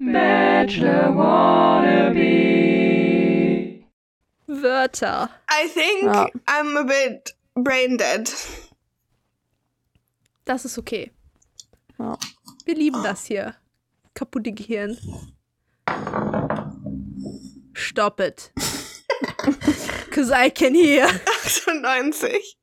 [0.00, 2.24] Bachelor wannabe.
[4.46, 5.28] Wörter.
[5.50, 6.28] I think Ja.
[6.46, 8.30] I'm a bit brain dead.
[10.44, 11.10] Das ist okay.
[11.98, 12.16] Ja.
[12.64, 13.56] Wir lieben das hier.
[14.14, 14.96] Kaputte Gehirn.
[17.74, 18.52] Stop it.
[20.10, 21.08] Cause I can hear.
[21.44, 22.56] 98.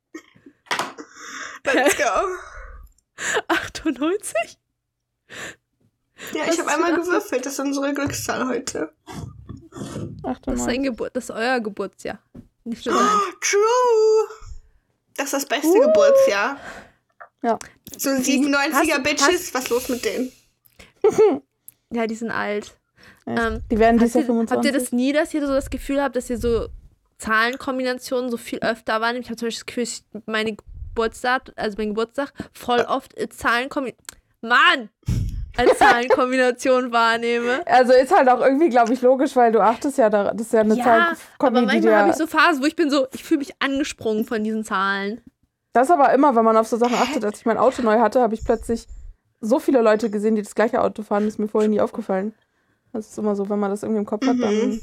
[1.66, 2.38] Let's go.
[3.50, 4.58] 98?
[6.34, 7.46] Ja, ich habe einmal gewürfelt.
[7.46, 8.92] Das ist unsere Glückszahl heute.
[9.72, 10.68] Das ist, 98.
[10.68, 12.20] ein Geburt, das ist euer Geburtsjahr.
[12.64, 12.92] Nicht Oh,
[13.42, 14.28] true.
[15.18, 16.58] Das ist das beste Geburtsjahr.
[17.44, 17.60] Ja.
[17.98, 19.54] So 97er Hast- Bitches.
[19.54, 20.32] Was los mit denen?
[21.92, 22.76] Ja, die sind alt.
[23.28, 23.48] Ja.
[23.48, 24.56] Ähm, Die werden habt, dieses Jahr ihr, 25.
[24.56, 26.68] habt ihr das nie, dass ihr so das Gefühl habt, dass ihr so
[27.20, 29.26] Zahlenkombinationen so viel öfter wahrnehmt?
[29.26, 34.22] Ich habe zum Beispiel das Gefühl, meine Geburtstag, also mein Geburtstag, voll oft Zahlenkombinationen.
[34.42, 34.90] Mann!
[35.58, 37.66] Als Zahlenkombination wahrnehme.
[37.66, 40.54] Also ist halt auch irgendwie, glaube ich, logisch, weil du achtest ja da, das ist
[40.54, 43.24] ja eine Ja, Zahl, aber manchmal habe ich so Phasen, wo ich bin so, ich
[43.24, 45.22] fühle mich angesprungen von diesen Zahlen.
[45.74, 47.26] Das ist aber immer, wenn man auf so Sachen achtet.
[47.26, 48.88] Als ich mein Auto neu hatte, habe ich plötzlich
[49.42, 51.26] so viele Leute gesehen, die das gleiche Auto fahren.
[51.26, 52.34] Das ist mir vorher nie aufgefallen.
[52.94, 54.80] Das ist immer so, wenn man das irgendwie im Kopf hat, dann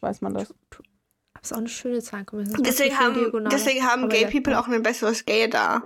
[0.00, 0.52] weiß man das.
[0.52, 2.62] Aber es ist auch eine schöne Zahlenkombination.
[2.62, 4.26] Das Deswegen haben, deswegen haben Gay.
[4.26, 5.82] People auch ein besseres Gay da.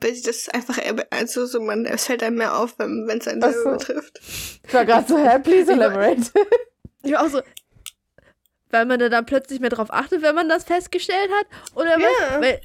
[0.00, 3.26] Weil sie das einfach, eher- also so man, es fällt einem mehr auf, wenn es
[3.28, 3.70] einen selber so.
[3.70, 4.20] betrifft.
[4.66, 6.20] Ich war gerade so, hä, please elaborate.
[7.02, 7.40] Ich war auch so,
[8.70, 11.46] weil man da dann plötzlich mehr drauf achtet, wenn man das festgestellt hat?
[11.76, 12.32] Oder was?
[12.32, 12.40] Ja.
[12.40, 12.60] Weil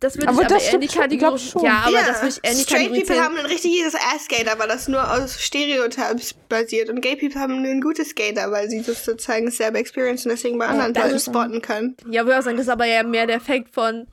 [0.00, 1.38] das würde Aber ich aber das eher in die Kategorie.
[1.38, 1.64] schon.
[1.64, 3.94] Ja, aber ja, das würde ich eher in die Straight Kategorie People haben ein richtiges
[3.96, 6.88] Ass-Gator, weil das nur aus Stereotypes basiert.
[6.88, 10.56] Und Gay People haben ein gutes Gator, weil sie das sozusagen selber experience und deswegen
[10.56, 11.96] bei anderen Leuten ist- spotten können.
[12.08, 14.06] Ja, würde ich auch sagen, das ist aber ja mehr der Effekt von,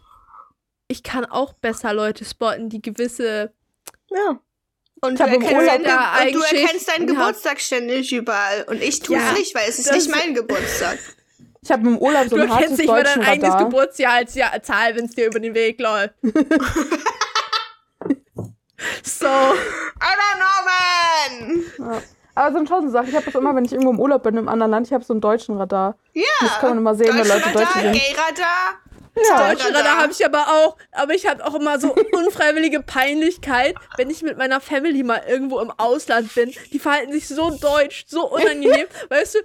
[0.87, 3.53] ich kann auch besser Leute spotten, die gewisse.
[4.09, 4.39] Ja.
[5.01, 7.07] Und Ich du, hab im erkennst Ge und du erkennst deinen.
[7.07, 8.63] Geburtstag ständig überall.
[8.67, 10.97] Und ich tue es Ja, nicht, weil es ist nicht mein Geburtstag.
[11.61, 13.65] Ich habe im Urlaub so Du ein erkennst hartes nicht mal dein deutschen eigenes Radar.
[13.65, 16.13] Geburtsjahr als ja Zahl, wenn es dir über den Weg läuft.
[19.03, 19.25] so.
[19.25, 21.63] I don't know, man!
[21.79, 22.01] Ja.
[22.35, 23.09] Aber es sind schon so Sachen.
[23.09, 24.93] Ich habe das immer, wenn ich irgendwo im Urlaub bin, in einem anderen Land, ich
[24.93, 25.97] habe so einen deutschen Radar.
[26.13, 26.23] Ja.
[26.41, 27.93] Das kann man immer sehen, wenn Deutsche Leute Deutsche Radar, sind.
[27.93, 28.81] Gay-Radar.
[29.29, 29.49] Ja.
[29.53, 30.77] Deutsche Radar habe ich aber auch.
[30.91, 35.59] Aber ich habe auch immer so unfreiwillige Peinlichkeit, wenn ich mit meiner Family mal irgendwo
[35.59, 36.53] im Ausland bin.
[36.73, 38.87] Die verhalten sich so deutsch, so unangenehm.
[39.09, 39.39] weißt du,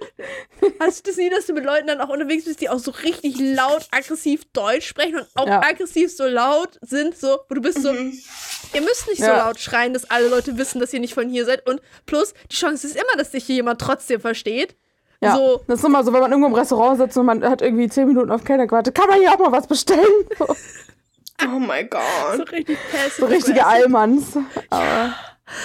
[0.79, 2.91] hast du das nie, dass du mit Leuten dann auch unterwegs bist, die auch so
[2.91, 5.61] richtig laut, aggressiv Deutsch sprechen und auch Ja.
[5.61, 9.45] aggressiv so laut sind, so, wo du bist so, ihr müsst nicht so Ja.
[9.47, 11.67] laut schreien, dass alle Leute wissen, dass ihr nicht von hier seid.
[11.67, 14.75] Und plus, die Chance ist immer, dass sich hier jemand trotzdem versteht.
[15.23, 15.61] Ja, So.
[15.67, 18.07] das ist immer so, wenn man irgendwo im Restaurant sitzt und man hat irgendwie zehn
[18.07, 20.05] Minuten auf Kellner gewartet, kann man hier auch mal was bestellen?
[20.37, 22.51] So, Oh my So god.
[22.51, 23.65] richtig passive so richtige.
[23.65, 24.37] Allmanns.
[24.69, 25.15] Aber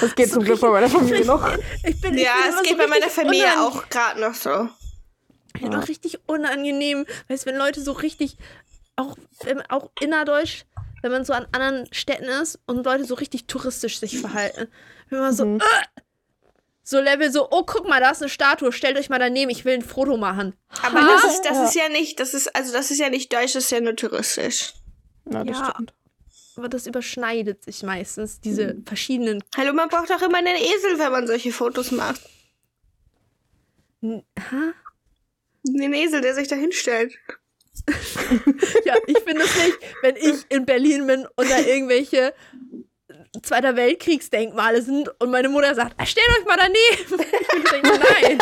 [0.00, 1.46] das geht zum Glück bei meiner Familie noch.
[1.84, 3.66] Ich bin, ich Ja, es geht so bei meiner Familie unangenehm.
[3.74, 4.68] auch gerade noch so.
[5.58, 8.38] Finde auch richtig unangenehm, weißt du, wenn Leute so richtig,
[8.96, 10.64] auch, wenn, auch innerdeutsch,
[11.02, 14.68] wenn man so an anderen Städten ist und Leute so richtig touristisch sich verhalten.
[15.10, 15.60] Wenn man so, Mhm.
[15.60, 15.95] äh,
[16.88, 19.64] so Level so, oh, guck mal, da ist eine Statue, stellt euch mal daneben, ich
[19.64, 20.54] will ein Foto machen.
[20.84, 21.06] Aber Ha?
[21.08, 23.64] das ist, das ist ja nicht, das ist, also das ist ja nicht deutsch, das
[23.64, 24.72] ist ja nur touristisch.
[25.28, 25.70] Ja, das Ja.
[25.74, 25.94] stimmt.
[26.56, 29.42] Aber das überschneidet sich meistens, diese verschiedenen.
[29.56, 32.20] Hallo, man braucht auch immer einen Esel, wenn man solche Fotos macht.
[34.02, 34.22] Hä?
[35.64, 37.14] Den Esel, der sich da hinstellt.
[38.84, 42.32] Ja, ich finde es nicht, wenn ich in Berlin bin und da irgendwelche
[43.42, 47.24] Zweiter Weltkriegsdenkmale sind und meine Mutter sagt, "Ah, stellt euch mal daneben.
[47.56, 48.38] Ich denken, nein.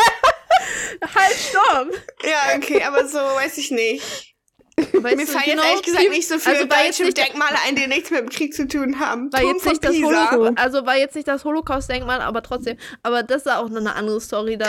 [1.15, 1.89] halt, stopp.
[2.23, 4.34] Ja, okay, aber so weiß ich nicht.
[4.77, 7.75] Weißt Mir fallen genau, jetzt ehrlich gesagt nicht so viele also deutsche nicht, Denkmale ein,
[7.77, 9.31] die nichts mit dem Krieg zu tun haben.
[9.31, 12.77] war Turm jetzt nicht das also war jetzt nicht das Holocaust-Denkmal, aber trotzdem.
[13.01, 14.67] Aber das ist auch noch eine andere Story da.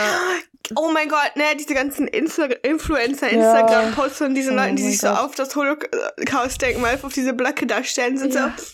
[0.75, 3.29] Oh mein Gott, ne, diese ganzen Insta Influencer.
[3.29, 5.19] Instagram-Posts von diesen Oh Leuten, die sich so Gott.
[5.19, 8.53] auf das Holocaust-Denkmal, auf diese Blöcke da stellen, sind Ja.
[8.57, 8.65] so,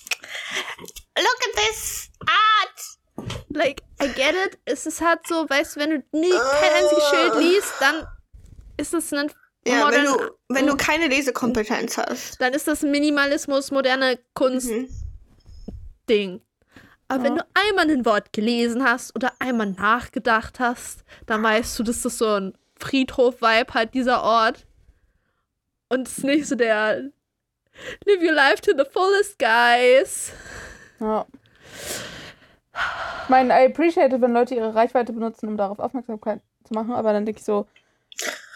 [1.18, 3.30] look at this art.
[3.50, 4.60] Like, I get it.
[4.66, 8.08] Es ist halt so, weißt du, wenn du nie kein einziges Schild liest, dann
[8.78, 9.32] ist es ein
[9.66, 12.42] Ja, wenn modern- du, wenn du keine Lesekompetenz hast.
[12.42, 14.90] dann ist das Minimalismus, moderne Kunst Mhm.
[16.10, 16.42] Ding.
[17.08, 21.84] Aber wenn du einmal ein Wort gelesen hast oder einmal nachgedacht hast, dann weißt du,
[21.84, 24.66] dass das so ein Friedhof-Vibe hat, dieser Ort.
[25.90, 27.12] Und es ist nicht so der
[28.06, 30.32] Live your life to the fullest, guys.
[31.00, 31.26] Ja.
[33.24, 36.94] Ich meine, I appreciate it, wenn Leute ihre Reichweite benutzen, um darauf Aufmerksamkeit zu machen,
[36.94, 37.68] aber dann denke ich so,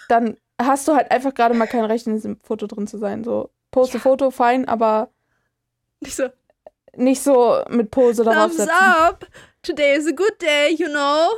[0.09, 3.23] dann hast du halt einfach gerade mal kein Recht, in diesem Foto drin zu sein.
[3.23, 5.09] So, poste Foto, fein, aber
[5.99, 6.29] Ich so,
[6.95, 8.71] nicht so mit Pose darauf Thumbs setzen.
[8.71, 9.25] up.
[9.63, 11.29] Today is a good day, you know.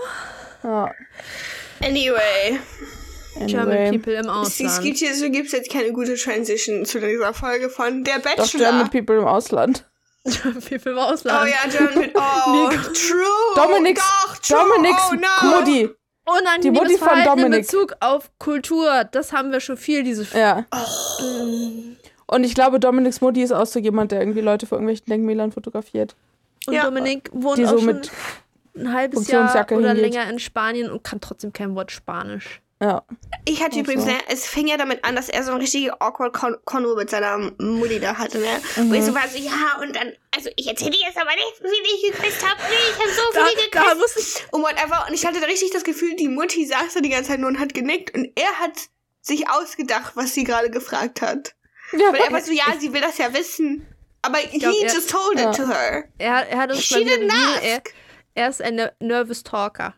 [0.64, 0.92] Ja,
[1.82, 2.60] Anyway,
[3.48, 3.92] German anyway.
[3.98, 4.84] people im es, es Ausland.
[4.84, 8.66] gibt hier so gibt's jetzt keine gute Transition zu dieser Folge von Der Doch Bachelor.
[8.66, 9.86] German People im Ausland.
[10.26, 11.50] German people im Oh Ausland.
[11.50, 12.12] ja, German.
[12.16, 13.56] Oh, true.
[13.56, 14.58] Dominiks, Doch, true.
[14.58, 15.58] Dominiks oh, no.
[15.58, 15.90] Mutti.
[16.36, 17.62] Die Unangenehmes Mutti von Verhalten in Dominik.
[17.68, 19.04] Bezug auf Kultur.
[19.12, 20.66] Das haben wir schon viel, diese Ja.
[20.72, 21.24] Oh.
[22.28, 25.52] Und ich glaube, Dominiks Mutti ist auch so jemand, der irgendwie Leute vor irgendwelchen Denkmälern
[25.52, 26.16] fotografiert.
[26.68, 26.84] Und Ja.
[26.84, 28.12] Dominik wohnt Die auch so schon mit
[28.76, 30.14] ein halbes Jahr oder hingeht.
[30.14, 32.62] länger in Spanien und kann trotzdem kein Wort Spanisch.
[32.82, 33.04] Ja.
[33.46, 34.10] Ich hatte übrigens, so.
[34.10, 37.10] ne, es fing ja damit an, dass er so ein richtige awkward Con Konvo mit
[37.10, 38.62] seiner Mutti da hatte, ne?
[38.78, 38.90] Mhm.
[38.90, 41.62] Wo ich so war so, ja, und dann, also ich erzähle dir jetzt aber nicht,
[41.62, 42.60] wie ich geküsst habe.
[42.70, 43.98] Nee, ich habe so Da, viele da geküsst.
[44.00, 44.54] muss ich.
[44.54, 45.06] und whatever.
[45.10, 47.50] Und ich hatte da richtig das Gefühl, die Mutti saß da die ganze Zeit nur
[47.50, 48.72] und hat genickt und er hat
[49.22, 51.56] sich ausgedacht, was sie gerade gefragt hat.
[51.92, 53.86] Ja, Weil er war so, ja, sie will das ja wissen.
[54.22, 55.50] Aber glaub, he er- just told Ja.
[55.50, 56.06] it to her.
[56.18, 57.94] Er, er hat uns She mal didn't bewiesen, er, ask.
[58.36, 59.96] er ist ein ner- Nervous Talker.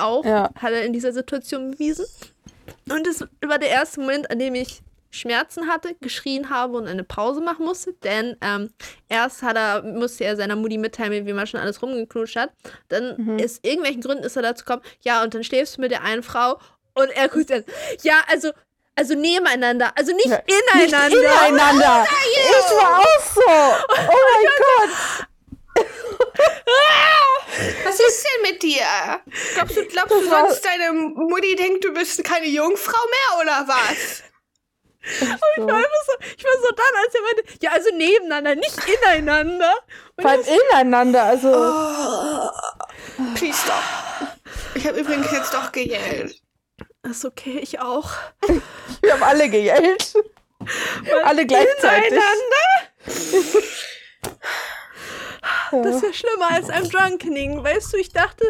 [0.00, 0.50] Auch Ja.
[0.60, 2.06] hat er in dieser Situation bewiesen.
[2.88, 4.82] Und es war der erste Moment, an dem ich
[5.12, 7.94] Schmerzen hatte, geschrien habe und eine Pause machen musste.
[8.04, 8.70] Denn ähm,
[9.08, 12.50] erst hat er, musste er seiner Mutti mitteilen, wie man schon alles rumgeknutscht hat.
[12.88, 13.38] Dann Mhm.
[13.40, 16.22] ist irgendwelchen Gründen ist er dazu gekommen, ja, und dann schläfst du mit der einen
[16.22, 16.60] Frau
[16.94, 17.64] und er guckt dann,
[18.02, 18.50] ja, also,
[18.94, 21.08] also nebeneinander, also nicht Ja, ineinander.
[21.08, 22.06] Nicht ineinander.
[22.32, 23.40] Ich war auch so.
[24.12, 25.26] Oh mein Gott.
[27.84, 28.84] Was ist denn mit dir?
[29.54, 34.22] Glaubst du, glaubst du sonst, deine Mutti denkt, du bist keine Jungfrau mehr oder was?
[35.02, 35.24] So.
[35.24, 35.30] Ich
[35.66, 39.74] war, einfach so, ich war so dann, als er meinte, ja, also nebeneinander, nicht ineinander.
[40.16, 41.22] Und allem ineinander.
[41.24, 42.50] Also, Oh,
[43.34, 43.82] please stop.
[44.74, 46.40] Ich habe übrigens jetzt doch gejellt.
[47.02, 48.10] ist okay, ich auch.
[49.00, 50.14] wir haben alle gejellt.
[51.24, 52.12] alle gleichzeitig.
[52.12, 53.06] Ineinander?
[55.72, 55.82] Ja.
[55.82, 57.62] Das ist ja schlimmer als ein Drunkening.
[57.62, 58.44] Weißt du, ich dachte,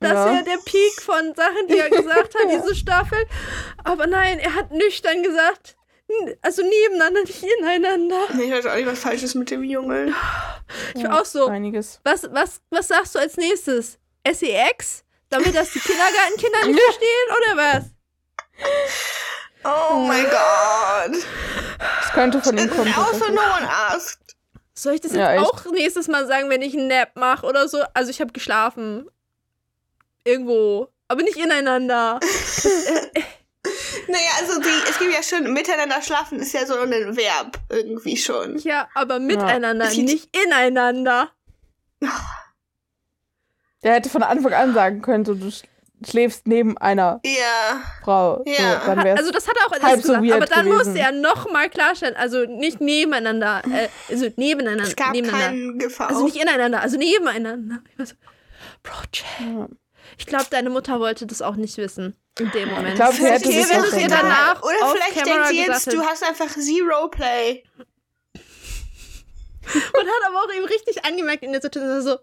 [0.00, 0.26] das Ja.
[0.32, 3.26] wäre der Peak von Sachen, die er gesagt hat, diese Staffel.
[3.84, 5.76] Aber nein, er hat nüchtern gesagt,
[6.42, 8.20] also nebeneinander, nicht ineinander.
[8.34, 10.14] Nee, ich weiß auch nicht, was falsch ist mit dem Jungen.
[10.94, 12.00] Ich war auch so, Einiges.
[12.04, 13.98] was, was, was sagst du als nächstes?
[14.30, 15.04] SEX?
[15.30, 17.84] Damit das die Kindergartenkinder nicht verstehen, oder was?
[19.64, 21.22] Oh mein Gott.
[22.00, 22.94] Das könnte von ihm kommen.
[22.94, 24.21] Also no one asked.
[24.82, 25.50] Soll ich das Ja, jetzt echt.
[25.66, 27.78] auch nächstes Mal sagen, wenn ich einen Nap mache oder so?
[27.94, 29.08] Also ich habe geschlafen.
[30.24, 30.88] Irgendwo.
[31.08, 32.18] Aber nicht ineinander.
[34.08, 38.16] Naja, also die, es gibt ja schon, miteinander schlafen ist ja so ein Verb irgendwie
[38.16, 38.58] schon.
[38.58, 41.30] Ja, aber miteinander, gibt- nicht ineinander.
[43.84, 45.50] Der hätte von Anfang an sagen können, so, du
[46.08, 47.80] schläfst neben einer Ja.
[48.04, 48.42] Frau.
[48.46, 48.80] Ja.
[48.80, 50.76] So, dann wär's Also das hat er auch alles halb so gesagt, aber dann gewesen.
[50.86, 55.46] musste er nochmal klarstellen, also nicht nebeneinander, äh, also nebeneinander, Es gab nebeneinander.
[55.48, 56.08] keinen Gefahr.
[56.10, 57.78] Also nicht ineinander, also nebeneinander.
[57.92, 58.14] Ich war so,
[58.82, 59.26] Bro, chill.
[59.58, 59.68] Ja.
[60.18, 62.90] Ich glaube, deine Mutter wollte das auch nicht wissen in dem Moment.
[62.90, 65.58] Ich glaub, sie hätte okay, sich wenn es ihr danach Oder auf vielleicht denkt sie
[65.64, 67.62] jetzt, du hast einfach Zero Play.
[69.64, 72.18] Und hat aber auch eben richtig angemerkt in der Situation so,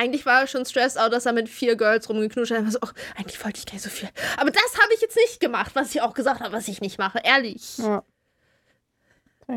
[0.00, 2.72] eigentlich war er schon stressed out, dass er mit vier Girls rumgeknutscht hat.
[2.72, 4.08] So, oh, eigentlich wollte ich gar nicht so viel.
[4.38, 6.98] Aber das habe ich jetzt nicht gemacht, was ich auch gesagt habe, was ich nicht
[6.98, 7.20] mache.
[7.22, 7.76] Ehrlich.
[7.78, 8.02] Ja.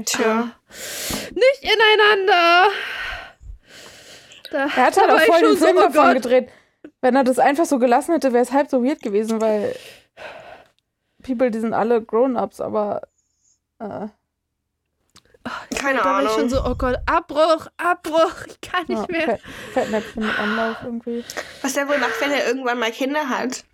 [0.05, 0.51] Tja.
[0.69, 2.69] Nicht ineinander.
[4.51, 6.13] Da, Er hat halt auch voll den Film so, oh davon Gott.
[6.15, 6.49] gedreht.
[6.99, 9.75] Wenn er das einfach so gelassen hätte, wäre es halb so weird gewesen, weil
[11.21, 13.03] People, die sind alle Grown-Ups, aber
[13.79, 14.07] äh,
[15.77, 16.39] Keine Da war ich Ahnung.
[16.39, 19.21] schon so, oh Gott, Abbruch, Abbruch, ich kann ja, nicht mehr.
[19.25, 19.41] Fett-
[19.73, 21.23] Fettnäpfchen mit Anlauf irgendwie.
[21.61, 23.65] Was er wohl macht, wenn er irgendwann mal Kinder hat.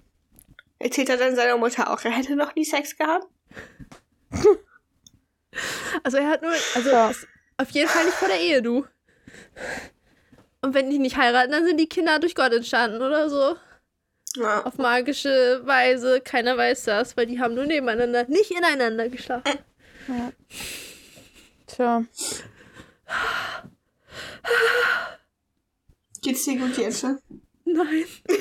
[0.80, 3.28] Erzählt er dann seiner Mutter auch, er hätte noch nie Sex gehabt?
[6.04, 7.12] Also er hat nur, also Ja.
[7.58, 8.86] auf jeden Fall nicht vor der Ehe, du.
[10.62, 13.58] Und wenn die nicht heiraten, dann sind die Kinder durch Gott entstanden oder so.
[14.36, 14.64] Ja.
[14.64, 16.22] Auf magische Weise.
[16.22, 19.58] Keiner weiß das, weil die haben nur nebeneinander, nicht ineinander geschlafen.
[21.70, 22.04] Tja,
[26.22, 27.04] Geht's dir gut jetzt?
[27.04, 27.20] ne?
[27.66, 28.06] Nein.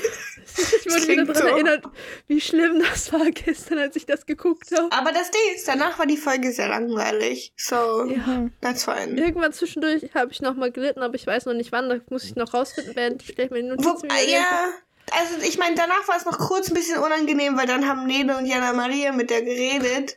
[0.57, 1.47] Ich wurde wieder daran so.
[1.47, 1.83] erinnert,
[2.27, 4.91] wie schlimm das war gestern, als ich das geguckt habe.
[4.91, 7.53] Aber das Ding ist, danach war die Folge sehr langweilig.
[7.55, 8.49] So, Ja.
[8.59, 9.15] that's fine.
[9.21, 11.87] Irgendwann zwischendurch habe ich nochmal gelitten, aber ich weiß noch nicht wann.
[11.87, 14.31] Da muss ich noch rausfinden, während ich gleich meine Wo, Notizen wieder lese.
[14.33, 14.69] ja,
[15.11, 18.35] also ich meine, danach war es noch kurz ein bisschen unangenehm, weil dann haben Nele
[18.37, 20.15] und Jana Maria mit der geredet.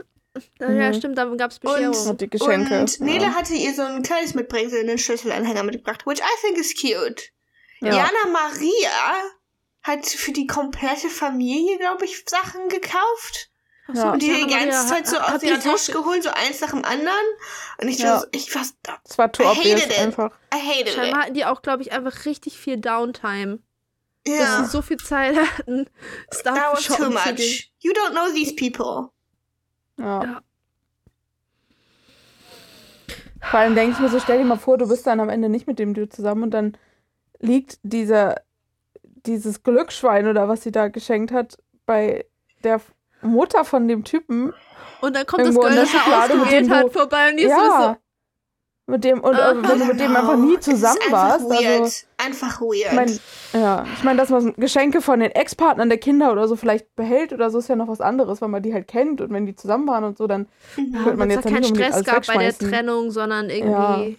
[0.58, 0.94] Ja, Mhm.
[0.94, 2.06] stimmt, dann gab es Bescherung.
[2.08, 2.80] und die Geschenke.
[2.80, 3.34] Und Nele ja.
[3.34, 7.30] hatte ihr so ein kleines Mitbringsel in den Schlüsselanhänger mitgebracht, which I think is cute.
[7.80, 7.90] Ja.
[7.96, 8.90] Jana Maria
[9.82, 13.50] hat für die komplette Familie, glaube ich, Sachen gekauft.
[13.88, 14.12] Ach so, Ja.
[14.12, 16.84] Und die die ganze Maria, Zeit so aus ihrer Tasche geholt, so eins nach dem
[16.84, 17.26] anderen.
[17.82, 18.12] Und ich Ja.
[18.14, 18.62] war so, ich war,
[19.04, 19.98] Das war too I obvious hated it.
[19.98, 20.30] einfach.
[20.54, 21.24] I hated Scheinbar it.
[21.24, 23.58] hatten die auch, glaube ich, einfach richtig viel Downtime.
[24.24, 24.64] Dass Ja.
[24.64, 25.90] sie so viel Zeit hatten,
[26.32, 27.72] Stuff That was too much.
[27.80, 29.10] You don't know these people.
[29.99, 30.25] Ja.
[30.25, 30.42] Ja.
[33.42, 35.49] Vor allem denke ich mir so, stell dir mal vor, du bist dann am Ende
[35.49, 36.76] nicht mit dem Dude zusammen und dann
[37.40, 38.40] liegt dieser,
[39.02, 42.25] dieses Glücksschwein oder was sie da geschenkt hat bei
[42.62, 42.80] der
[43.20, 44.52] Mutter von dem Typen.
[45.00, 47.99] Und dann kommt das Girl, das er ausgewählt hat, vorbei und die ist ja.
[48.87, 49.54] Mit dem, und Aha.
[49.56, 51.44] wenn du mit dem einfach nie zusammen warst.
[51.50, 51.82] Einfach weird.
[51.82, 52.87] Also, einfach weird.
[52.91, 53.19] ich mein,
[53.61, 57.33] ja, ich meine, dass man Geschenke von den Ex-Partnern der Kinder oder so vielleicht behält
[57.33, 59.55] oder so, ist ja noch was anderes, weil man die halt kennt und wenn die
[59.57, 61.05] zusammen waren und so, dann Mhm.
[61.05, 62.57] wird man dass jetzt ja keinen nicht Stress gab bei der.
[62.57, 64.19] Trennung, sondern irgendwie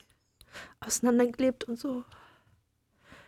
[0.79, 2.03] auseinandergelebt und so.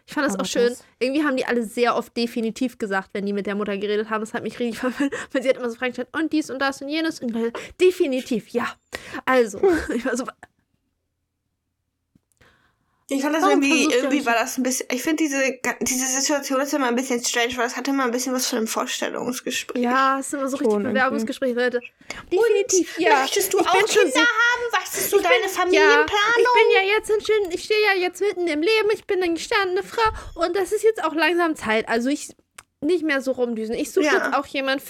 [0.07, 0.69] Ich fand das Aber auch schön.
[0.69, 4.09] das- Irgendwie haben die alle sehr oft definitiv gesagt, wenn die mit der Mutter geredet
[4.11, 4.21] haben.
[4.21, 6.59] Das hat mich richtig verwirrt, weil sie hat immer so Fragen gestellt, und dies und
[6.59, 7.35] das und jenes und
[7.81, 8.67] definitiv, ja.
[9.25, 9.59] Also,
[9.95, 10.25] ich war so,
[13.07, 15.39] Ich fand das Warum irgendwie, irgendwie war das ein bisschen, ich finde diese,
[15.81, 18.57] diese Situation ist immer ein bisschen strange, weil es hatte immer ein bisschen was von
[18.57, 19.83] einem Vorstellungsgespräch.
[19.83, 21.81] ja, es sind immer so richtig Schon Bewerbungsgespräche, Leute.
[22.31, 23.19] Definitiv, ja.
[23.21, 24.63] Möchtest du ich auch bin schon Kinder so- haben?
[24.83, 26.07] Was ist so Ich bin- deine Ja, Familienplanung?
[26.39, 29.21] ich bin ja jetzt ein schön, ich stehe ja jetzt mitten im Leben, ich bin
[29.21, 31.87] eine gestandene Frau und das ist jetzt auch langsam Zeit.
[31.87, 32.29] Also ich
[32.81, 33.75] nicht mehr so rumdüsen.
[33.75, 34.13] Ich suche Ja.
[34.13, 34.81] jetzt auch jemand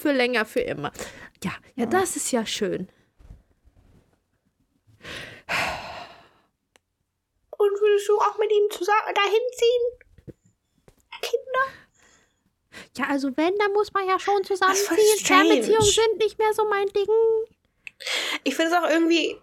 [0.00, 0.90] für länger, für immer.
[1.44, 2.88] Ja, ja, das ist ja schön.
[7.62, 10.34] Und würdest du auch mit ihm zusammen dahin ziehen?
[11.22, 11.64] Kinder?
[12.98, 15.24] Ja, also wenn, dann muss man ja schon zusammenziehen.
[15.24, 17.06] Fernbeziehungen sind nicht mehr so mein Ding.
[18.42, 19.38] Ich finde es auch irgendwie,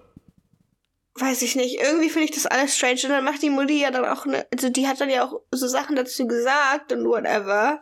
[1.15, 2.99] weiß ich nicht, irgendwie finde ich das alles strange.
[3.03, 5.41] Und dann macht die Mutti ja dann auch, ne, also die hat dann ja auch
[5.51, 7.81] so Sachen dazu gesagt und whatever.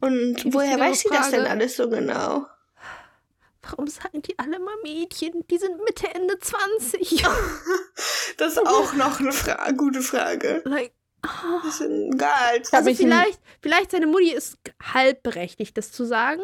[0.00, 2.46] Und Die woher weiß sie das denn alles so genau?
[3.68, 5.46] Warum sagen die alle mal Mädchen?
[5.48, 7.24] Die sind Mitte, Ende 20.
[8.36, 10.62] Das ist auch noch eine Fra gute Frage.
[10.64, 16.42] like, Das ist hab also vielleicht, vielleicht seine Mutti ist halb berechtigt, das zu sagen.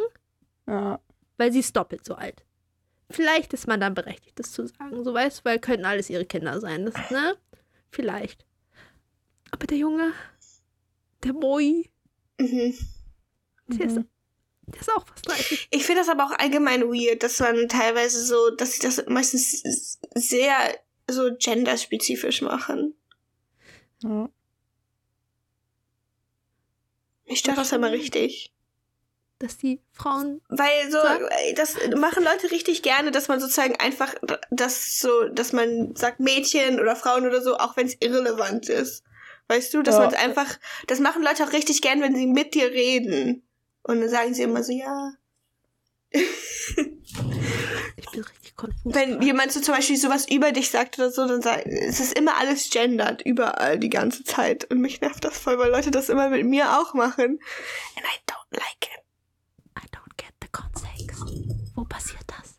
[0.66, 0.98] Ja.
[1.36, 2.44] weil sie ist doppelt so alt.
[3.10, 5.04] Vielleicht ist man dann berechtigt, das zu sagen.
[5.04, 6.86] So weißt du, weil könnten alles ihre Kinder sein.
[6.86, 7.36] Das, ne?
[7.90, 8.44] Vielleicht.
[9.50, 10.12] Aber der Junge,
[11.22, 11.90] der Boy,
[12.40, 12.74] Mhm.
[13.68, 14.00] der, ist,
[14.66, 15.68] Der ist auch fast 30.
[15.70, 19.98] Ich finde das aber auch allgemein weird, dass man teilweise so, dass sie das meistens
[20.14, 20.56] sehr
[21.08, 22.94] so genderspezifisch machen.
[24.02, 24.28] Ja.
[27.26, 28.52] Mich stört das immer richtig.
[29.38, 30.40] Dass die Frauen.
[30.48, 31.20] Weil so, Sag.
[31.42, 34.14] ey, das machen Leute richtig gerne, dass man sozusagen einfach
[34.50, 39.02] das so, dass man sagt Mädchen oder Frauen oder so, auch wenn es irrelevant ist.
[39.48, 40.02] Weißt du, dass Ja.
[40.02, 43.43] man es einfach, das machen Leute auch richtig gern, wenn sie mit dir reden.
[43.84, 45.12] Und dann sagen sie immer so, ja.
[46.10, 46.76] Ich
[48.10, 48.80] bin richtig konfus.
[48.84, 52.18] Wenn jemand so zum Beispiel sowas über dich sagt oder so, dann sagt, es ist
[52.18, 54.64] immer alles gendert, überall, die ganze Zeit.
[54.70, 57.38] Und mich nervt das voll, weil Leute das immer mit mir auch machen.
[57.96, 59.04] And I don't like it.
[59.78, 61.24] I don't get the context.
[61.74, 62.58] Wo passiert das?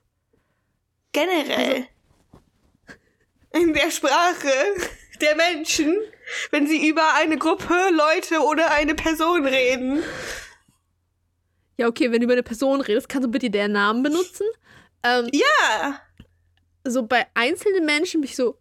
[1.12, 1.88] Generell.
[3.56, 4.52] in der Sprache
[5.22, 5.96] der Menschen,
[6.52, 10.04] wenn sie über eine Gruppe Leute oder eine Person reden.
[11.78, 14.46] Ja, okay, wenn du über eine Person redest, kannst du bitte deren Namen benutzen.
[15.04, 16.00] Ähm, Ja.
[16.86, 18.58] so bei einzelnen Menschen bin ich so,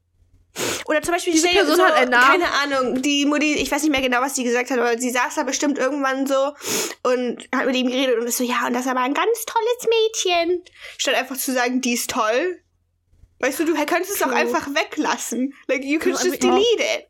[0.87, 2.41] Oder zum Beispiel, Diese Person so, hat einen Namen.
[2.41, 5.11] keine Ahnung, die Mutti, ich weiß nicht mehr genau, was sie gesagt hat, aber sie
[5.11, 6.55] saß da bestimmt irgendwann so
[7.03, 9.45] und hat mit ihm geredet und ist so, ja, und das ist aber ein ganz
[9.47, 9.89] tolles
[10.35, 10.63] Mädchen.
[10.97, 12.61] Statt einfach zu sagen, die ist toll.
[13.41, 14.37] Weißt du, du könntest es auch True.
[14.37, 15.55] einfach weglassen.
[15.67, 17.09] Like, you could Also just delete it.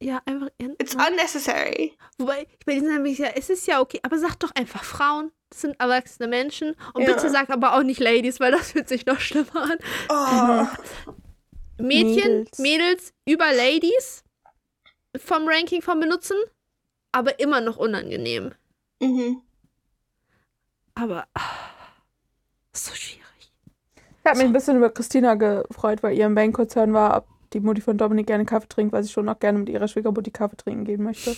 [0.00, 0.48] ja, einfach.
[0.78, 1.96] It's unnecessary.
[2.18, 5.32] Wobei, bei diesen bin ich ja, es ist ja okay, aber sag doch einfach Frauen.
[5.52, 6.74] Das sind erwachsene Menschen.
[6.94, 7.12] Und Ja.
[7.12, 9.78] bitte sag aber auch nicht Ladies, weil das fühlt sich noch schlimmer an.
[10.08, 11.12] Oh.
[11.78, 13.12] Mädchen, Mädels, Mädels.
[13.26, 14.24] über Ladies
[15.18, 16.36] vom Ranking vom Benutzen,
[17.12, 18.54] aber immer noch unangenehm.
[19.02, 19.42] Mhm.
[20.94, 21.40] Aber ah,
[22.72, 23.20] ist so schwierig.
[23.96, 27.60] Ich habe mich ein bisschen über Christina gefreut, weil ihr im Bank-Konzern war, ob die
[27.60, 30.56] Mutti von Dominik gerne Kaffee trinkt, weil sie schon auch gerne mit ihrer Schwiegermutti Kaffee
[30.56, 31.36] trinken gehen möchte.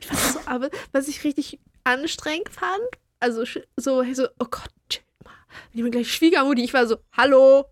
[0.00, 2.82] Ich fand so, aber was ich richtig anstrengend fand,
[3.20, 3.44] also
[3.76, 5.32] so, so oh Gott, chill mal.
[5.70, 7.64] Wenn jemand gleich Schwiegermutti, ich war so, hallo,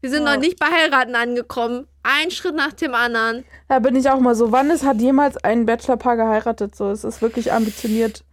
[0.00, 0.34] wir sind Ja.
[0.34, 1.88] noch nicht bei heiraten angekommen.
[2.02, 3.44] Ein Schritt nach dem anderen.
[3.68, 6.74] Da bin ich auch mal so, wann ist, hat jemals ein Bachelorpaar geheiratet?
[6.76, 8.24] So, es ist wirklich ambitioniert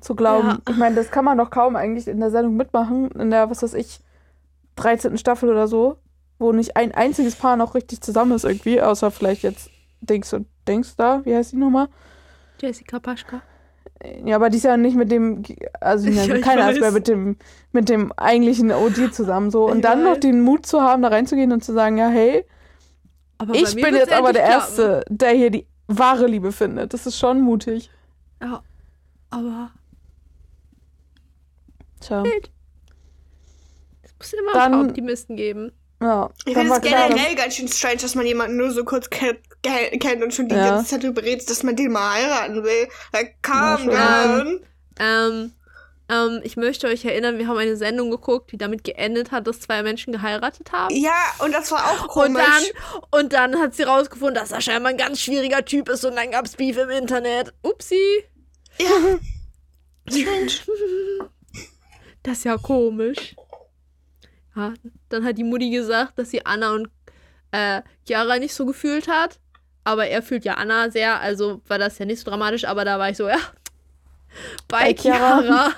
[0.00, 0.48] zu glauben.
[0.48, 0.58] Ja.
[0.70, 3.62] Ich meine, das kann man doch kaum eigentlich in der Sendung mitmachen, in der, was
[3.62, 3.98] weiß ich,
[4.76, 5.18] 13.
[5.18, 5.98] Staffel oder so,
[6.38, 10.46] wo nicht ein einziges Paar noch richtig zusammen ist irgendwie, außer vielleicht jetzt Dings und
[10.68, 11.88] Dings da, wie heißt die nochmal?
[12.60, 13.42] Jessica Paschka.
[14.24, 15.42] Ja, aber die ist ja nicht mit dem,
[15.80, 16.80] also Ja, ist weiß.
[16.80, 17.36] mehr mit dem,
[17.72, 19.66] mit dem eigentlichen OG zusammen so.
[19.68, 20.20] Und Ich dann noch weiß.
[20.20, 22.44] den Mut zu haben, da reinzugehen und zu sagen, ja, hey,
[23.38, 24.60] Aber ich bin jetzt aber der klappen.
[24.62, 26.94] Erste, der hier die wahre Liebe findet.
[26.94, 27.90] Das ist schon mutig.
[28.40, 28.62] Ja,
[29.30, 29.70] aber
[32.00, 32.22] Tja.
[34.02, 35.72] es muss immer Dann- ein paar Optimisten geben.
[36.00, 36.30] Ja.
[36.46, 39.40] Ich finde es generell ganz schön strange, dass man jemanden nur so kurz ke ke
[39.62, 40.70] kennt und schon die Ja.
[40.70, 42.88] ganze Zeit darüber redet, dass man den mal heiraten will.
[43.12, 43.90] Like, calm schon.
[43.90, 44.60] down.
[45.00, 45.52] Ähm,
[46.10, 49.60] ähm, ich möchte euch erinnern, wir haben eine Sendung geguckt, die damit geendet hat, dass
[49.60, 50.94] zwei Menschen geheiratet haben.
[50.94, 52.42] Ja, und das war auch Und komisch.
[52.42, 56.16] dann, und dann hat sie rausgefunden, dass er scheinbar ein ganz schwieriger Typ ist und
[56.16, 57.52] dann gab's Beef im Internet.
[57.62, 58.24] Upsi.
[58.78, 59.18] ja.
[62.22, 63.36] Das ist ja komisch.
[64.56, 64.74] Ja,
[65.08, 66.88] dann hat die Mutti gesagt, dass sie Anna und
[67.52, 69.38] äh, Chiara nicht so gefühlt hat.
[69.88, 72.98] Aber er fühlt ja Anna sehr, also war das ja nicht so dramatisch, aber da
[72.98, 73.38] war ich so, ja.
[74.68, 75.40] Bei, Bei Chiara.
[75.40, 75.72] Chiara.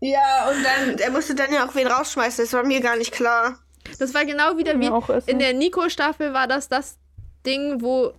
[0.00, 3.12] Ja, und dann, er musste dann ja auch wen rausschmeißen, das war mir gar nicht
[3.12, 3.60] klar.
[4.00, 4.90] Das war genau wieder wie
[5.30, 6.98] in der Nico-Staffel war das das
[7.46, 8.12] Ding, wo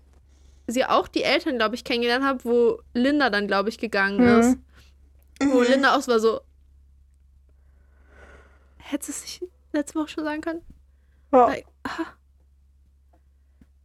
[0.65, 4.39] sie auch die Eltern, glaube ich, kennengelernt hat, wo Linda dann, glaube ich, gegangen Mhm.
[4.39, 4.57] ist.
[5.51, 5.67] Wo Mhm.
[5.67, 6.39] Linda auch so war so.
[8.77, 10.61] Hättest du es nicht letzte Woche schon sagen können?
[11.33, 11.47] Ja.
[11.47, 12.05] Like, ah.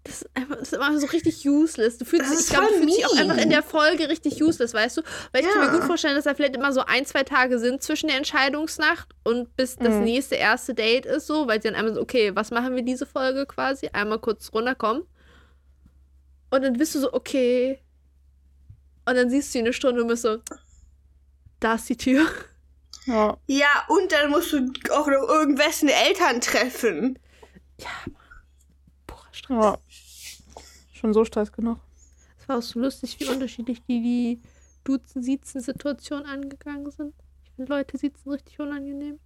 [0.09, 1.99] Das ist, einfach, das ist immer so richtig useless.
[1.99, 4.73] Du fühlst dich, ich glaube, du fühlst dich auch einfach in der Folge richtig useless,
[4.73, 5.03] weißt du?
[5.33, 5.71] Weil ich kann Ja.
[5.71, 9.09] mir gut vorstellen, dass da vielleicht immer so ein, zwei Tage sind zwischen der Entscheidungsnacht
[9.25, 10.05] und bis das Mhm.
[10.05, 13.05] nächste erste Date ist, so, weil sie dann einmal so, okay, was machen wir diese
[13.05, 13.91] Folge quasi?
[13.93, 15.03] Einmal kurz runterkommen.
[16.51, 17.79] Und dann bist du so, okay.
[19.05, 20.39] Und dann siehst du ihn eine Stunde und bist so,
[21.61, 22.27] da ist die Tür.
[23.05, 23.37] Ja.
[23.47, 27.19] Ja, und dann musst du auch noch irgendwessen Eltern treffen.
[27.79, 27.89] Ja.
[29.49, 29.79] Ja.
[30.93, 31.79] Schon so Stress genug.
[32.41, 34.43] Es war auch so lustig, wie unterschiedlich die die
[34.85, 37.15] Duzen-Siezen-Situation angegangen sind.
[37.45, 39.19] Ich finde Leute Siezen richtig unangenehm.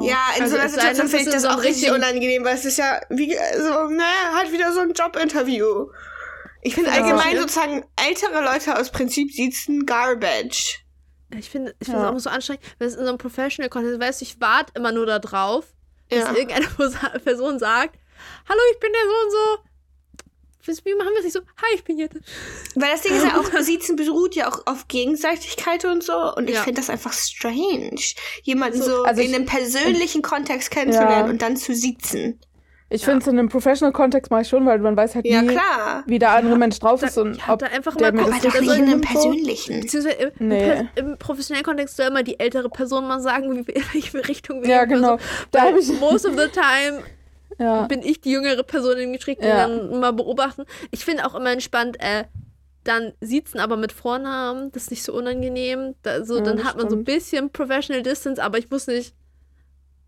[0.00, 2.64] Ja, in Also so einer Situation finde ich ist das auch richtig unangenehm, weil es
[2.64, 4.02] ist ja wie so, ne,
[4.34, 5.88] halt wieder so ein Jobinterview.
[6.62, 6.96] Ich finde Ja.
[6.96, 7.40] allgemein Ja.
[7.42, 10.80] sozusagen ältere Leute aus Prinzip sitzen garbage.
[11.36, 12.06] Ich finde ich finde es Ja.
[12.06, 14.72] auch immer so anstrengend, wenn es in so einem Professional Content, weißt du, ich warte
[14.76, 15.66] immer nur da drauf,
[16.08, 16.32] dass Ja.
[16.34, 16.66] irgendeine
[17.24, 17.98] Person sagt,
[18.48, 20.78] hallo, ich bin der so und so.
[20.84, 21.40] Wie machen wir es nicht so?
[21.40, 22.20] Hi, ich bin Jette.
[22.76, 26.12] Weil das Ding ist ja auch, Siezen beruht ja auch auf Gegenseitigkeit und so.
[26.36, 26.62] Und ich Ja.
[26.62, 27.98] finde das einfach strange,
[28.44, 31.30] jemanden So, so, also in ich- einem persönlichen Kontext kennenzulernen Ja.
[31.32, 32.38] und dann zu siezen.
[32.90, 35.48] Ich finde es in einem Professional-Kontext mache ich schon, weil man weiß halt Ja, nie,
[35.48, 36.04] klar.
[36.06, 38.30] wie der andere Mensch drauf Da, ist und ja, ob da einfach der mal mir
[38.30, 39.80] das doch nicht in einem persönlichen.
[39.80, 40.80] Beziehungsweise im, Nee.
[40.94, 44.62] im, im professionellen Kontext soll immer die ältere Person mal sagen, wie, in welche Richtung
[44.62, 45.12] wir Ja, genau.
[45.12, 45.98] Also, Da ich.
[46.00, 47.02] most of the time
[47.62, 47.86] Ja.
[47.86, 49.66] bin ich die jüngere Person im Gespräch, die Ja.
[49.68, 50.64] dann mal beobachten.
[50.90, 52.24] Ich finde auch immer entspannt, äh,
[52.84, 55.94] dann siezen aber mit Vornamen, das ist nicht so unangenehm.
[56.02, 59.14] Da, so, Ja, dann hat man so ein bisschen Professional Distance, aber ich muss nicht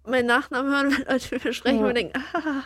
[0.06, 1.86] meinen Nachnamen hören, wenn Leute mir sprechen Ja.
[1.86, 2.62] und denken, ah,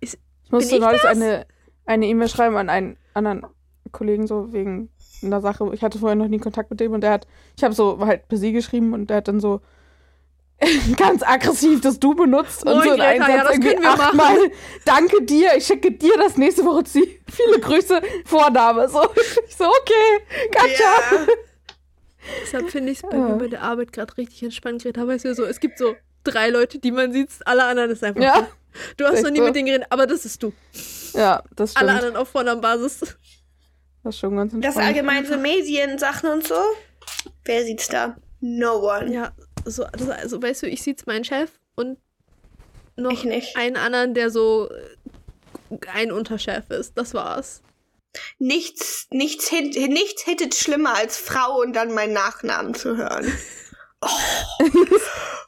[0.00, 0.16] Ich
[0.50, 1.46] musste neulich eine
[1.88, 3.46] eine E-Mail schreiben an einen anderen
[3.92, 4.90] Kollegen, so wegen
[5.22, 5.70] einer Sache.
[5.72, 8.26] Ich hatte vorher noch nie Kontakt mit dem und der hat, ich habe so halt
[8.28, 9.60] per sie geschrieben und der hat dann so
[10.96, 13.68] ganz aggressiv das Du benutzt und Moin, so in einem Greta, ja, Satz das irgendwie
[13.70, 14.00] können wir machen.
[14.20, 14.50] achtmal
[14.86, 17.00] Danke dir, ich schicke dir das nächste Woche zu.
[17.30, 18.88] Viele Grüße, Vorname.
[18.88, 19.02] So,
[19.46, 20.66] ich so, okay, gotcha.
[21.16, 21.26] Ja.
[22.42, 23.22] deshalb finde ich es bei Ja.
[23.28, 25.06] mir bei der Arbeit gerade richtig entspannt, Greta.
[25.06, 28.22] Weißt du, so, es gibt so drei Leute, die man sieht, alle anderen ist einfach
[28.22, 28.46] Ja, du.
[28.98, 29.44] Du hast Echt noch nie so.
[29.44, 30.52] mit denen geredet, aber das ist du.
[31.14, 31.82] ja, das stimmt.
[31.88, 33.00] Alle anderen auf Vornamenbasis.
[34.02, 34.86] Das ist schon ganz Das entspannt.
[34.86, 36.54] allgemein so Mediensachen und so.
[37.44, 38.16] Wer sieht's da?
[38.40, 39.12] No one.
[39.12, 39.32] Ja,
[39.66, 41.98] so, das, also weißt du, ich sehe meinen Chef und
[42.96, 43.24] noch
[43.56, 44.70] einen anderen, der so
[45.92, 46.96] ein Unterchef ist.
[46.96, 47.60] Das war's.
[48.38, 53.30] Nichts, nichts, nichts hittet schlimmer als Frau und dann meinen Nachnamen zu hören.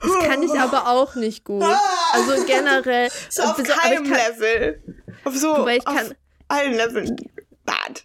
[0.00, 1.64] Das kann ich aber auch nicht gut.
[2.12, 3.10] Also generell.
[3.28, 4.82] So auf aber ich keinem kann, Level.
[5.24, 6.14] Auf so auf kann-
[6.48, 7.16] allen Leveln.
[7.64, 8.04] Bad.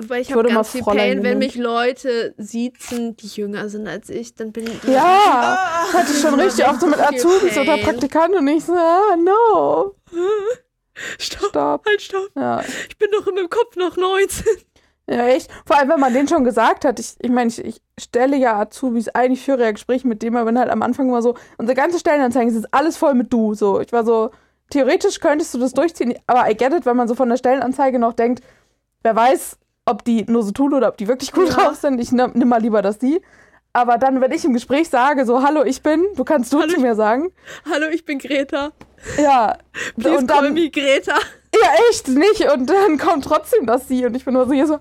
[0.00, 4.08] Wobei ich Ich habe ganz viel Pain, wenn mich Leute siezen, die jünger sind als
[4.08, 4.84] ich, dann bin ich.
[4.84, 5.58] Ja,
[5.88, 7.78] ich hatte schon richtig oft so mit Azubis oder.
[7.78, 9.94] Praktikanten und ich so, ah, no,
[11.18, 11.86] Stopp, stopp.
[11.86, 12.28] halt, stopp.
[12.34, 14.46] Ja, Ich bin doch in meinem Kopf noch 19.
[15.08, 15.50] ja, echt.
[15.64, 16.98] Vor allem, wenn man den schon gesagt hat.
[16.98, 20.36] Ich, ich meine, ich, ich stelle ja Azubis ein, ich führe ja Gespräche mit denen,
[20.36, 23.54] aber bin halt am Anfang immer so, unsere ganze Stellenanzeigen ist alles voll mit du.
[23.54, 24.30] So, ich war so,
[24.70, 27.98] theoretisch könntest du das durchziehen, aber I get it, wenn man so von der Stellenanzeige
[27.98, 28.42] noch denkt,
[29.02, 29.56] wer weiß,
[29.88, 31.54] ob die nur so tun oder ob die wirklich gut Ja.
[31.54, 32.00] drauf sind.
[32.00, 33.20] Ich nimm, nimm mal lieber das die.
[33.72, 36.72] Aber dann, wenn ich im Gespräch sage, so, hallo, ich bin, du kannst du Hallo,
[36.72, 37.30] zu mir sagen.
[37.70, 38.72] Hallo, ich bin Greta.
[39.18, 39.58] Ja.
[39.96, 41.14] Please und dann, me Greta.
[41.54, 42.50] Ja, echt nicht.
[42.52, 44.74] Und dann kommt trotzdem das sie und ich bin nur so hier so,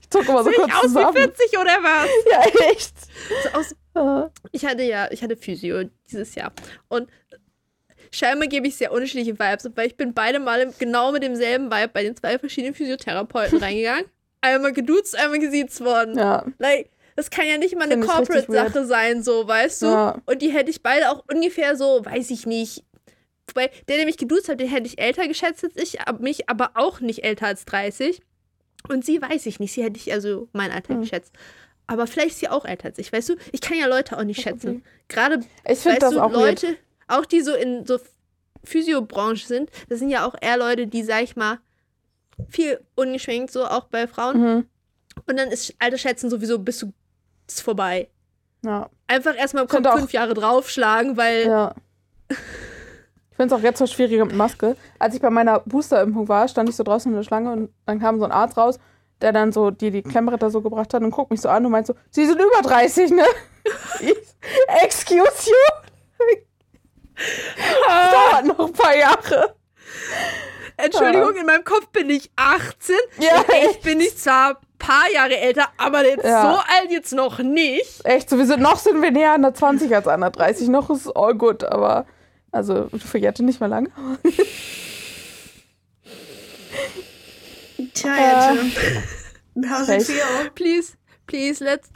[0.00, 1.14] ich zucke mal so Sehe kurz ich aus zusammen.
[1.14, 2.08] wie 40 oder was?
[2.30, 2.94] Ja, echt.
[3.42, 6.52] So aus, Äh, ich hatte ja, ich hatte Physio dieses Jahr.
[6.88, 7.08] Und
[8.12, 11.88] scheinbar gebe ich sehr unterschiedliche Vibes, weil ich bin beide Male genau mit demselben Vibe
[11.88, 14.04] bei den zwei verschiedenen Physiotherapeuten reingegangen.
[14.40, 16.16] Einmal geduzt, einmal gesiezt worden.
[16.16, 16.46] Ja.
[16.58, 19.86] Like, das kann ja nicht mal eine Find richtig Corporate-Sache sein, so, weißt du?
[19.86, 20.18] Ja.
[20.26, 22.84] Und die hätte ich beide auch ungefähr so, weiß ich nicht.
[23.48, 26.70] Wobei, der, der mich geduzt hat, den hätte ich älter geschätzt als ich, mich aber
[26.74, 28.20] auch nicht älter als 30.
[28.88, 31.00] Und sie weiß ich nicht, sie hätte ich also mein Alter Hm.
[31.02, 31.34] geschätzt.
[31.86, 33.36] Aber vielleicht ist sie auch älter als ich, weißt du?
[33.52, 34.76] Ich kann ja Leute auch nicht schätzen.
[34.76, 34.82] okay.
[35.08, 36.62] Gerade, Ich weißt das du, auch weird.
[36.62, 36.76] Leute,
[37.08, 37.98] auch die so in so
[38.64, 41.58] Physiobranche sind, das sind ja auch eher Leute, die, sag ich mal,
[42.48, 44.40] viel ungeschminkt, so auch bei Frauen.
[44.40, 44.66] Mhm.
[45.26, 46.92] Und dann ist Altersschätzen sowieso bist du
[47.48, 48.08] ist vorbei.
[48.64, 48.88] Ja.
[49.06, 51.74] Einfach erstmal auch- fünf Jahre draufschlagen, weil Ja.
[52.28, 54.76] Ich finde es auch jetzt so schwieriger mit Maske.
[54.98, 57.98] Als ich bei meiner Boosterimpfung war, stand ich so draußen in der Schlange und dann
[57.98, 58.78] kam so ein Arzt raus,
[59.22, 61.72] der dann so die, die Klemmbrett so gebracht hat und guckt mich so an und
[61.72, 63.24] meint so, Sie sind über 30, ne?
[64.82, 66.36] Excuse you?
[67.86, 69.54] Das dauert noch ein paar Jahre.
[70.84, 72.94] Entschuldigung, in meinem Kopf bin ich 18.
[73.18, 76.42] Ja, ich bin ich zwar ein paar Jahre älter, aber jetzt Ja.
[76.42, 78.00] so alt jetzt noch nicht.
[78.04, 80.68] Echt, so, wir sind, noch sind wir näher an der 20 als an der 30.
[80.68, 82.06] Noch ist all good, aber
[82.52, 83.90] also für Jette nicht mehr lange.
[87.94, 89.02] Tja, Äh, Jette.
[89.68, 90.50] How's it feel?
[90.54, 90.92] Please,
[91.26, 91.88] please, let's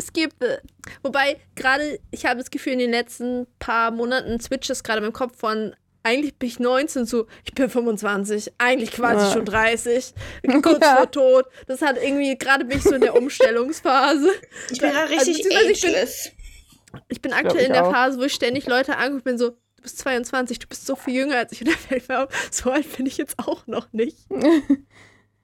[0.00, 0.56] skip the.
[1.02, 5.12] Wobei, gerade, ich habe das Gefühl, in den letzten paar Monaten switcht es gerade meinem
[5.12, 5.74] Kopf von
[6.06, 9.32] eigentlich bin ich 19 zu ich bin 25, eigentlich quasi Ja.
[9.32, 10.14] schon 30,
[10.62, 10.96] kurz Ja.
[10.96, 11.44] vor Tod.
[11.66, 14.28] Das hat irgendwie, gerade bin ich so in der Umstellungsphase.
[14.70, 17.02] Ich bin gerade Also, richtig beziehungsweise ich bin-.
[17.08, 17.92] Ich bin aktuell ich in der auch.
[17.92, 20.96] Phase, wo ich ständig Leute angucke und bin so, du bist 22, du bist so
[20.96, 21.60] viel jünger als ich.
[21.60, 24.16] Und dann fällt mir auf, so alt bin ich jetzt auch noch nicht.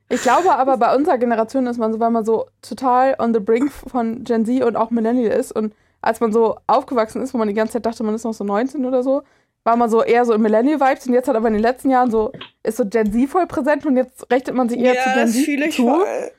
[0.08, 3.40] Ich glaube aber, bei unserer Generation ist man so, weil man so total on the
[3.40, 5.52] brink von Gen Z und auch Millennial ist.
[5.52, 8.34] Und als man so aufgewachsen ist, wo man die ganze Zeit dachte, man ist noch
[8.34, 9.22] so 19 oder so,
[9.64, 11.06] war man so eher so im Millennial-Vibes.
[11.06, 13.86] Und jetzt hat aber in den letzten Jahren so, ist so Gen Z voll präsent
[13.86, 15.82] und jetzt rechnet man sich eher zu Ja, Gen das Z fühle ich zu.
[15.88, 16.30] voll.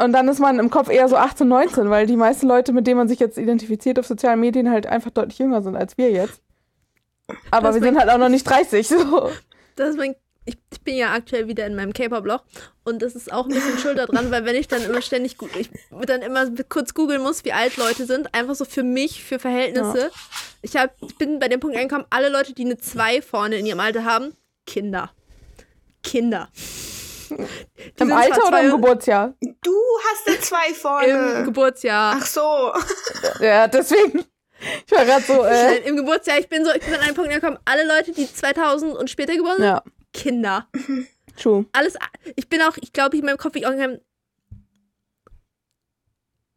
[0.00, 2.86] Und dann ist man im Kopf eher so 18, 19, weil die meisten Leute, mit
[2.86, 6.10] denen man sich jetzt identifiziert auf sozialen Medien, halt einfach deutlich jünger sind als wir
[6.12, 6.40] jetzt.
[7.50, 8.86] Aber Das wir sind halt auch noch nicht 30.
[8.86, 9.30] So.
[9.76, 10.14] Das ist mein,
[10.48, 12.42] ich, ich bin ja aktuell wieder in meinem K-Pop-Loch
[12.84, 15.70] und das ist auch ein bisschen schuld daran, weil wenn ich dann immer ständig, ich
[16.06, 20.10] dann immer kurz googeln muss, wie alt Leute sind, einfach so für mich, für Verhältnisse.
[20.62, 23.66] Ich, hab, ich bin bei dem Punkt angekommen, alle Leute, die eine 2 vorne in
[23.66, 24.34] ihrem Alter haben,
[24.66, 25.10] Kinder.
[26.02, 26.48] Kinder.
[27.30, 29.34] Die Im Alter oder im Geburtsjahr?
[29.62, 29.74] Du
[30.10, 31.42] hast eine 2 Im vorne.
[31.44, 32.16] Geburtsjahr.
[32.18, 32.72] Ach so.
[33.40, 34.24] Ja, deswegen.
[34.86, 35.86] Ich war gerade so, äh.
[35.86, 38.96] Im Geburtsjahr, ich bin so, ich bin an einem Punkt angekommen, alle Leute, die 2000
[38.96, 39.82] und später geboren sind, Ja,
[40.18, 40.66] Kinder.
[41.36, 41.64] true.
[41.72, 41.94] Alles,
[42.36, 43.72] ich bin auch, ich glaube, ich in meinem Kopf, ich auch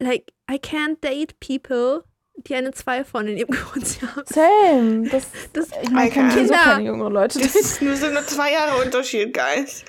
[0.00, 2.04] like, I can't date people,
[2.36, 4.26] die eine 2 vorne in ihrem Geburtsjahr haben.
[4.26, 5.08] Same.
[5.08, 6.30] Das, Das, ich meine, ich Alter.
[6.32, 7.38] sowieso keine jüngeren Leute.
[7.38, 9.84] Das ist nur so eine zwei Jahre Unterschied, Guys.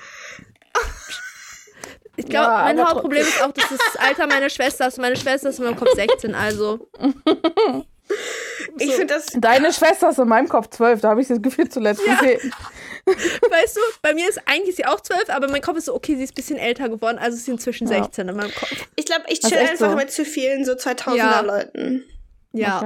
[2.16, 4.98] ich glaube, Ja, mein Hauptproblem ist auch, dass das Alter meiner Schwester ist.
[4.98, 6.88] Meine Schwester ist in meinem Kopf 16, also.
[8.78, 8.92] Ich So.
[8.98, 9.26] finde das.
[9.34, 12.52] Deine Schwester ist in meinem Kopf zwölf, da habe ich das Gefühl zuletzt gesehen.
[13.06, 16.16] Weißt du, bei mir ist eigentlich sie auch 12, aber mein Kopf ist so, okay,
[16.16, 18.02] sie ist ein bisschen älter geworden, also ist sie inzwischen Ja.
[18.02, 18.72] 16 in meinem Kopf.
[18.96, 19.96] Ich glaube, ich chill einfach so.
[19.96, 21.64] mit zu vielen so 2000er Ja.
[22.56, 22.80] Ja.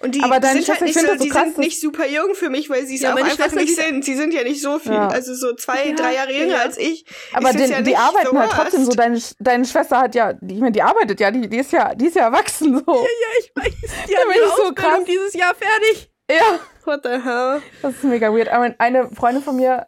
[0.00, 1.58] Und die Aber deine sind halt Schwester, ich nicht so, das so die krass, sind
[1.58, 3.82] nicht super jung für mich, weil sie es Ja, auch meine einfach Schwester, nicht die-
[3.82, 4.04] sind.
[4.04, 4.92] Sie sind ja nicht so viel.
[4.92, 5.08] Ja.
[5.08, 6.60] Also so zwei, Ja, drei Jahre jünger ja.
[6.62, 7.04] als ich.
[7.32, 8.92] Aber den, ja die arbeiten the halt trotzdem so.
[8.92, 11.94] Deine, deine Schwester hat ja, die, ich meine, die arbeitet ja, die, die ist ja,
[11.94, 12.94] die ist ja erwachsen so.
[12.94, 13.08] Ja,
[13.40, 13.72] ich weiß,
[14.08, 15.00] die hat ich so krass.
[15.06, 16.10] dieses Jahr fertig.
[16.30, 17.62] Ja, What the hell?
[17.82, 18.48] das ist mega weird.
[18.48, 19.86] Aber eine Freundin von mir,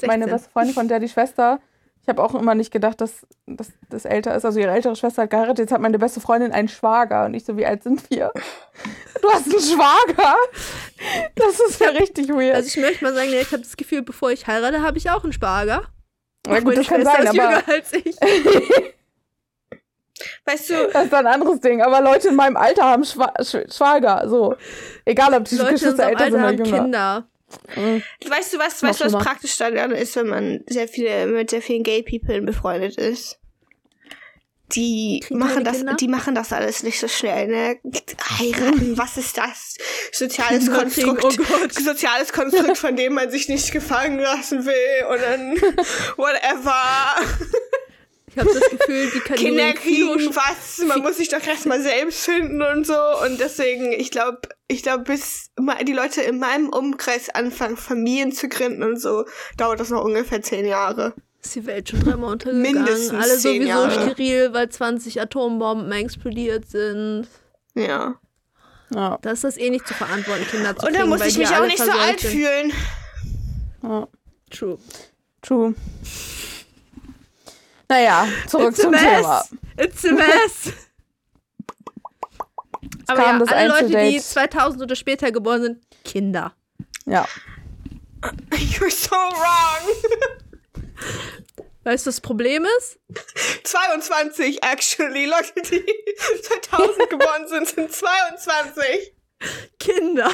[0.00, 0.06] 16.
[0.08, 1.60] meine beste Freundin von der die Schwester,
[2.08, 4.46] ich habe auch immer nicht gedacht, dass, dass das älter ist.
[4.46, 7.26] Also ihre ältere Schwester hat geheiratet, jetzt hat meine beste Freundin einen Schwager.
[7.26, 8.32] Und ich so, wie alt sind wir?
[9.20, 10.36] Du hast einen Schwager?
[11.34, 12.54] Das ist ja richtig weird.
[12.54, 15.24] Also ich möchte mal sagen, ich habe das Gefühl, bevor ich heirate, habe ich auch
[15.24, 15.82] einen Sparger.
[16.46, 18.16] ja, gut, das kann Schwester sein, ist aber jünger als ich.
[20.46, 21.82] Weißt du, das ist ein anderes Ding.
[21.82, 24.26] Aber Leute in meinem Alter haben Schwa Sch Schwager.
[24.28, 24.56] So.
[25.04, 26.78] Egal, ob die Leute Geschwister älter sind oder jünger.
[26.78, 27.28] Kinder.
[27.76, 28.02] Mhm.
[28.26, 31.62] weißt du was, weißt du, was praktisch dann ist, wenn man sehr viele, mit sehr
[31.62, 33.38] vielen Gay People befreundet ist?
[34.72, 35.94] Die Kriegen machen das, Kinder?
[35.94, 37.78] die machen das alles nicht so schnell, ne?
[38.38, 39.76] Heiraten, was ist das?
[40.12, 41.24] Soziales Konstrukt.
[41.24, 41.68] oh.
[41.70, 45.52] Soziales Konstrukt, von dem man sich nicht gefangen lassen will und dann
[46.16, 47.16] whatever.
[48.38, 51.80] Ich habe das Gefühl, die Kinder Kalorien Kilo kriegen was, man muss sich doch erstmal
[51.82, 52.94] selbst finden und so.
[53.24, 55.50] Und deswegen, ich glaube, ich glaube, bis
[55.86, 59.24] die Leute in meinem Umkreis anfangen, Familien zu gründen und so,
[59.56, 61.14] dauert das noch ungefähr zehn Jahre.
[61.42, 62.72] ist die Welt schon dreimal untergegangen.
[62.74, 63.90] Mindestens Alle zehn sowieso Jahre.
[63.92, 67.26] steril, weil 20 Atombomben explodiert sind.
[67.74, 68.14] Ja.
[68.94, 71.28] Ja, Das ist das eh nicht zu verantworten, Kinder zu Und kriegen, dann muss weil
[71.28, 72.72] ich die mich auch nicht so alt fühlen.
[73.82, 74.08] ja.
[74.50, 74.78] True.
[75.42, 75.74] True.
[77.88, 79.02] Naja, zurück It's a zum mess.
[79.02, 79.44] Thema.
[79.78, 80.72] It's a mess.
[83.06, 84.50] Aber ja, das alle Leute, die Einzeldate.
[84.50, 86.54] 2000 oder später geboren sind, Kinder.
[87.06, 87.26] Ja.
[88.50, 89.94] You're so wrong.
[91.84, 92.98] Weißt du, das Problem ist?
[93.64, 95.24] 22, actually.
[95.24, 95.84] Leute, die
[96.42, 99.14] 2000 geboren sind, sind 22.
[99.78, 100.30] Kinder.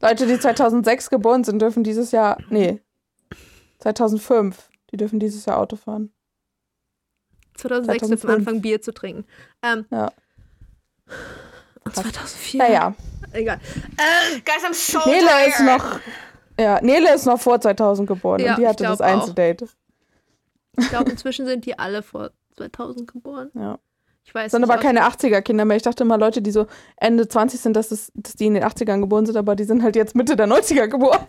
[0.00, 2.80] Leute, die 2006 geboren sind, dürfen dieses Jahr, nee,
[3.80, 6.12] 2005, die dürfen dieses Jahr Auto fahren.
[7.56, 8.38] 2006 dürfen 2005.
[8.38, 9.24] anfangen, Bier zu trinken.
[9.62, 10.12] Ähm, Ja.
[11.84, 12.58] und 2004.
[12.58, 12.94] Naja,
[13.32, 13.60] Egal.
[13.96, 15.48] Äh, Guys, I'm so Nele tired.
[15.48, 16.00] ist noch,
[16.58, 19.04] ja, Nele ist noch vor 2000 geboren Ja, und die hatte das auch.
[19.06, 19.68] Einzeldate.
[20.78, 23.50] ich glaube, inzwischen sind die alle vor 2000 geboren.
[23.54, 23.78] Ja.
[24.26, 24.70] Ich weiß sind nicht.
[24.70, 25.76] aber keine 80er-Kinder mehr.
[25.76, 28.64] Ich dachte immer, Leute, die so Ende 20 sind, dass, es, dass die in den
[28.64, 31.26] 80ern geboren sind, aber die sind halt jetzt Mitte der 90er geboren.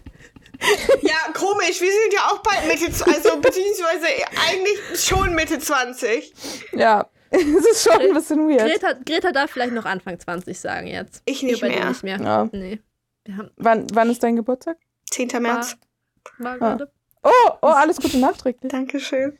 [1.03, 1.79] Ja, komisch.
[1.79, 4.07] Wir sind ja auch bald Mitte, z- also beziehungsweise
[4.49, 6.33] eigentlich schon Mitte 20.
[6.73, 8.62] Ja, es ist schon ein bisschen weird.
[8.67, 11.21] Greta, Greta darf vielleicht noch Anfang 20 sagen jetzt.
[11.25, 11.89] Ich nicht dir mehr.
[11.89, 12.19] nicht mehr.
[12.19, 12.49] Ja.
[12.51, 12.79] Nee.
[13.57, 14.77] Wann, wann ist dein Geburtstag?
[15.12, 15.27] 10.
[15.41, 15.75] März.
[16.39, 16.57] war Ah.
[16.57, 16.91] gerade.
[17.23, 17.29] Oh,
[17.62, 18.71] oh, alles Gute nachträglich.
[18.71, 19.38] Dankeschön.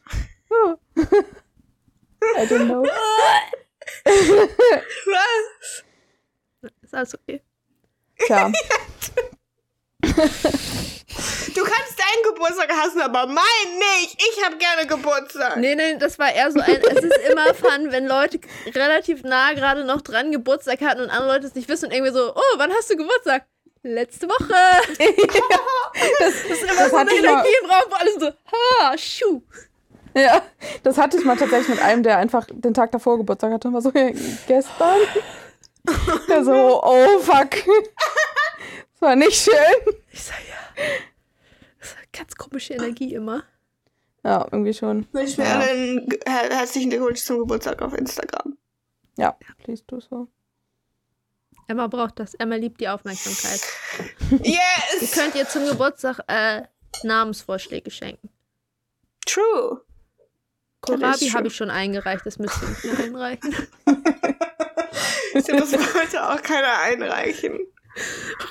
[0.52, 0.76] Oh.
[2.22, 2.84] I don't know.
[5.06, 5.84] Was?
[6.82, 7.42] Ist alles okay.
[8.26, 8.52] Tja,
[11.56, 14.22] Du kannst deinen Geburtstag hassen, aber meinen nicht.
[14.22, 15.58] Ich habe gerne Geburtstag.
[15.58, 16.82] Nee, nee, das war eher so ein.
[16.82, 18.40] es ist immer fun, wenn Leute
[18.74, 22.14] relativ nah gerade noch dran Geburtstag hatten und andere Leute es nicht wissen und irgendwie
[22.14, 23.46] so, oh, wann hast du Geburtstag?
[23.84, 24.54] Letzte Woche.
[26.20, 29.42] das, Das ist immer Das so eine Energie im Raum, wo alle so, ha, schuh.
[30.26, 30.42] ja,
[30.84, 33.74] das hatte ich mal tatsächlich mit einem, der einfach den Tag davor Geburtstag hatte und
[33.74, 34.10] war so, ja,
[34.48, 34.98] gestern.
[36.28, 37.50] Der so, oh fuck.
[37.52, 39.94] Das war nicht schön.
[40.12, 40.84] Ich sag ja.
[41.80, 43.44] Das ist eine ganz komische Energie immer.
[44.22, 45.08] Ja, irgendwie schon.
[45.14, 45.62] Ich mir Ja.
[46.26, 48.58] herzlichen Glückwunsch zum Geburtstag auf Instagram.
[49.18, 50.28] Ja, please do so.
[51.68, 52.34] Emma braucht das.
[52.34, 53.62] Emma liebt die Aufmerksamkeit.
[54.44, 54.60] Ihr
[55.00, 55.12] Yes!
[55.12, 56.64] könnt ihr zum Geburtstag äh,
[57.04, 58.30] Namensvorschläge schenken.
[59.26, 59.82] True.
[60.78, 63.56] Ist Kohlrabi habe ich schon eingereicht, das müsst ihr nicht mehr einreichen.
[65.34, 67.60] Das wollte auch keiner einreichen.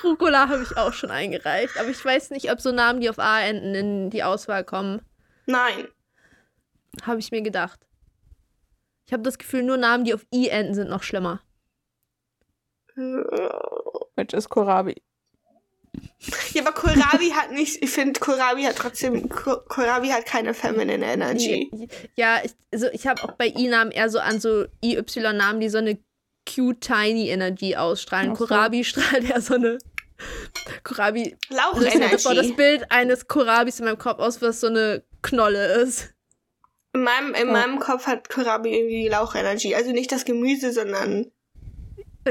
[0.03, 3.19] Rucola habe ich auch schon eingereicht, aber ich weiß nicht, ob so Namen, die auf
[3.19, 5.01] A enden, in die Auswahl kommen.
[5.45, 5.87] Nein.
[7.03, 7.85] Habe ich mir gedacht.
[9.05, 11.41] Ich habe das Gefühl, nur Namen, die auf I enden, sind noch schlimmer.
[12.95, 15.01] Which is Kohlrabi.
[16.53, 21.05] Ja, aber Kohlrabi hat nicht, ich finde, Kohlrabi hat trotzdem, Koh- Kohlrabi hat keine feminine
[21.05, 21.69] Energy.
[22.15, 25.77] Ja, ich, also ich habe auch bei I-Namen eher so an so IY-Namen, die so
[25.77, 25.97] eine
[26.49, 28.35] cute, tiny Energie ausstrahlen.
[28.35, 28.45] So.
[28.45, 29.77] Kohlrabi strahlt eher so eine.
[30.83, 31.37] Kohlrabi.
[31.49, 32.51] Ich hatte vor das Lauchenergie.
[32.53, 36.13] Bild eines Kohlrabis in meinem Kopf aus, was so eine Knolle ist.
[36.93, 37.53] In meinem, in Ja.
[37.53, 39.75] meinem Kopf hat Kohlrabi irgendwie Lauchenergie.
[39.75, 41.31] Also nicht das Gemüse, sondern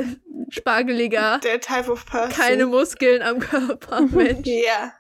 [0.51, 2.31] Spargeliger, der Type of person.
[2.33, 4.47] keine Muskeln am Körper, Mensch.
[4.47, 4.93] Ja.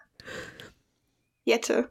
[1.44, 1.90] Jette.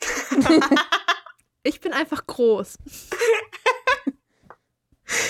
[1.66, 2.76] Ich bin einfach groß.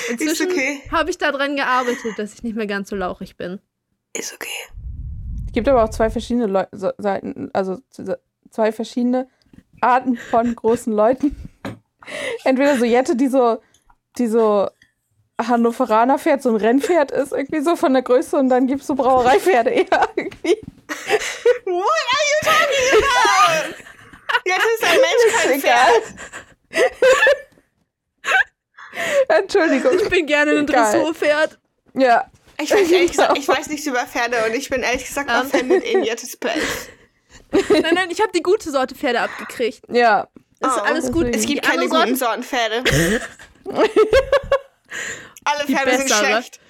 [0.09, 0.83] Inzwischen okay.
[0.91, 3.61] habe ich daran gearbeitet, dass ich nicht mehr ganz so lauchig bin.
[4.15, 4.49] Ist okay.
[5.47, 7.79] Es gibt aber auch zwei verschiedene Leu so- Seiten, also
[8.51, 9.29] zwei verschiedene
[9.81, 11.37] Arten von großen Leuten.
[12.43, 13.63] Entweder so Jette, die so,
[14.19, 14.69] die so
[15.41, 18.87] Hannoveraner Pferd, so ein Rennpferd ist, irgendwie so von der Größe, und dann gibt es
[18.87, 20.59] so Brauereipferde eher irgendwie.
[21.65, 23.75] What are you talking about?
[24.45, 25.93] Jetzt ist ein Mensch kein Egal.
[26.03, 26.95] Pferd.
[29.29, 29.93] Entschuldigung.
[30.03, 30.67] Ich bin gerne ein.
[30.67, 31.59] Dressurpferd.
[31.95, 32.31] Ja.
[32.61, 35.47] Ich weiß ehrlich gesagt, ich weiß nichts über Pferde und ich bin ehrlich gesagt Ähm.
[35.47, 36.89] offended in Jettes Place.
[37.51, 39.81] Nein, nein, ich habe die gute Sorte Pferde abgekriegt.
[39.89, 40.29] Ja.
[40.61, 41.27] Ist Oh, alles gut.
[41.35, 42.85] Es gibt Die keine guten Sorte, Sorten Pferde.
[45.45, 46.27] Alle Die Pferde sind bessere.
[46.27, 46.61] schlecht.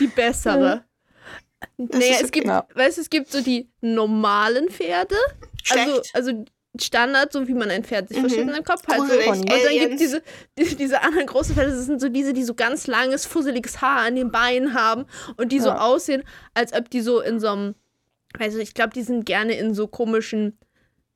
[0.00, 0.84] die bessere.
[1.76, 2.62] Nee, ist es gibt, okay.
[2.74, 5.14] weißt du, es gibt so die normalen Pferde.
[5.70, 6.10] Also, Schlecht.
[6.14, 6.44] also
[6.80, 8.22] Standard, so wie man ein Pferd sich Mhm.
[8.22, 8.82] vorstellt in seinem Kopf.
[8.88, 9.04] Halt so.
[9.30, 10.00] Und dann gibt Aliens.
[10.00, 10.22] diese,
[10.58, 14.00] die, diese anderen großen Pferde, das sind so diese, die so ganz langes, fusseliges Haar
[14.00, 15.04] an den Beinen haben
[15.36, 15.80] und die so Ja.
[15.80, 16.22] aussehen,
[16.54, 17.74] als ob die so in so einem,
[18.38, 20.58] also ich glaube, die sind gerne in so komischen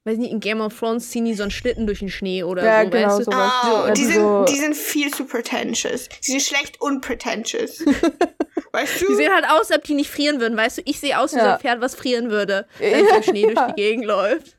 [0.07, 2.65] weiß nicht, in Game of Thrones ziehen die so einen Schlitten durch den Schnee oder
[2.65, 3.25] Ja, so, genau, weißt du?
[3.25, 3.31] so.
[3.33, 3.53] sowas.
[3.65, 6.09] Oh, Ja, die, die sind, so- die sind viel zu pretentious.
[6.25, 7.81] Die sind schlecht und pretentious.
[8.73, 9.09] weißt du?
[9.09, 10.83] Die sehen halt aus, als ob die nicht frieren würden, weißt du?
[10.85, 11.55] Ich sehe aus wie so Ja.
[11.55, 13.17] ein Pferd, was frieren würde, wenn es Ja.
[13.17, 14.57] im Schnee durch die Gegend läuft.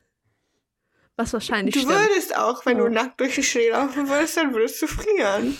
[1.16, 1.94] Was wahrscheinlich Du stimmt.
[1.96, 5.56] würdest auch, wenn du nackt durch den Schnee laufen würdest, dann würdest du frieren.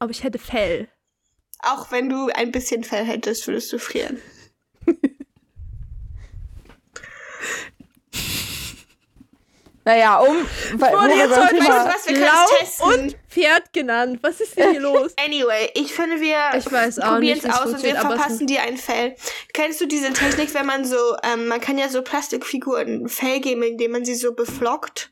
[0.00, 0.88] Aber ich hätte Fell.
[1.60, 4.20] Auch wenn du ein bisschen Fell hättest, würdest du frieren.
[9.84, 10.36] Naja, um.
[10.78, 12.86] Wurde jetzt heute du was, wir können Lau es testen.
[12.86, 14.18] und Pferd genannt.
[14.22, 15.12] Was ist denn hier los?
[15.24, 16.36] Anyway, ich finde, wir
[17.00, 19.16] probieren es aus und wir verpassen dir ein Fell.
[19.52, 23.40] Kennst du diese Technik, wenn man so, ähm, man kann ja so Plastikfiguren ein Fell
[23.40, 25.10] geben, indem man sie so beflockt?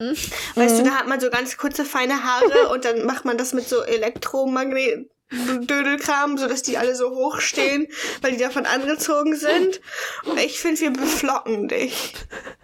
[0.00, 0.16] Hm?
[0.54, 0.86] Weißt du, Mhm.
[0.86, 3.82] da hat man so ganz kurze, feine Haare und dann macht man das mit so
[3.82, 5.10] Elektromagnet.
[5.30, 7.86] Dödelkram, so dass die alle so hoch stehen,
[8.22, 9.82] weil die davon angezogen sind.
[10.24, 12.14] Und ich finde, wir beflocken dich.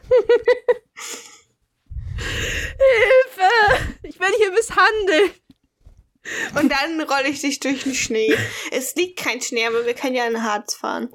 [2.16, 3.96] Hilfe!
[4.02, 5.40] Ich werde hier misshandelt.
[6.58, 8.34] Und dann rolle ich dich durch den Schnee.
[8.72, 11.10] Es liegt kein Schnee, aber wir können ja in Harz fahren.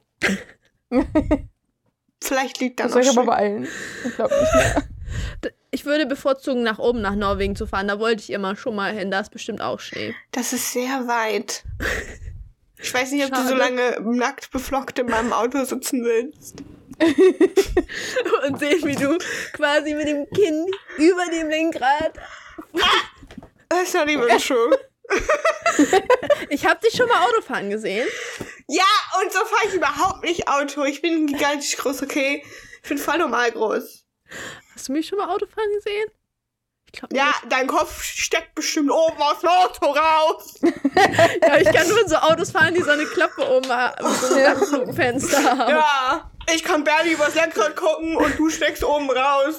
[2.22, 3.30] Vielleicht liegt da Das noch soll ich aber Schnee.
[3.32, 3.68] beeilen.
[4.06, 4.84] Ich glaube nicht mehr.
[5.72, 7.88] Ich würde bevorzugen, nach oben nach Norwegen zu fahren.
[7.88, 9.12] Da wollte ich immer schon mal hin.
[9.12, 10.16] Da ist bestimmt auch Schnee.
[10.32, 11.64] Das ist sehr weit.
[12.82, 13.58] Ich weiß nicht, ob du so Schade.
[13.60, 16.64] lange nackt beflockt in meinem Auto sitzen willst.
[18.48, 19.18] Und sehen, wie du
[19.54, 20.66] quasi mit dem Kinn
[20.98, 22.14] über dem Lenkrad.
[22.74, 24.78] Not even true.
[26.50, 28.08] Ich habe dich schon mal Autofahren gesehen.
[28.68, 28.84] Ja,
[29.22, 30.84] und so fahre ich überhaupt nicht Auto.
[30.84, 32.44] Ich bin gigantisch groß, okay?
[32.84, 34.06] Ich bin voll normal groß.
[34.74, 36.10] Hast du mich schon mal Autofahren gesehen?
[37.12, 40.60] Ja, dein Kopf steckt bestimmt oben aus dem Auto raus.
[40.62, 41.58] ja.
[41.58, 44.44] Ich kann nur in so Autos fahren, die so eine Klappe oben haben, so ein
[44.44, 45.70] Dachflugfenster haben.
[45.70, 49.56] Ja, ich kann barely übers Lenkrad gucken und du steckst oben raus.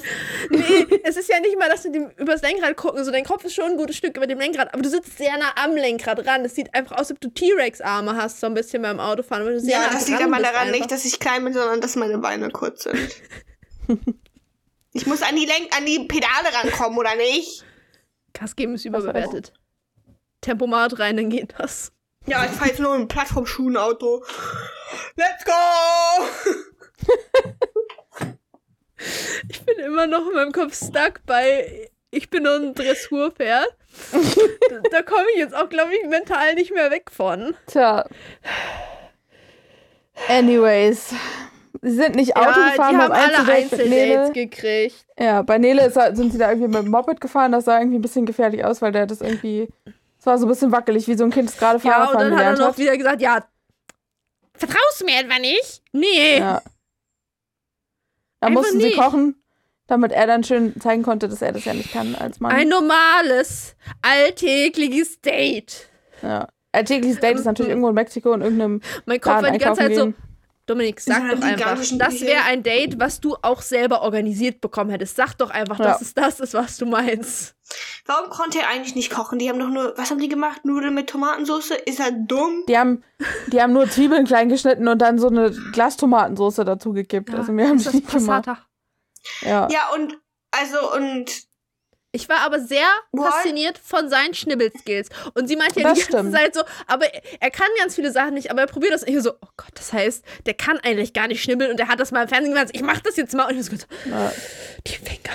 [0.50, 3.04] Nee, es ist ja nicht mal, dass du dem, übers Lenkrad gucken.
[3.04, 5.36] So, dein Kopf ist schon ein gutes Stück über dem Lenkrad, aber du sitzt sehr
[5.38, 6.44] nah am Lenkrad ran.
[6.44, 9.44] Es sieht einfach aus, als ob du T-Rex-Arme hast, so ein bisschen beim Autofahren.
[9.44, 10.72] Weil du sehr Ja, nah das liegt aber daran einfach.
[10.72, 13.10] nicht, dass ich klein bin, sondern dass meine Beine kurz sind.
[14.92, 17.64] Ich muss an die Lenk an die Pedale rankommen, oder nicht?
[18.32, 19.52] Gas geben ist überbewertet.
[20.40, 21.92] Tempomat rein, dann geht das.
[22.26, 24.24] Ja, ich fahre jetzt nur ein Plattformschuhenauto.
[25.14, 25.52] Let's go!
[29.48, 33.68] Ich bin immer noch in meinem Kopf stuck bei ich bin nur ein Dressurpferd.
[34.12, 37.54] da da komme ich jetzt auch, glaube ich, mental nicht mehr weg von.
[37.66, 38.04] Tja.
[40.28, 41.14] Anyways.
[41.82, 45.06] Sie sind nicht Auto ja, gefahren, haben beim alle Einzeldates gekriegt.
[45.18, 47.52] Ja, bei Nele ist, er- sind sie da irgendwie mit dem Moped gefahren.
[47.52, 49.68] Das sah irgendwie ein bisschen gefährlich aus, weil der das irgendwie.
[50.18, 52.36] Es war so ein bisschen wackelig, wie so ein Kind, das gerade Ja, und dann
[52.36, 52.78] hat er noch hat.
[52.78, 53.42] wieder gesagt, ja,
[54.52, 55.80] vertraust du mir etwa nicht?
[55.92, 56.38] Nee.
[56.40, 56.60] Ja.
[58.40, 58.98] Da Einfach mussten sie nicht.
[58.98, 59.36] kochen,
[59.86, 62.52] damit er dann schön zeigen konnte, dass er das ja nicht kann als Mann.
[62.52, 65.88] Ein normales, alltägliches Date.
[66.22, 66.48] ja.
[66.72, 69.80] Alltägliches Date ist natürlich irgendwo in Mexiko und irgendeinem Mein Kopf Laden war die ganze
[69.80, 70.29] Zeit einkaufen so,
[70.70, 74.90] Dominik, sag einer doch einfach, das wäre ein Date, was du auch selber organisiert bekommen
[74.90, 75.16] hättest.
[75.16, 75.86] Sag doch einfach, Ja.
[75.86, 77.54] dass es das ist, was du meinst.
[78.06, 79.38] Warum konnte er eigentlich nicht kochen?
[79.38, 80.64] Die haben doch nur, was haben die gemacht?
[80.64, 81.72] Nudeln mit Tomatensauce?
[81.86, 82.64] Ist er dumm?
[82.68, 83.02] Die haben,
[83.48, 87.34] die haben nur Zwiebeln klein geschnitten und dann so eine Glastomatensauce dazu gekippt.
[87.34, 88.46] also wir haben das nicht gemacht.
[88.46, 88.66] Passata.
[89.42, 89.68] Ja.
[89.70, 90.18] Ja, und,
[90.50, 91.30] also, und,
[92.12, 93.28] Ich war aber sehr What?
[93.32, 95.08] fasziniert von seinen Schnibbelskills.
[95.34, 96.34] Und sie meinte ja Das die ganze stimmt.
[96.34, 97.06] Zeit so, aber
[97.40, 99.02] er kann ganz viele Sachen nicht, aber er probiert das.
[99.04, 101.86] Und ich so, oh Gott, das heißt, der kann eigentlich gar nicht schnibbeln und er
[101.88, 102.70] hat das mal im Fernsehen gemacht.
[102.72, 103.46] Ich mach das jetzt mal.
[103.46, 104.32] Und ich so, Ja.
[104.86, 105.30] die Finger.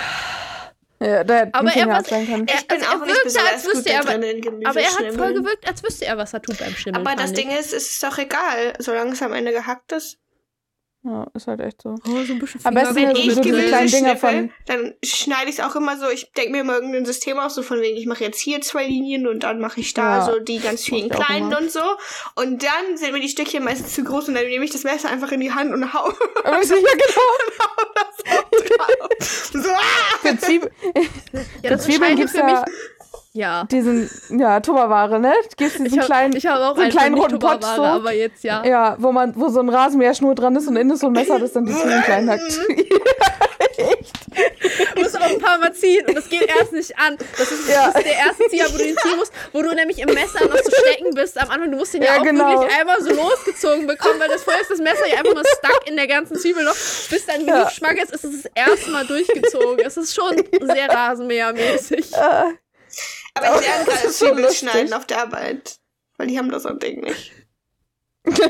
[1.00, 3.90] Ja, der Aber er, was, er, ich bin also auch er nicht wirkte, als wüsste
[3.90, 7.06] er, aber er hat voll gewirkt, als wüsste er, was er tut beim Schnibbeln.
[7.06, 10.18] Aber das Ding ist, es ist doch egal, solange es am Ende gehackt ist.
[11.08, 11.89] Ja, ist halt echt so.
[12.08, 14.18] Oh, so ein bisschen Am besten Finger- ist Wenn so ich diese Gemüse kleinen Dinger
[14.18, 17.54] von- dann schneide ich es auch immer so, ich denke mir immer irgendein System aus,
[17.54, 20.26] so von wegen, ich mache jetzt hier zwei Linien und dann mache ich da Ja,
[20.26, 21.80] so die ganz vielen ich kleinen und so.
[22.34, 25.10] Und dann sind mir die Stückchen meistens zu groß und dann nehme ich das Messer
[25.12, 26.10] einfach in die Hand und hau
[26.44, 26.82] Aber ich so, ja,
[28.52, 29.08] genau.
[29.20, 29.80] so, ah!
[30.24, 31.02] Für, Zwieb Ja,
[31.62, 32.76] für das Zwiebeln gibt es für ja mich.
[33.36, 33.65] Ja.
[33.65, 35.34] diesen, ja, Tupperware, ne?
[35.58, 37.84] Gibt's diesen Ich habe kleinen, ich hab auch einen einen kleinen roten Pott, so.
[37.84, 38.63] aber jetzt ja.
[38.65, 41.38] Ja, wo man, wo so ein Rasenmäherschnur dran ist und innen ist so ein Messer,
[41.38, 42.41] das dann die Zwiebeln klein hackt.
[44.95, 47.17] Du musst auch ein paar Mal ziehen und das geht erst nicht an.
[47.38, 47.88] Das ist, Ja.
[47.88, 50.45] das ist der erste Zieher, wo du ihn ziehen musst, wo du nämlich im Messer
[50.45, 51.39] noch so stecken bist.
[51.41, 52.50] Am Anfang, du musst den ja, Ja, auch genau.
[52.62, 55.88] wirklich einmal so losgezogen bekommen, weil das vorher ist das Messer ja einfach mal stuck
[55.88, 56.73] in der ganzen Zwiebel noch.
[56.73, 57.63] Bis dann genug Ja.
[57.65, 59.79] Geschmack ist, ist es das erste Mal durchgezogen.
[59.86, 62.13] Es ist schon sehr Rasenmähermäßig.
[62.13, 62.54] Äh,
[63.36, 65.77] Aber ich lerne Das gerade so Zwiebeln schneiden auf der Arbeit.
[66.17, 67.31] Weil die haben das so ein Ding nicht.
[68.27, 68.50] ja.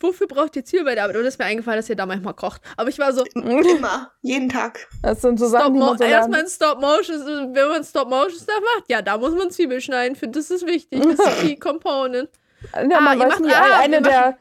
[0.00, 1.16] wofür braucht ihr Zwiebeln bei der Arbeit?
[1.16, 2.60] Und es ist mir eingefallen, dass ihr da manchmal kocht.
[2.76, 4.10] Aber ich war so, Immer.
[4.22, 4.88] Jeden Tag.
[5.02, 7.84] Das sind so Stop Sachen, die Mo man so erstmal in Stop Motion, wenn man
[7.84, 10.16] Stop Motion Stuff macht, ja, da muss man Zwiebeln schneiden.
[10.16, 11.02] Für das ist wichtig.
[11.02, 12.30] Das ist die Component.
[12.74, 14.38] Ja, Ah, man ihr weiß macht- nie, ah, eine, wir der,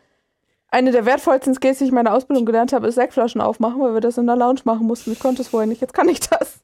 [0.72, 3.94] eine der wertvollsten Skills, die ich in meiner Ausbildung gelernt habe, ist Sektflaschen aufmachen, weil
[3.94, 5.12] wir das in der Lounge machen mussten.
[5.12, 6.60] Ich konnte es vorher nicht, jetzt kann ich das.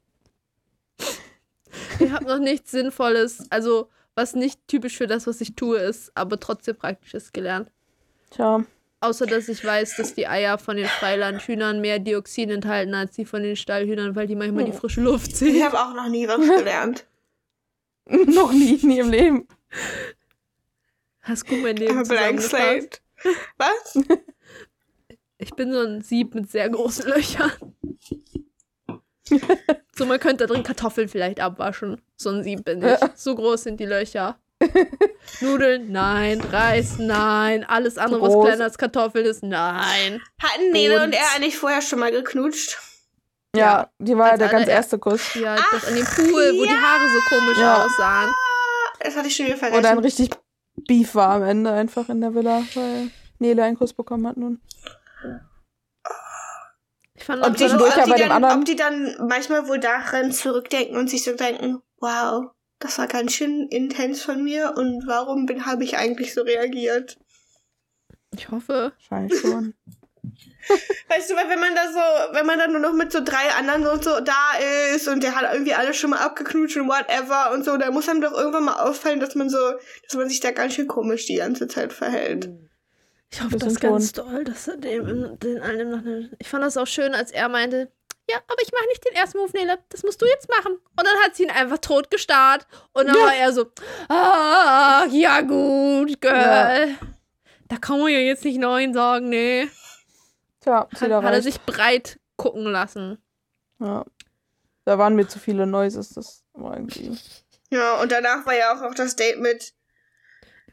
[2.00, 6.12] Ich habe noch nichts Sinnvolles, also was nicht typisch für das, was ich tue, ist,
[6.16, 7.72] aber trotzdem Praktisches gelernt.
[8.32, 8.64] Tja,
[9.00, 13.26] Außer, dass ich weiß, dass die Eier von den Freilandhühnern mehr Dioxin enthalten als die
[13.26, 15.64] von den Stallhühnern, weil die manchmal die frische Luft Ich ziehen.
[15.64, 17.06] habe auch noch nie was gelernt.
[18.10, 19.48] noch nie, nie im Leben.
[21.22, 23.02] Hast gut mein Leben zusammengefasst.
[23.58, 23.98] Was?
[25.38, 27.52] Ich bin so ein Sieb mit sehr großen Löchern.
[29.96, 32.02] so, man könnte da drin Kartoffeln vielleicht abwaschen.
[32.16, 32.86] So ein Sieb bin ich.
[32.86, 33.10] Ja.
[33.16, 34.38] So groß sind die Löcher.
[35.42, 36.42] Nudeln, nein.
[36.42, 37.64] Reis, nein.
[37.64, 38.46] Alles andere, was groß.
[38.46, 40.22] kleiner als Kartoffeln ist, nein.
[40.42, 42.78] Hatten Nele und Und- er eigentlich vorher schon mal geknutscht?
[43.56, 43.92] Ja, Ja.
[44.00, 45.34] die war ja der ganz erste Kuss.
[45.36, 47.84] Ja, das an dem Pool, wo die Haare so komisch Ja.
[47.86, 48.30] aussahen.
[49.00, 50.00] Das hatte ich schon wieder Oder ein vergessen.
[50.00, 50.30] richtig
[50.88, 53.10] Beef war am Ende einfach in der Villa, weil
[53.40, 54.62] Nele einen Kuss bekommen hat nun.
[57.16, 59.16] Ich fand Und das Die, ob, ja bei die dem dann, anderen- ob die dann
[59.28, 64.44] manchmal wohl daran zurückdenken und sich so denken, wow, das war ganz schön intens von
[64.44, 67.18] mir und warum bin habe ich eigentlich so reagiert?
[68.36, 68.94] ich hoffe.
[69.10, 69.74] Wahrscheinlich schon.
[71.10, 73.50] Weißt du, weil wenn man da so, wenn man dann nur noch mit so drei
[73.58, 74.54] anderen und so da
[74.94, 78.10] ist und der hat irgendwie alles schon mal abgeknutscht und whatever und so, dann muss
[78.10, 79.58] einem doch irgendwann mal auffallen, dass man so,
[80.04, 82.50] dass man sich da ganz schön komisch die ganze Zeit verhält.
[83.30, 86.30] Ich hoffe das ganz doll, dass er dem, den allen noch eine.
[86.40, 87.92] Ich fand das auch schön, als er meinte,
[88.30, 89.80] ja, aber ich mache nicht den ersten Move, Nele.
[89.90, 90.74] Das musst du jetzt machen.
[90.74, 92.68] Und dann hat sie ihn einfach tot gestarrt.
[92.92, 93.22] Und dann Ja.
[93.22, 93.66] war er so,
[94.10, 96.96] ah, ja gut, Girl.
[97.70, 99.68] Da kann man ja jetzt nicht Nein sagen, nee.
[100.68, 100.88] Tja,
[101.18, 103.18] Hat, hat er sich breit gucken lassen.
[103.80, 104.04] Ja.
[104.86, 107.18] Da waren mir zu viele Noises, das war irgendwie.
[107.72, 109.74] Ja, und danach war ja auch noch das Date mit,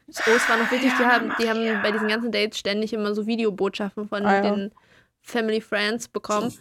[0.07, 1.81] Oh, es war noch wichtig, die Ja, haben, die haben ja.
[1.81, 4.41] bei diesen ganzen Dates ständig immer so Videobotschaften von Ah, ja.
[4.51, 4.71] den
[5.21, 6.53] Family Friends bekommen.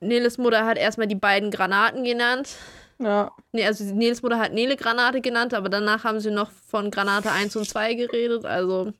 [0.00, 2.50] Neles Mutter hat erstmal die beiden Granaten genannt.
[2.98, 3.32] Ja.
[3.52, 7.32] Nee, also Neles Mutter hat Nele Granate genannt, aber danach haben sie noch von Granate
[7.32, 8.44] 1 und 2 geredet.
[8.44, 8.92] Also,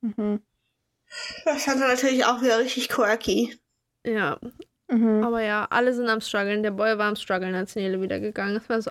[0.00, 0.40] Mhm.
[1.44, 3.58] Das fand er natürlich auch wieder richtig quirky.
[4.04, 4.38] ja.
[4.88, 5.24] Mhm.
[5.24, 6.62] Aber ja, alle sind am struggeln.
[6.62, 8.70] Der Boy war am struggeln, als Nele wieder gegangen ist.
[8.70, 8.90] Das war so,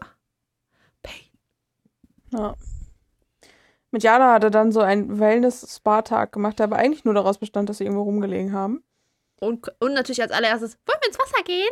[1.01, 1.21] Pain.
[2.33, 2.53] Ja.
[3.91, 7.69] Mit Jana hat er dann so einen Wellness-Spa-Tag gemacht, der aber eigentlich nur daraus bestand,
[7.69, 8.83] dass sie irgendwo rumgelegen haben.
[9.39, 11.69] Und, und natürlich als allererstes, wollen wir ins Wasser gehen?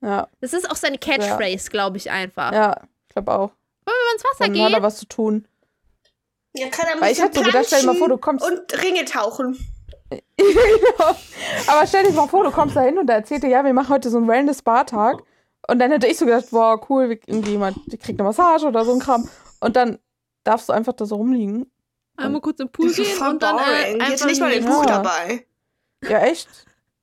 [0.00, 2.52] Ja, Das ist auch seine Catchphrase, glaube ich einfach.
[2.52, 3.50] ja, ich glaube auch.
[3.84, 4.64] Wollen wir ins Wasser Dann gehen?
[4.64, 5.46] hat er was zu tun.
[6.54, 8.42] Ja, kann er Weil ich bisschen hab so gedacht, stell dir mal vor, du kommst-
[8.42, 9.58] Und Ringe tauchen.
[11.66, 13.72] Aber stell dir mal vor, du kommst da hin und er erzählt dir, ja, wir
[13.72, 15.22] machen heute so einen Wellness-Spa-Tag.
[15.68, 18.66] Und dann hätte ich so gedacht, boah, cool, wie- irgendwie jemand, die kriegt eine Massage
[18.66, 19.28] oder so ein Kram.
[19.60, 19.98] Und dann
[20.44, 21.70] darfst du einfach da so rumliegen.
[22.16, 23.94] Einmal kurz im Pool gehen und dann äh, boring.
[24.00, 24.72] einfach Jetzt nicht mal den liegen.
[24.72, 25.02] Buch Ja.
[25.02, 25.46] dabei.
[26.08, 26.48] Ja, echt?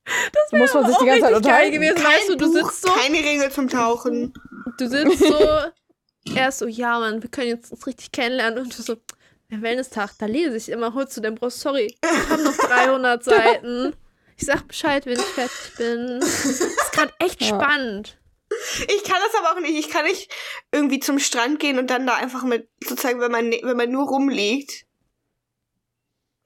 [0.05, 1.71] Das muss man sich auch die ganze Zeit richtig geil unterhalten.
[1.73, 2.03] gewesen.
[2.03, 4.33] weißt du, du Buch, sitzt so, keine Ringe zum Tauchen.
[4.77, 5.33] du sitzt so,
[6.35, 8.59] er ist so, ja, Mann, wir können jetzt uns richtig kennenlernen.
[8.63, 8.95] Und du so,
[9.61, 13.95] Wellness-Tag, da lese ich immer, holst du den Brust, sorry, ich habe noch 300 Seiten.
[14.37, 16.19] Ich sag Bescheid, wenn ich fertig bin.
[16.19, 17.47] Das ist gerade echt Ja.
[17.49, 18.17] spannend.
[18.87, 19.77] Ich kann das aber auch nicht.
[19.77, 20.31] Ich kann nicht
[20.71, 24.07] irgendwie zum Strand gehen und dann da einfach mit, sozusagen, wenn man, wenn man nur
[24.07, 24.85] rumliegt,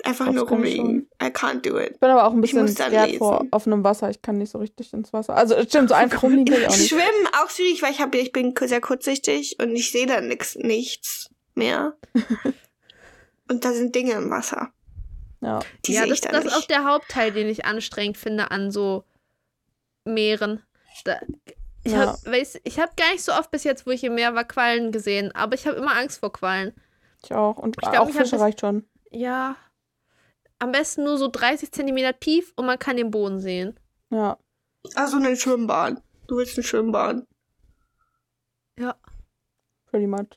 [0.03, 1.10] einfach Das nur rumliegen.
[1.22, 1.93] I can't do it.
[1.95, 4.10] Ich bin aber auch ein Ich bisschen muss dann scared vor offenem Wasser.
[4.10, 5.36] Ich kann nicht so richtig ins Wasser.
[5.36, 6.89] Also, es stimmt, so einfach rumliegen kann ich auch nicht.
[6.89, 10.55] Schwimmen auch schwierig, weil ich, hab, ich bin sehr kurzsichtig und ich sehe dann nix,
[10.55, 11.97] nichts mehr.
[13.50, 14.72] und da sind Dinge im Wasser.
[15.41, 15.60] Ja.
[15.86, 16.45] Die ja, sehe das, das nicht.
[16.54, 19.04] ist auch der Hauptteil, den ich anstrengend finde an so
[20.06, 20.64] Meeren.
[21.06, 21.20] Da,
[21.84, 22.00] ich Ja.
[22.08, 25.32] habe hab gar nicht so oft bis jetzt, wo ich im Meer war, Quallen gesehen,
[25.36, 26.74] aber ich habe immer Angst vor Quallen.
[27.24, 27.58] Ich auch.
[27.58, 28.86] Und Ich glaub, auch Fische reicht schon.
[29.12, 29.56] Ja.
[30.60, 33.80] Am besten nur so 30 Zentimeter tief und man kann den Boden sehen.
[34.10, 34.38] Ja.
[34.95, 36.02] Also eine Schwimmbahn.
[36.28, 37.28] Du willst eine Schwimmbahn.
[38.80, 38.95] Ja.
[39.86, 40.30] Pretty much.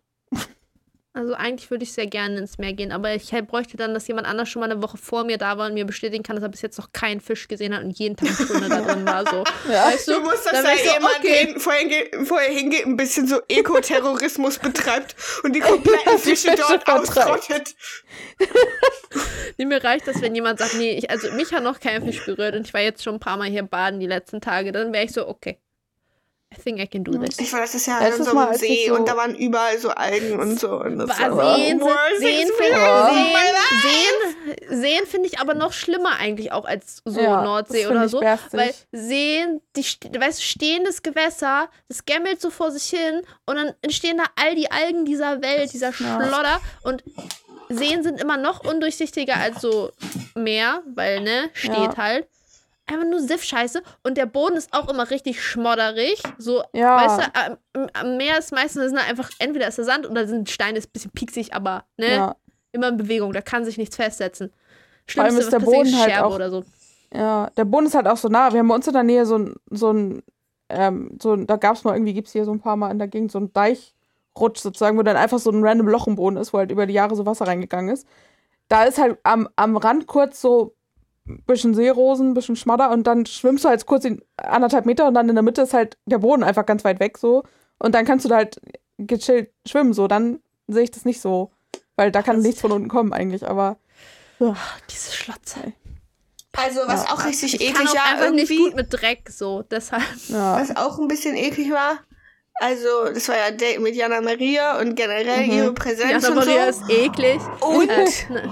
[1.13, 4.07] Also eigentlich würde ich sehr gerne ins Meer gehen, aber ich halt bräuchte dann, dass
[4.07, 6.45] jemand anders schon mal eine Woche vor mir da war und mir bestätigen kann, dass
[6.45, 9.05] er bis jetzt noch keinen Fisch gesehen hat und jeden Tag eine Stunde da drin
[9.05, 9.29] war.
[9.29, 9.45] So.
[9.71, 9.87] Ja.
[9.87, 10.15] Weißt du?
[10.15, 11.47] Du musst, dass da ich so, jemand okay.
[11.47, 16.89] hin, vorher, vorher hingeht, ein bisschen so Ekoterrorismus betreibt und die kompletten Fische Fische dort
[16.89, 17.75] ausrottet.
[19.59, 22.25] Nee, mir reicht das, wenn jemand sagt, nee, ich, also mich hat noch kein Fisch
[22.25, 24.93] berührt und ich war jetzt schon ein paar Mal hier baden die letzten Tage, dann
[24.93, 25.59] wäre ich so, okay.
[26.53, 27.39] I think I can do this.
[27.39, 29.79] Ich war letztes Jahr Letztes in so Mal, einem See so- und da waren überall
[29.79, 30.81] so Algen und so.
[30.81, 31.79] Und das War war Seen,
[32.19, 32.81] Seen, finde
[33.13, 38.09] Seen, Seen, Seen finde ich aber noch schlimmer eigentlich auch als so Ja, Nordsee oder
[38.09, 38.19] so.
[38.19, 38.53] bärstig.
[38.59, 39.83] Weil Seen, die,
[40.19, 44.57] weißt du, stehendes Gewässer, das gämmelt so vor sich hin und dann entstehen da all
[44.57, 47.05] die Algen dieser Welt, dieser Schlodder und
[47.69, 49.93] Seen sind immer noch undurchsichtiger als so
[50.35, 51.97] Meer, weil, ne, steht Ja.
[51.97, 52.27] halt.
[52.91, 53.83] Einfach nur Siff-Scheiße.
[54.03, 56.23] Und der Boden ist auch immer richtig schmodderig.
[56.39, 56.97] So, Ja.
[56.97, 60.51] weißt du, am- am, Meer ist meistens da einfach, entweder ist da Sand oder sind
[60.51, 62.37] Steine, ist ein bisschen pieksig, aber, ne, Ja,
[62.73, 64.53] immer in Bewegung, da kann sich nichts festsetzen.
[65.09, 66.65] Vor allem Schlimmste, ist der Boden halt Scherbe auch- oder so.
[67.15, 67.51] ja.
[67.57, 68.53] Der Boden ist halt auch so nah.
[68.53, 70.23] Wir haben bei uns in der Nähe so ein, so ein,
[70.69, 72.91] ähm, so ein da gab es mal irgendwie, gibt es hier so ein paar Mal
[72.91, 76.15] in der Gegend so ein Deichrutsch sozusagen, wo dann einfach so ein random Loch im
[76.17, 78.07] Boden ist, wo halt über die Jahre so Wasser reingegangen ist.
[78.69, 80.75] Da ist halt am, am Rand kurz so
[81.47, 85.15] bisschen Seerosen, ein bisschen Schmadder und dann schwimmst du halt kurz in anderthalb Meter und
[85.15, 87.45] dann in der Mitte ist halt der Boden einfach ganz weit weg so.
[87.79, 88.61] Und dann kannst du da halt
[88.99, 90.07] gechillt schwimmen so.
[90.09, 91.51] Dann sehe ich das nicht so.
[91.97, 93.77] Weil da kann Das- nichts von unten kommen eigentlich, aber
[94.43, 95.73] Ach, diese Schlotze.
[96.57, 97.13] Also, was Ja.
[97.15, 100.03] auch richtig Ich kann eklig auch war, einfach nicht irgendwie, gut mit Dreck, so, deshalb.
[100.29, 100.59] ja.
[100.61, 101.99] was auch ein bisschen eklig war,
[102.55, 105.53] also, das war ja ein Date mit Jana Maria und generell Mhm.
[105.53, 106.83] ihre Präsenz Jana und Maria so.
[106.85, 107.41] ist eklig.
[107.61, 108.51] Und Äh, ne.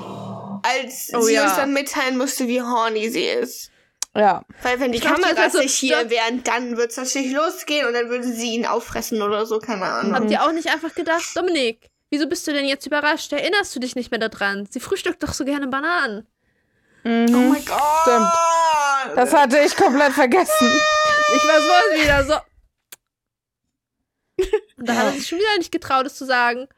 [0.69, 1.45] Als Oh sie ja.
[1.45, 3.71] uns dann mitteilen musste, wie horny sie ist.
[4.15, 4.45] ja.
[4.63, 8.09] Weil wenn die Kameras so- nicht hier wären, dann wird es natürlich losgehen und dann
[8.11, 10.15] würden sie ihn auffressen oder so, keine Ahnung.
[10.15, 13.33] Habt ihr auch nicht einfach gedacht, Dominik, wieso bist du denn jetzt überrascht?
[13.33, 14.67] Erinnerst du dich nicht mehr daran?
[14.71, 16.27] Sie frühstückt doch so gerne Bananen.
[17.05, 17.27] Mhm.
[17.35, 18.03] Oh mein Gott!
[18.03, 19.17] Stimmt.
[19.17, 20.81] Das hatte ich komplett vergessen.
[21.37, 22.35] Ich war sowas wieder so.
[24.77, 26.69] Und da hat er sich schon wieder nicht getraut, es zu sagen.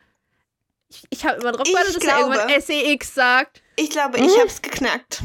[0.90, 3.62] Ich, ich habe immer drauf gewartet, dass er glaube- irgendwann SEX sagt.
[3.76, 5.22] Ich glaube, ich hab's geknackt.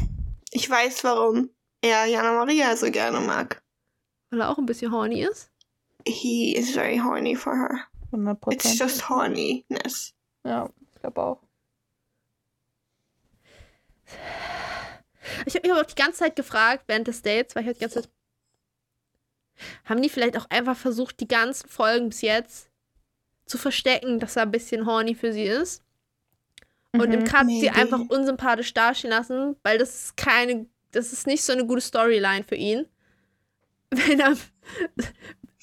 [0.52, 1.50] Ich weiß, warum
[1.82, 3.62] er Jana Maria so gerne mag.
[4.30, 5.50] Weil er auch ein bisschen horny ist.
[6.06, 7.80] He is very horny for her.
[8.12, 8.78] 100 It's Prozent.
[8.78, 10.14] just horniness.
[10.44, 11.42] Ja, ich glaube auch.
[15.44, 17.76] Ich habe mich aber auch die ganze Zeit gefragt, während des Dates, weil ich halt
[17.78, 18.10] die ganze Zeit.
[19.84, 22.68] Haben die vielleicht auch einfach versucht, die ganzen Folgen bis jetzt
[23.46, 25.82] zu verstecken, dass er ein bisschen horny für sie ist?
[26.92, 27.74] Und im Mhm, Cut sie maybe.
[27.74, 32.44] einfach unsympathisch dastehen lassen, weil das ist keine, das ist nicht so eine gute Storyline
[32.44, 32.86] für ihn.
[33.90, 34.34] Wenn er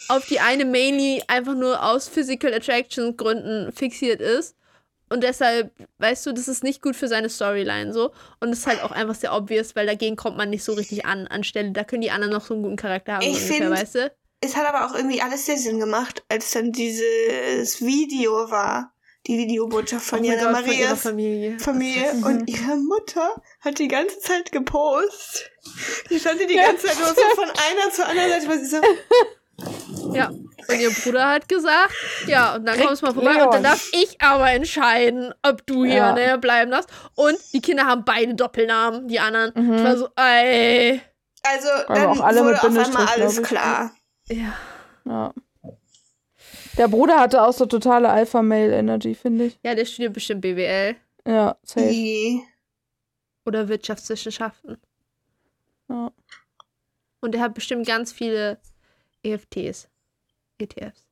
[0.09, 4.55] auf die eine mainly einfach nur aus Physical Attraction Gründen fixiert ist.
[5.09, 8.11] Und deshalb, weißt du, das ist nicht gut für seine Storyline so.
[8.39, 11.05] Und es ist halt auch einfach sehr obvious, weil dagegen kommt man nicht so richtig
[11.05, 11.71] an, anstelle.
[11.71, 13.95] Da können die anderen noch so einen guten Charakter haben, Ich so ungefähr, find- weißt
[13.95, 14.11] du?
[14.43, 18.89] Es hat aber auch irgendwie alles sehr Sinn gemacht, als dann dieses Video war.
[19.25, 21.57] Die Videobotschaft von Oh Jana Gott, von ihrer Marias Familie.
[21.57, 22.13] Familie.
[22.13, 22.23] Mhm.
[22.25, 25.49] Und ihre Mutter hat die ganze Zeit gepostet.
[26.09, 28.81] Die stand die ganze Zeit nur so von einer zur anderen Seite, weil sie so,
[30.13, 30.27] Ja.
[30.29, 31.93] Und ihr Bruder hat gesagt,
[32.27, 33.47] ja, und dann Kriegt kommst du mal vorbei Leon.
[33.47, 36.13] und dann darf ich aber entscheiden, ob du hier Ja.
[36.13, 36.89] ne, bleiben darfst.
[37.15, 39.51] Und die Kinder haben beide Doppelnamen, die anderen.
[39.55, 39.75] Mhm.
[39.77, 41.01] Ich war so, ey.
[41.43, 43.91] also Aber dann auch alle wurde mit auf einmal alles klar.
[44.29, 44.57] Ja.
[45.05, 45.33] Ja.
[46.77, 49.59] Der Bruder hatte auch so totale Alpha-Male-Energy, finde ich.
[49.63, 50.95] Ja, der studiert bestimmt BWL
[51.27, 51.89] Ja, safe.
[51.89, 52.41] Die-
[53.45, 54.77] oder Wirtschaftswissenschaften.
[55.89, 56.11] Ja.
[57.21, 58.59] Und er hat bestimmt ganz viele
[59.23, 59.87] EFTs.
[60.57, 61.05] ETFs.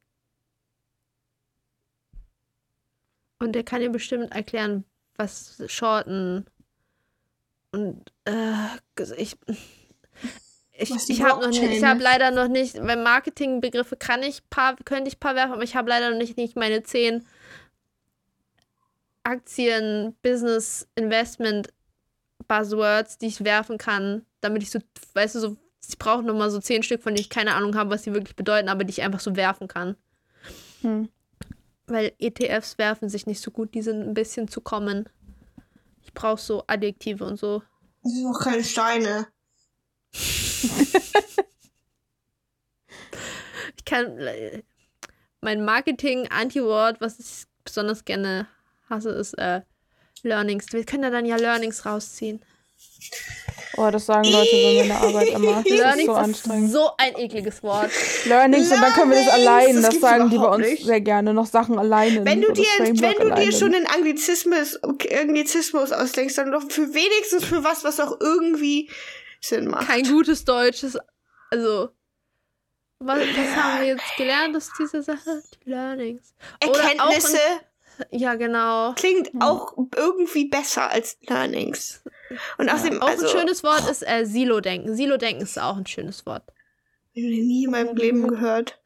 [3.40, 4.86] Und er kann dir bestimmt erklären,
[5.16, 6.46] was Shorten
[7.72, 9.38] und äh, ich
[10.82, 12.02] ich, ich habe ist.
[12.02, 15.90] leider noch nicht, weil Marketingbegriffe kann ich paar, könnte ich paar werfen, aber ich habe
[15.90, 17.26] leider noch nicht, nicht meine zehn
[19.24, 21.70] Aktien, Business, Investment
[22.48, 24.80] Buzzwords, die ich werfen kann, damit ich so,
[25.14, 25.58] weißt du, so,
[25.88, 28.36] ich brauche nochmal so zehn Stück, von denen ich keine Ahnung habe, was die wirklich
[28.36, 29.96] bedeuten, aber die ich einfach so werfen kann.
[30.82, 31.10] Hm.
[31.88, 35.08] Weil ETFs werfen sich nicht so gut, die sind ein bisschen zu kommen.
[36.04, 37.62] Ich brauche so Adjektive und so.
[38.04, 39.28] Das sind auch keine Steine.
[43.78, 44.18] Ich kann.
[44.20, 44.62] äh,
[45.42, 48.48] Mein Marketing-Anti-Wort, was ich besonders gerne
[48.90, 49.62] hasse, ist äh,
[50.24, 50.68] Learnings.
[50.72, 52.42] Wir können da dann ja Learnings rausziehen.
[53.78, 55.54] Oh, das sagen Leute bei mir in der Arbeit immer.
[55.64, 56.72] Das ist Learnings so ist anstrengend.
[56.72, 57.90] so ein ekliges Wort.
[58.26, 59.76] Learnings und dann können wir das Learnings, allein.
[59.76, 60.86] das Das, sagen die bei uns nicht.
[60.86, 61.34] sehr gerne.
[61.34, 62.26] Noch Sachen alleine.
[62.26, 66.64] Wenn du so dir, Framework wenn du dir schon einen Anglizismus, Anglizismus ausdenkst, dann doch
[66.70, 68.90] für wenigstens für was, was auch irgendwie
[69.42, 69.88] Sinn macht.
[69.88, 70.98] Kein gutes Deutsches.
[71.50, 71.90] Also.
[73.00, 75.42] Was, was haben wir jetzt gelernt aus dieser Sache?
[75.66, 76.36] Die Learnings.
[76.60, 77.40] Erkenntnisse
[78.12, 78.94] Ja, genau.
[78.94, 82.04] klingt auch irgendwie besser als Learnings.
[82.60, 84.96] Und außerdem, Auch also, ein schönes Wort ist äh, Silo-Denken.
[84.96, 86.44] Silo-Denken ist auch ein schönes Wort.
[87.14, 88.80] ich habe nie in meinem Leben gehört.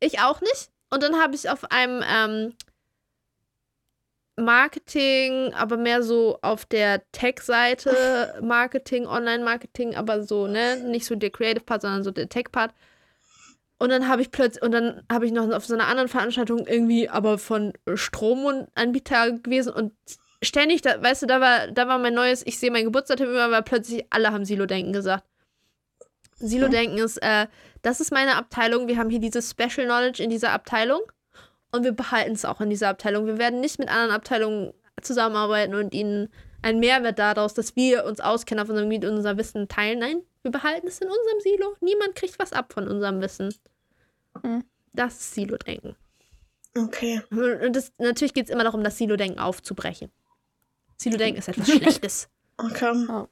[0.00, 0.70] Ich auch nicht.
[0.90, 2.54] Und dann habe ich auf einem ähm,
[4.38, 11.30] Marketing, aber mehr so auf der Tech-Seite Marketing, Online-Marketing, aber so, ne, nicht so der
[11.30, 12.72] Creative Part, sondern so der Tech-Part.
[13.78, 16.66] Und dann habe ich plötzlich, und dann habe ich noch auf so einer anderen Veranstaltung
[16.66, 19.92] irgendwie aber von Stromanbieter gewesen und
[20.42, 23.50] ständig, da, weißt du, da war, da war mein neues, ich sehe mein Geburtsdatum immer,
[23.50, 25.24] weil plötzlich alle haben Silo-Denken gesagt.
[26.36, 27.46] Silo-Denken ist, äh,
[27.82, 31.00] das ist meine Abteilung, wir haben hier dieses Special Knowledge in dieser Abteilung
[31.72, 33.26] und wir behalten es auch in dieser Abteilung.
[33.26, 36.28] Wir werden nicht mit anderen Abteilungen zusammenarbeiten und ihnen
[36.62, 39.98] einen Mehrwert daraus, dass wir uns auskennen auf unserem Gebiet und unser Wissen teilen.
[40.00, 41.76] Nein, wir behalten es in unserem Silo.
[41.80, 43.54] Niemand kriegt was ab von unserem Wissen.
[44.42, 44.64] Mhm.
[44.92, 45.96] Das ist Silo-Denken.
[46.76, 47.22] Okay.
[47.30, 50.10] Und das, natürlich geht es immer darum, das Silo-Denken aufzubrechen.
[50.96, 52.28] Silo-Denken ist etwas Schlechtes.
[52.56, 53.26] Okay.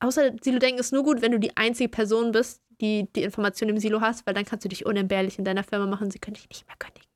[0.00, 3.78] Außer Silo-Denken ist nur gut, wenn du die einzige Person bist, die die Information im
[3.78, 6.10] Silo hast, weil dann kannst du dich unentbehrlich in deiner Firma machen.
[6.10, 7.08] Sie können dich nicht mehr kündigen.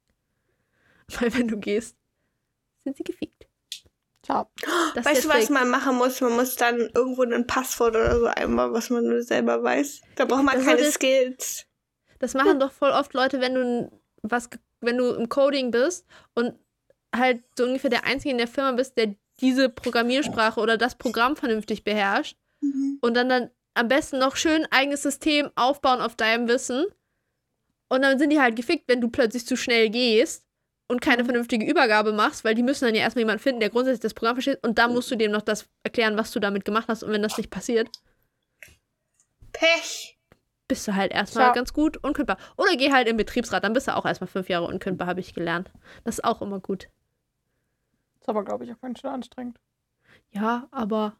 [1.21, 1.97] Weil wenn du gehst,
[2.85, 3.47] sind sie gefickt.
[4.23, 4.51] Ciao.
[4.95, 5.51] Das ist Weißt du, was Trick.
[5.51, 6.21] man machen muss?
[6.21, 10.03] Man muss dann irgendwo ein Passwort oder so einmal, was man nur selber weiß.
[10.17, 11.67] Da braucht man Das keine sollte- Skills.
[12.19, 13.91] Das machen doch voll oft Leute, wenn du
[14.23, 14.51] was,
[14.81, 16.05] wenn du im Coding bist
[16.35, 16.55] und
[17.15, 21.37] halt so ungefähr der Einzige in der Firma bist, der diese Programmiersprache oder das Programm
[21.37, 22.37] vernünftig beherrscht
[23.01, 26.87] und dann dann am besten noch schön eigenes System aufbauen auf deinem Wissen
[27.89, 30.45] und dann sind die halt gefickt, wenn du plötzlich zu schnell gehst
[30.89, 34.01] und keine vernünftige Übergabe machst, weil die müssen dann ja erstmal jemanden finden, der grundsätzlich
[34.01, 36.87] das Programm versteht und dann musst du dem noch das erklären, was du damit gemacht
[36.89, 37.89] hast und wenn das nicht passiert,
[39.53, 40.19] Pech.
[40.67, 41.55] bist du halt erstmal Ciao.
[41.55, 42.39] ganz gut unkündbar.
[42.57, 45.35] Oder geh halt im Betriebsrat, dann bist du auch erstmal fünf Jahre unkündbar, habe ich
[45.35, 45.71] gelernt.
[46.05, 46.89] Das ist auch immer gut.
[48.21, 49.59] Ist aber, glaube ich, auch ganz schön anstrengend.
[50.31, 51.17] Ja, aber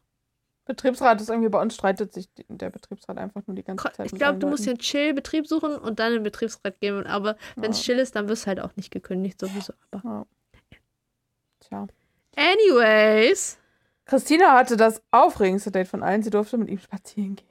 [0.69, 4.05] Betriebsrat ist irgendwie, bei uns streitet sich der Betriebsrat einfach nur die ganze Zeit.
[4.05, 4.79] ich glaube, du musst dir Leuten.
[4.81, 7.07] einen Chill-Betrieb suchen und dann den Betriebsrat gehen.
[7.07, 7.93] Aber wenn es Ja.
[7.93, 9.73] chill ist, dann wirst du halt auch nicht gekündigt, sowieso.
[9.89, 10.25] Aber Ja.
[11.59, 11.87] Tja.
[12.35, 13.57] anyways,
[14.05, 16.21] Christina hatte das aufregendste Date von allen.
[16.21, 17.47] Sie durfte mit ihm spazieren gehen.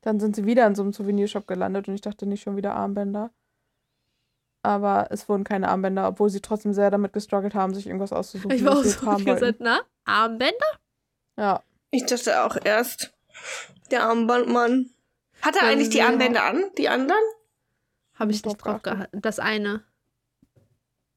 [0.00, 2.74] Dann sind sie wieder in so einem Souvenirshop gelandet und ich dachte nicht schon wieder
[2.74, 3.30] Armbänder.
[4.62, 8.52] Aber es wurden keine Armbänder, obwohl sie trotzdem sehr damit gestruggelt haben, sich irgendwas auszusuchen.
[8.52, 10.54] ich war auch so gesagt, na, Armbänder?
[11.36, 11.62] Ja.
[11.90, 13.12] Ich dachte auch erst.
[13.90, 14.90] Der Armbandmann.
[15.42, 16.00] Hat er Ähm, eigentlich die.
[16.02, 16.64] Armbänder an?
[16.78, 17.20] Die anderen?
[18.14, 19.20] Habe ich Nicht drauf gehalten.
[19.20, 19.82] Das eine.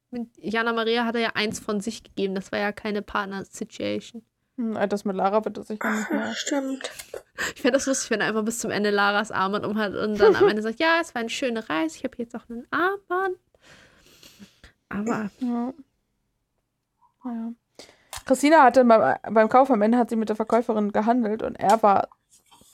[0.09, 2.35] Mit Jana Maria hat er ja eins von sich gegeben.
[2.35, 4.25] Das war ja keine Partner-Situation.
[4.57, 6.33] Hm, Das mit Lara wird das sicher nicht mehr.
[6.33, 6.89] Stimmt.
[7.55, 10.35] Ich fände das lustig, wenn er einfach bis zum Ende Laras Armband umhat und dann
[10.35, 13.37] am Ende sagt, ja, es war eine schöne Reise, ich habe jetzt auch einen Armband.
[14.89, 15.73] Aber Ja.
[17.23, 17.53] Naja.
[18.25, 21.81] Christina hatte beim, beim Kauf am Ende hat sie mit der Verkäuferin gehandelt und er
[21.83, 22.07] war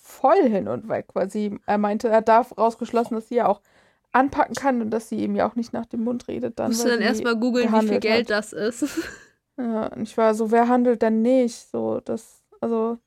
[0.02, 3.62] voll hin und weg, weil sie, er meinte, er darf rausgeschlossen, dass sie ja auch
[4.14, 6.60] anpacken kann und dass sie ihm ja auch nicht nach dem Mund redet.
[6.60, 8.38] Dann, musst du dann erstmal googeln, wie viel Geld hat.
[8.38, 8.86] das ist.
[9.58, 11.70] Ja, und ich war so, wer handelt denn nicht?
[11.70, 12.98] So, das, also,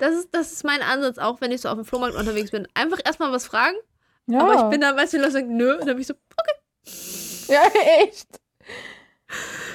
[0.00, 2.66] Das ist, das ist mein Ansatz, auch wenn ich so auf dem Flohmarkt unterwegs bin.
[2.74, 3.76] Einfach erstmal was fragen,
[4.26, 4.40] ja.
[4.40, 6.14] aber ich bin dann, weißt du, die Leute sagen, nö, und dann bin ich so,
[6.14, 6.54] okay.
[7.52, 7.62] ja,
[8.02, 8.28] echt.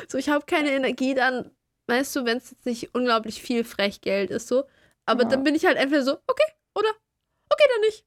[0.07, 1.51] So, ich habe keine Energie dann,
[1.87, 4.63] weißt du, wenn es jetzt nicht unglaublich viel Frechgeld ist, so.
[5.05, 5.29] Aber Ja.
[5.29, 6.89] dann bin ich halt entweder so, okay, oder
[7.49, 8.05] okay, dann nicht.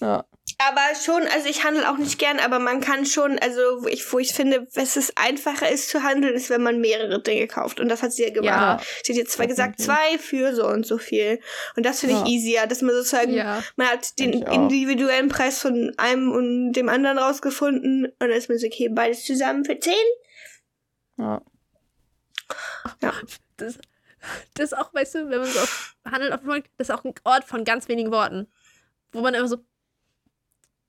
[0.00, 0.24] Ja.
[0.58, 4.10] Aber schon, also ich handle auch nicht gern, aber man kann schon, also wo ich,
[4.12, 7.80] wo ich finde, was es einfacher ist zu handeln, ist, wenn man mehrere Dinge kauft.
[7.80, 8.80] Und das hat sie ja gemacht.
[8.80, 8.86] Ja.
[9.04, 11.40] Sie hat jetzt zwar gesagt, zwei für so und so viel.
[11.76, 12.26] Und das finde ich Ja.
[12.26, 13.62] easier, dass man sozusagen, Ja.
[13.76, 18.06] man hat den ich individuellen Preis von einem und dem anderen rausgefunden.
[18.06, 19.94] Und dann ist man so, okay, beides zusammen für zehn.
[21.18, 21.40] ja.
[23.56, 23.78] Das,
[24.54, 26.40] das ist auch, weißt du, wenn man so auf, handelt auf
[26.76, 28.48] das ist auch ein Ort von ganz wenigen Worten.
[29.12, 29.58] Wo man immer so,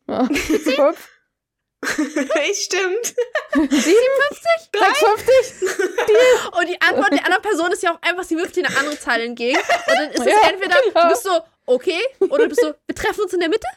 [0.08, 0.26] ja.
[0.34, 1.10] Fünf,
[2.54, 3.16] Stimmt.
[3.54, 3.82] 57?
[4.72, 6.58] 650?
[6.60, 9.00] Und die Antwort der anderen Person ist ja auch einfach, sie wirft dir eine andere
[9.00, 9.58] Zahl entgegen.
[9.58, 11.04] Und dann ist es Ja, entweder, genau.
[11.04, 13.68] du bist so, okay, oder du bist so, wir treffen uns in der Mitte.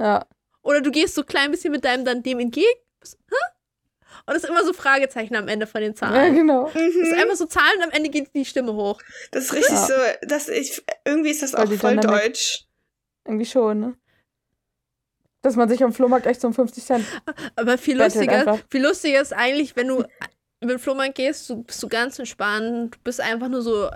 [0.00, 0.26] Ja.
[0.62, 2.66] Oder du gehst so klein bisschen mit deinem dann dem entgegen.
[4.28, 6.34] Und es ist immer so Fragezeichen am Ende von den ja, Zahlen.
[6.34, 6.68] genau.
[6.74, 9.00] Es ist einfach so Zahlen und am Ende geht die Stimme hoch.
[9.30, 9.86] Das ist richtig Ja.
[9.86, 12.65] so, dass ich, irgendwie ist das auch voll Dynamik- deutsch.
[13.26, 13.94] Irgendwie schon, ne?
[15.42, 17.04] Dass man sich am Flohmarkt echt so um 50 Cent.
[17.56, 20.04] Aber viel lustiger, viel lustiger ist eigentlich, wenn du
[20.60, 23.90] mit dem Flohmarkt gehst, du bist du ganz entspannt, du bist einfach nur so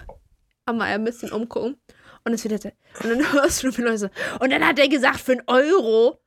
[0.66, 1.80] am mal ein bisschen umgucken.
[2.24, 4.08] Und es wird jetzt, und dann hörst du die Leute so,
[4.40, 6.20] und dann hat er gesagt, für einen Euro.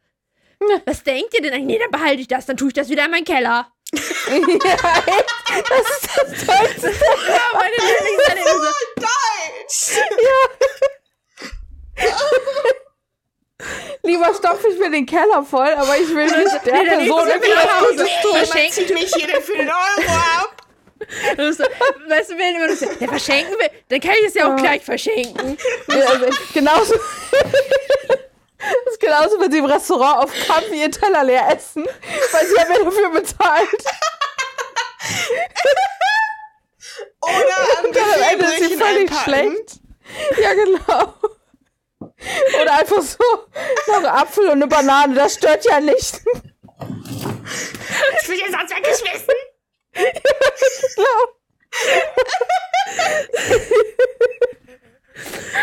[0.86, 1.54] Was denkt ihr denn?
[1.54, 1.78] eigentlich?
[1.78, 3.68] Nee, dann behalte ich das, dann tue ich das wieder in meinen Keller.
[3.94, 4.00] ja?
[4.30, 6.92] Das ist das Tollste.
[7.28, 8.72] Ja, meine Lieblingsseite ist so,
[12.00, 12.80] Deutsch!
[14.02, 17.50] Irgendwann stopfe ich mir den Keller voll, aber ich will nicht der Person legst du
[17.50, 17.96] irgendwie mir was nach Hause.
[17.96, 18.72] Gutes tun.
[18.72, 20.56] Zieht mich jeder für einen Euro ab.
[21.38, 21.64] So,
[22.10, 24.64] weißt du, wenn immer so, der verschenken will, dann kann ich es ja auch Ja.
[24.64, 25.58] gleich verschenken.
[25.88, 26.94] Ja, also ich- genauso.
[28.86, 31.84] Das ist genauso, wenn sie im Restaurant auf Kampf ihren Teller leer essen,
[32.32, 33.84] weil sie haben ja dafür bezahlt.
[37.22, 37.86] Oder am
[38.32, 39.24] Ende ist sie völlig einpacken.
[39.24, 39.80] schlecht.
[40.42, 41.14] Ja, genau.
[42.64, 43.18] Oder einfach so
[43.88, 46.22] noch Apfel und eine Banane, das stört ja nicht.
[48.14, 49.34] Das wird ja sonst weggeschmissen.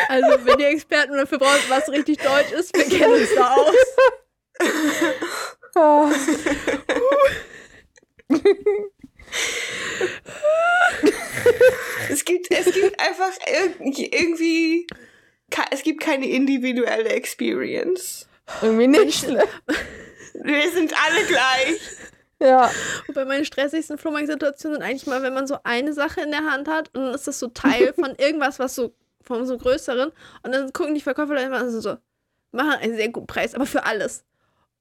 [0.08, 3.74] Also, wenn ihr Experten dafür braucht, was richtig deutsch ist, wir kennen uns da aus.
[12.10, 14.86] Es gibt, es gibt einfach irgendwie,
[15.70, 18.28] es gibt keine individuelle Experience.
[18.62, 19.28] Irgendwie nicht.
[19.28, 19.44] ne?
[20.34, 21.80] Wir sind alle gleich.
[22.40, 22.70] Ja.
[23.06, 26.68] Wobei meine stressigsten Flohmarkt-Situationen sind eigentlich mal, wenn man so eine Sache in der Hand
[26.68, 30.10] hat und dann ist das so Teil von irgendwas, was so vom so größeren
[30.42, 31.96] und dann gucken die Verkäufer dann immer so,
[32.52, 34.24] machen einen sehr guten Preis, aber für alles.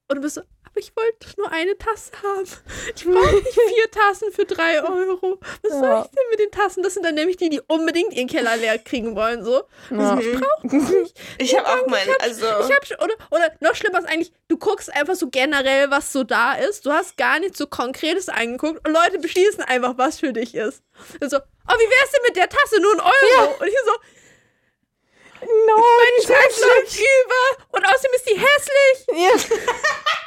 [0.08, 0.42] Und du bist so,
[0.72, 2.44] aber ich wollte doch nur eine Tasse haben.
[2.94, 5.38] Ich brauche nicht vier Tassen für drei Euro.
[5.62, 6.02] Was soll Ja.
[6.04, 6.82] ich denn mit den Tassen?
[6.82, 9.44] Das sind dann nämlich die, die unbedingt ihren Keller leer kriegen wollen.
[9.44, 9.62] So.
[9.90, 10.18] ja.
[11.38, 14.56] Ich habe auch meinen, also Ich hab schon, oder, oder noch schlimmer ist eigentlich, du
[14.58, 16.86] guckst einfach so generell, was so da ist.
[16.86, 20.82] Du hast gar nichts so Konkretes angeguckt und Leute beschließen einfach, was für dich ist.
[21.20, 22.80] Und so, oh, wie wär's denn mit der Tasse?
[22.80, 23.54] Nur ein Euro.
[23.60, 23.92] Und ich so,
[25.42, 29.06] No, mein Scheiß läuft über und außerdem ist die hässlich.
[29.14, 29.58] Ja.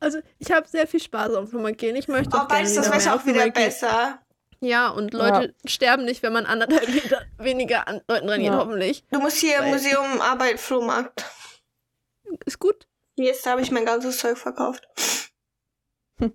[0.00, 1.96] Also, ich habe sehr viel Spaß auf Flohmarkt gehen.
[1.96, 4.18] Ich möchte auch oh, gerne weißt das mehr auch wieder besser.
[4.60, 8.56] Ja, und Leute sterben nicht, wenn man anderthalb Meter weniger an Leuten dran geht, Ja.
[8.58, 9.04] hoffentlich.
[9.10, 11.24] Du musst hier Weil- Museum, Arbeit, Flohmarkt.
[12.46, 12.86] Ist gut.
[13.16, 14.88] Jetzt habe ich mein ganzes Zeug verkauft.
[16.18, 16.26] Ich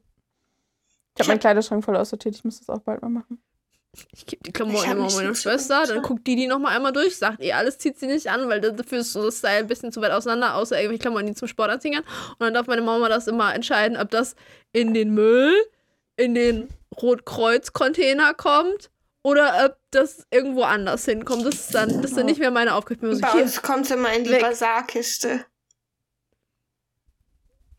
[1.19, 3.41] habe meinen Kleiderschrank voll aussortiert, ich muss das auch bald mal machen.
[4.13, 7.41] Ich gebe die Klamotten immer meiner Schwester, dann guckt die die nochmal einmal durch, sagt,
[7.41, 9.99] eh, alles zieht sie nicht an, weil dafür ist so das Style ein bisschen zu
[10.01, 12.03] weit auseinander, außer irgendwelche Klamotten, die zum Sport anziehen kann.
[12.03, 14.35] Und dann darf meine Mama das immer entscheiden, ob das
[14.73, 15.55] in den Müll,
[16.17, 16.69] in den
[17.01, 18.91] Rotkreuz-Container kommt
[19.23, 21.45] oder ob das irgendwo anders hinkommt.
[21.45, 23.17] Das ist dann, das ist dann nicht mehr meine Aufgabe.
[23.17, 24.41] Bei uns kommt immer in die weg.
[24.41, 25.45] Basarkiste.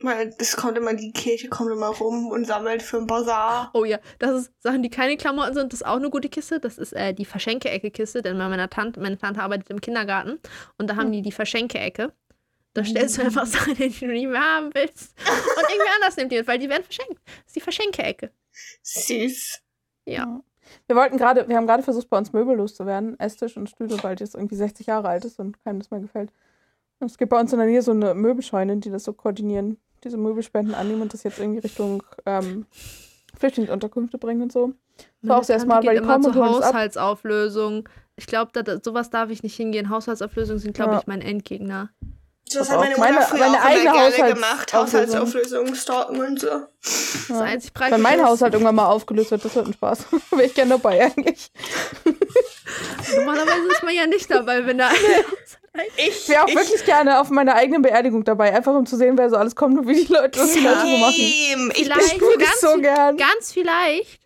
[0.03, 3.71] Weil es kommt immer, die Kirche kommt immer rum und sammelt für den Basar.
[3.75, 5.73] Oh ja, das ist Sachen, die keine Klamotten sind.
[5.73, 6.59] Das ist auch eine gute Kiste.
[6.59, 10.39] Das ist äh, die Verschenke-Ecke-Kiste, denn bei meiner Tante, meine Tante arbeitet im Kindergarten
[10.79, 12.13] und da haben die die Verschenke-Ecke.
[12.73, 15.15] Da stellst du einfach Sachen die du nicht mehr haben willst.
[15.19, 17.21] Und irgendwie anders nimmt die mit, weil die werden verschenkt.
[17.25, 18.31] Das ist die Verschenke-Ecke.
[18.83, 19.61] Süß.
[20.07, 20.41] Ja.
[20.87, 23.19] Wir wollten gerade, wir haben gerade versucht, bei uns Möbel loszuwerden.
[23.19, 26.01] Esstisch und Stühle, weil die jetzt irgendwie 60 Jahre alt ist und keinem das mehr
[26.01, 26.33] gefällt.
[27.01, 29.79] Und es gibt bei uns in der Nähe so eine Möbelscheune, die das so koordinieren,
[30.05, 32.67] diese Möbelspenden annehmen und das jetzt irgendwie Richtung ähm,
[33.39, 34.73] Flüchtlingsunterkünfte bringen und so.
[35.23, 36.75] Das war auch sehr smart, weil die kommen zur es ab.
[36.75, 37.89] Haushaltsauflösung.
[38.17, 39.89] Ich glaube, da, da, sowas darf ich nicht hingehen.
[39.89, 40.99] Haushaltsauflösung sind, glaube Ja.
[41.01, 41.91] ich, mein Endgegner.
[42.53, 44.35] Das hat meine Mutter früher meine auch eigene immer gerne Haushaltsauflösung.
[44.35, 44.73] gemacht.
[44.75, 46.49] Haushaltsauflösung, stalken und so.
[46.83, 47.41] Das Ja.
[47.43, 50.07] einzig Preis Wenn mein Haushalt irgendwann mal aufgelöst wird, das wird ein Spaß.
[50.33, 51.51] Wäre ich gerne dabei eigentlich.
[53.17, 54.91] Normalerweise ist man ja nicht dabei, wenn da
[55.97, 59.17] Ich, wäre auch ich, wirklich gerne auf meiner eigenen Beerdigung dabei, einfach um zu sehen,
[59.17, 61.15] wer so alles kommt und wie die Leute, was die Leute so machen.
[61.17, 63.17] Ich Vielleicht Würde ganz, so gern.
[63.17, 64.21] ganz vielleicht,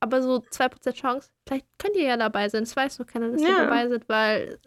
[0.00, 1.30] aber so 2% Chance.
[1.46, 2.64] Vielleicht könnt ihr ja dabei sein.
[2.64, 3.64] Das weiß noch keiner, dass ihr Ja.
[3.64, 4.58] dabei seid, weil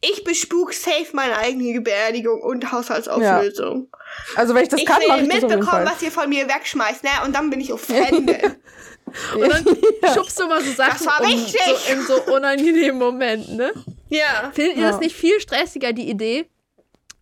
[0.00, 3.88] Ich bespuk safe meine eigene Beerdigung und Haushaltsauflösung.
[4.36, 5.86] Also wenn ich das ich kann, mache ich das auf jeden mitbekommen, Fall.
[5.86, 7.10] was ihr von mir wegschmeißt, ne?
[7.24, 8.56] Und dann bin ich offended.
[9.34, 9.64] Und dann
[10.02, 10.14] Ja.
[10.14, 11.60] schubst du mal so Sachen Das war um, wichtig.
[11.64, 13.72] so in so unangenehmen Momenten, ne?
[14.08, 14.50] ja.
[14.54, 14.90] Findet ihr Ja.
[14.90, 16.46] das nicht viel stressiger, die Idee,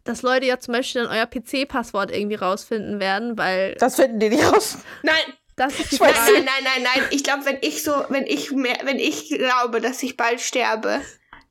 [0.04, 4.30] dass Leute ja zum Beispiel dann euer PC-Passwort irgendwie rausfinden werden, weil Das finden die
[4.30, 4.78] nicht raus.
[5.02, 5.14] Nein,
[5.56, 6.32] das ist die Ich weiß Frage.
[6.34, 7.02] nein, nein, nein, nein.
[7.10, 11.00] Ich glaube, wenn ich so, wenn ich mehr, wenn ich glaube, dass ich bald sterbe,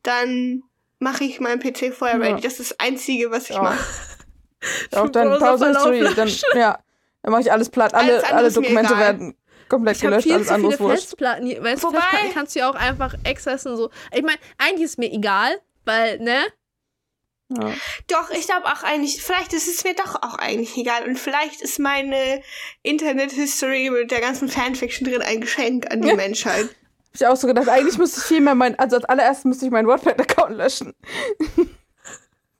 [0.03, 0.63] dann
[0.99, 2.25] mache ich meinen PC vorher Ja.
[2.25, 2.41] ready.
[2.41, 3.61] Das ist das Einzige, was ich Ja.
[3.63, 3.79] mache.
[4.95, 5.71] Auch dann Pause.
[6.15, 6.79] Dann, ja,
[7.21, 7.93] dann mache ich alles platt.
[7.93, 9.35] Alle, Alles alle Dokumente werden
[9.69, 11.01] komplett Ich gelöscht, viel alles andere wurscht.
[11.01, 11.63] Festplatten.
[11.63, 13.75] Weißt du, Wobei- Festplatten kannst du ja auch einfach accessen.
[13.77, 13.89] So.
[14.13, 16.45] Ich meine, eigentlich ist mir egal, weil, ne?
[17.49, 17.73] Ja.
[18.07, 21.07] Doch, ich glaube auch eigentlich, vielleicht ist es mir doch auch eigentlich egal.
[21.07, 22.41] Und vielleicht ist meine
[22.83, 26.15] Internet-History mit der ganzen Fanfiction drin ein Geschenk an die Ja.
[26.15, 26.65] Menschheit.
[26.65, 26.75] Hab
[27.13, 29.71] ich auch so gedacht, eigentlich müsste ich viel mehr mein, also als allererstes müsste ich
[29.71, 30.93] meinen Wordpad-Account löschen.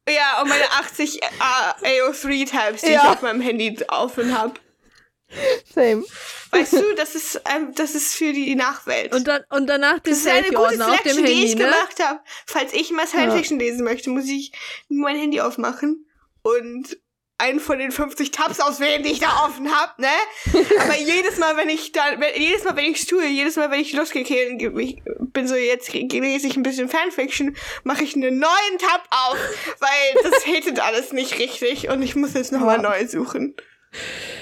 [0.10, 1.26] Ja, und meine 80 äh,
[2.02, 3.04] AO3-Tabs, die Ja.
[3.04, 4.54] ich auf meinem Handy offen habe.
[5.76, 6.06] Same.
[6.52, 9.14] Weißt du, das ist, ähm, das ist für die Nachwelt.
[9.14, 11.46] Und, dann, und danach den das ist eine gute Selfie-Ordner auf dem Selection, die Handy,
[11.46, 11.64] ich ne?
[11.66, 12.20] gemacht habe.
[12.46, 14.52] Falls ich mal Fanfiction lesen möchte, muss ich
[14.90, 16.06] mein Handy aufmachen
[16.42, 16.98] und
[17.40, 20.08] einen von den 50 Tabs auswählen, die ich da offen habe, ne?
[20.80, 23.80] Aber jedes Mal, wenn ich da, wenn, jedes Mal, wenn ich tue, jedes Mal, wenn
[23.80, 29.08] ich ich bin so, jetzt lese ich ein bisschen Fanfiction, mache ich einen neuen Tab
[29.12, 29.38] auf,
[29.80, 32.90] weil das hatet alles nicht richtig und ich muss jetzt nochmal Ja.
[32.90, 33.56] neu suchen.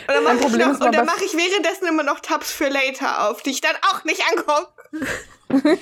[0.07, 1.87] Und dann Mein mache ich, Problem noch- ist mal und dann bei- mache ich währenddessen
[1.87, 4.73] immer noch Tabs für later auf, die ich dann auch nicht angucke.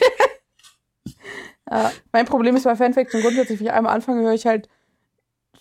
[1.72, 4.68] Ja, mein Problem ist bei Fanfiction grundsätzlich, wenn ich einmal anfange, höre ich halt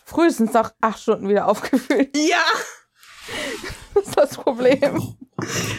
[0.04, 2.10] frühestens nach acht Stunden wieder aufgefüllt.
[2.16, 2.44] Ja,
[3.94, 5.16] Das ist das Problem.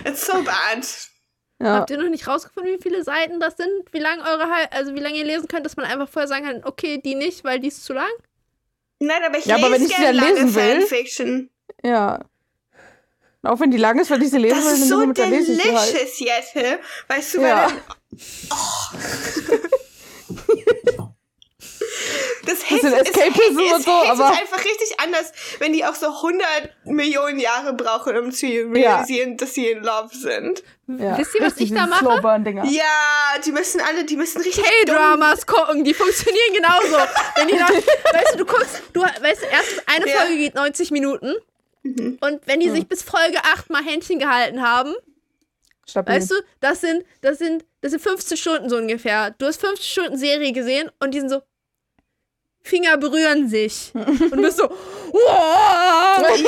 [0.05, 0.87] it's so bad.
[1.61, 1.75] Ja.
[1.75, 3.69] Habt ihr noch nicht rausgefunden, wie viele Seiten das sind?
[3.91, 6.61] Wie lange eure also wie lange ihr lesen könnt, dass man einfach vorher sagen kann,
[6.63, 8.09] okay, die nicht, weil die ist zu lang?
[8.99, 11.49] Nein, aber ich Ja, aber lese wenn ich gerne lange lesen will- Fanfiction.
[11.83, 12.19] Ja.
[13.45, 15.47] Auch wenn die lang ist, weil sie lesen Das ist dann so dann halt.
[15.47, 16.79] delicious, Jette.
[17.09, 17.67] Weißt du, Ja.
[17.67, 17.83] weil dann,
[22.45, 25.85] das Bisschen Hit, es, Escapism es, und so, aber- ist einfach richtig anders, wenn die
[25.85, 26.45] auch so 100
[26.85, 30.63] Millionen Jahre brauchen, um zu realisieren, dass sie in Love sind.
[30.87, 31.17] Ja.
[31.17, 31.99] Wisst ihr, was ich da diese mache?
[32.05, 32.65] Slowburn-Dinger.
[32.65, 36.97] Ja, die müssen alle, die müssen richtig K-Dramas gucken, die funktionieren genauso.
[37.35, 37.69] Wenn die nach,
[38.13, 40.17] weißt du, du guckst, du weißt, erstens eine Ja.
[40.17, 41.35] Folge geht 90 Minuten.
[41.83, 44.93] Und wenn die sich bis Folge 8 mal Händchen gehalten haben,
[45.85, 46.15] Stabil.
[46.15, 49.31] weißt du, das sind, das sind, das sind 15 Stunden so ungefähr.
[49.37, 51.41] Du hast 15 Stunden Serie gesehen und die sind so,
[52.65, 53.91] Finger berühren sich.
[53.93, 56.17] Und du bist so, wow!
[56.17, 56.45] Ja, ich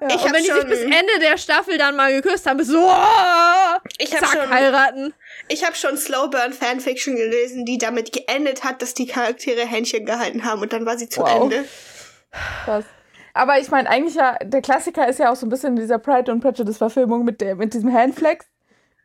[0.00, 2.70] Und hab wenn die sich schon, bis Ende der Staffel dann mal geküsst haben, bist
[2.70, 3.80] du so, wow!
[3.98, 5.14] ich hab Zack, schon, heiraten.
[5.48, 10.44] ich hab schon Slowburn Fanfiction gelesen, die damit geendet hat, dass die Charaktere Händchen gehalten
[10.44, 11.42] haben und dann war sie zu Wow.
[11.42, 11.64] Ende.
[12.64, 12.84] Krass.
[13.38, 16.32] Aber ich meine, eigentlich ja, der Klassiker ist ja auch so ein bisschen dieser Pride
[16.32, 18.46] and Prejudice-Verfilmung mit, der- mit diesem Handflex,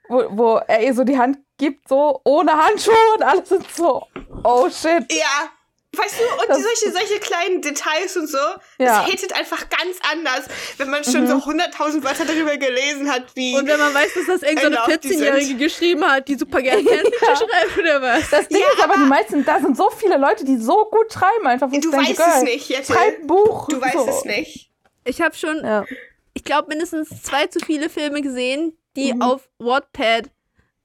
[0.09, 4.03] wo, wo er ihr so die Hand gibt, so ohne Handschuhe und alles ist so,
[4.43, 5.05] oh shit.
[5.11, 5.49] Ja.
[5.95, 8.37] Weißt du, und Das- solche, solche kleinen Details und so,
[8.79, 9.01] Ja.
[9.01, 10.45] das hittet einfach ganz anders,
[10.77, 13.55] wenn man schon so 100.000 Wörter darüber gelesen hat, wie.
[13.55, 16.61] Und wenn man weiß, dass das irgendeine Genau, so die 14-Jährige geschrieben hat, die super
[16.63, 18.29] gerne Fanfiction schreibt oder was?
[18.31, 20.85] Das Ding Ja, ist aber, aber- die meisten, da sind so viele Leute, die so
[20.85, 21.71] gut schreiben einfach.
[21.71, 22.91] wo du weißt es nicht, Jette.
[22.93, 23.67] Schreib ein Buch.
[23.69, 24.07] Du weißt so.
[24.09, 24.71] es nicht.
[25.05, 25.85] Ich habe schon, Ja.
[26.33, 29.21] ich glaube, mindestens zwei zu viele Filme gesehen, die Mhm.
[29.21, 30.29] auf Wattpad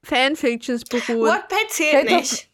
[0.04, 1.28] Fanfictions beruhen.
[1.28, 2.47] Wattpad zählt nicht.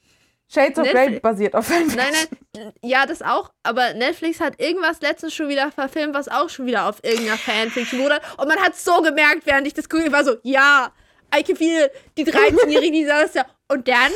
[0.52, 1.96] Shades of Grey basiert auf Fanfiction.
[1.96, 6.48] Nein, nein, ja, das auch, aber Netflix hat irgendwas letztens schon wieder verfilmt, was auch
[6.48, 8.20] schon wieder auf irgendeiner Fanfiction wurde.
[8.36, 10.92] Und man hat so gemerkt, während ich das gucke, ich war so, ja,
[11.36, 13.46] I can feel die 13-Jährige, die saß da.
[13.68, 14.12] Und dann,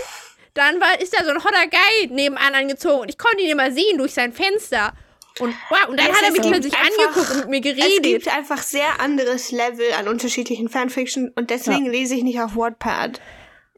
[0.55, 3.73] dann war, ist da so ein hotter Guy nebenan angezogen und ich konnte ihn immer
[3.73, 4.93] sehen durch sein Fenster.
[5.41, 7.77] Und wow, und dann Es hat er gibt plötzlich einfach- angeguckt und mit mir Es
[7.77, 8.03] geredet.
[8.03, 13.21] gibt einfach sehr anderes Level an unterschiedlichen Fanfiction und deswegen lese ich nicht auf Wattpad.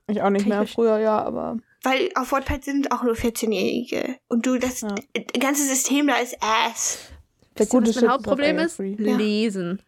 [0.09, 0.67] Ich auch nicht Kann mehr.
[0.67, 1.59] Früher ja, aber.
[1.83, 4.17] Weil auf Wattpad sind auch nur 14-Jährige.
[4.29, 4.95] Und du, das Ja.
[5.39, 6.99] ganze System da ist ass.
[7.59, 8.79] Der Wisst ihr, gute was Shit mein Hauptproblem ist?
[8.79, 9.17] Ja.
[9.17, 9.83] Lesen.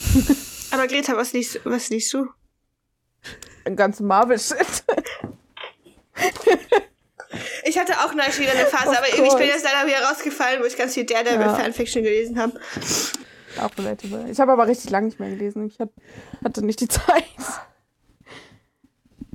[0.72, 2.26] Aber Greta, was liest, was liest du?
[3.66, 4.58] Den ganzen Marvel-Shit.
[7.64, 9.36] Ich hatte auch neulich wieder eine Phase, Of aber ich course.
[9.36, 11.54] bin jetzt leider wieder rausgefallen, wo ich ganz viel Daredevil Ja.
[11.54, 12.58] Fanfiction gelesen habe.
[13.60, 14.28] Auch relatable.
[14.30, 15.66] Ich habe aber richtig lange nicht mehr gelesen.
[15.66, 15.90] Ich hat,
[16.42, 17.24] hatte nicht die Zeit.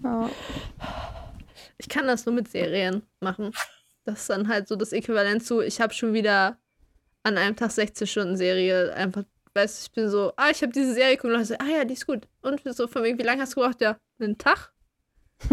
[0.03, 0.29] Ja.
[1.77, 3.51] Ich kann das nur mit Serien machen.
[4.05, 6.57] Das ist dann halt so das Äquivalent zu, ich habe schon wieder
[7.23, 9.23] an einem Tag 16 Stunden Serie einfach,
[9.55, 11.77] weißt du, ich bin so, ah, ich habe diese Serie geguckt und Leute so, ah
[11.77, 12.27] ja, die ist gut.
[12.41, 13.81] Und so von wegen, wie lange hast du gebraucht?
[13.81, 14.71] Ja, einen Tag.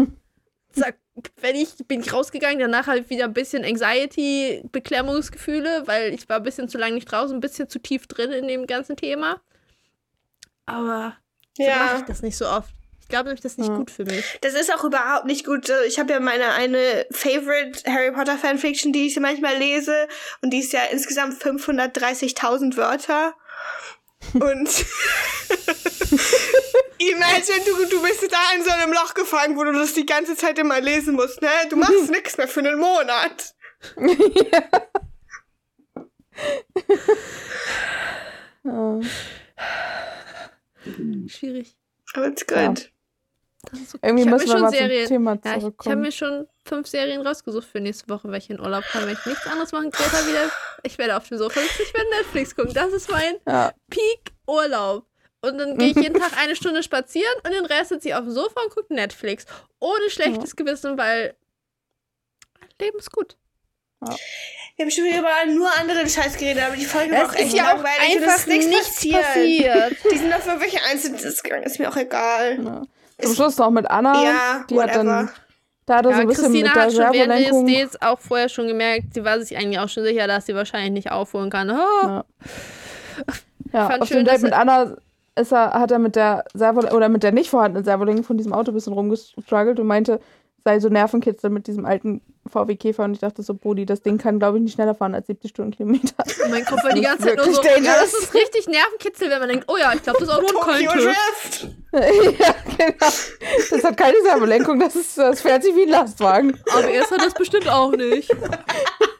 [0.71, 0.97] Zack,
[1.41, 6.27] wenn ich, bin ich rausgegangen, danach habe ich wieder ein bisschen Anxiety, Beklemmungsgefühle, weil ich
[6.29, 8.95] war ein bisschen zu lange nicht draußen, ein bisschen zu tief drin in dem ganzen
[8.95, 9.41] Thema.
[10.65, 11.17] Aber
[11.57, 12.73] so mache ich das nicht so oft.
[13.13, 13.75] Ich glaube nämlich, das ist nicht Ja.
[13.77, 14.39] gut für mich.
[14.41, 15.71] Das ist auch überhaupt nicht gut.
[15.85, 20.07] Ich habe ja meine eine Favorite Harry Potter Fanfiction, die ich manchmal lese.
[20.41, 23.35] Und die ist ja insgesamt 530.000 Wörter.
[24.33, 24.41] Und
[26.97, 30.35] imagine, du, du bist da in so einem Loch gefangen, wo du das die ganze
[30.35, 31.49] Zeit immer lesen musst, ne?
[31.69, 33.53] Du machst nichts mehr für einen Monat.
[38.65, 38.99] Ja.
[41.27, 41.77] Schwierig.
[42.13, 42.57] Aber it's good.
[42.57, 42.73] Ja.
[43.73, 44.07] Ist okay.
[44.07, 45.07] Irgendwie müssen wir mal Serien.
[45.07, 46.01] zum Thema Ja, ich, ich habe zurückkommen.
[46.01, 49.25] mir schon fünf Serien rausgesucht für nächste Woche, weil ich in Urlaub kann, wenn ich
[49.25, 50.51] nichts anderes machen Greta wieder.
[50.83, 52.73] Ich werde auf dem Sofa sitzen, ich werde Netflix gucken.
[52.73, 53.71] Das ist mein ja.
[53.89, 55.05] Peak-Urlaub.
[55.41, 58.21] Und dann gehe ich jeden Tag eine Stunde spazieren und den Rest sitze ich auf
[58.21, 59.45] dem Sofa und gucke Netflix.
[59.79, 61.35] Ohne schlechtes Gewissen, weil
[62.79, 63.37] Leben ist gut.
[64.75, 67.33] Wir haben schon wieder über nur andere Scheiß geredet, aber die Folge war Es auch
[67.33, 69.21] ist echt ja auch langweilig es einfach nichts passiert.
[69.23, 69.95] passiert.
[70.11, 72.63] Die sind auf irgendwelche Einzelnen ist mir auch egal.
[72.63, 72.81] Ja.
[73.21, 74.13] Zum Schluss noch mit Anna.
[74.23, 75.03] Ja, die hat whatever.
[75.03, 75.29] dann,
[75.85, 77.75] da hat er so Ja, ein bisschen Christina mit der hat schon während des.
[77.75, 80.91] Dates auch vorher schon gemerkt, sie war sich eigentlich auch schon sicher, dass sie wahrscheinlich
[80.91, 81.69] nicht aufholen kann.
[81.71, 82.25] Oh, Ja.
[83.71, 84.95] Ja, fand auf schön, dem Date mit Anna
[85.35, 88.53] ist er, hat er mit der Servo oder mit der nicht vorhandenen Servolenkung von diesem
[88.53, 90.19] Auto ein bisschen rumgestruggelt und meinte,
[90.63, 94.17] sei so Nervenkitzel mit diesem alten VW Käfer und ich dachte so, Brudi, das Ding
[94.17, 96.23] kann, glaube ich, nicht schneller fahren als 70 Stundenkilometer.
[96.49, 97.61] Mein Kopf war die Das ist ganze Zeit nur so.
[97.63, 100.67] Ja, das ist richtig Nervenkitzel, wenn man denkt, oh ja, ich glaube, das Auto hat
[100.67, 101.15] keinen Tokyo TÜV.
[101.15, 101.67] Drift.
[102.39, 103.13] ja, genau.
[103.69, 106.59] Das hat keine Servolenkung, das, ist, das fährt sich wie ein Lastwagen.
[106.71, 108.29] Aber erst hat das bestimmt auch nicht.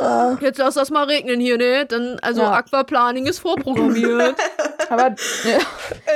[0.00, 1.86] Ja, Jetzt lass das mal regnen hier, ne?
[1.86, 2.52] Dann, also Ja.
[2.52, 4.36] Aquaplaning ist vorprogrammiert.
[4.88, 5.14] aber
[5.44, 5.58] ja,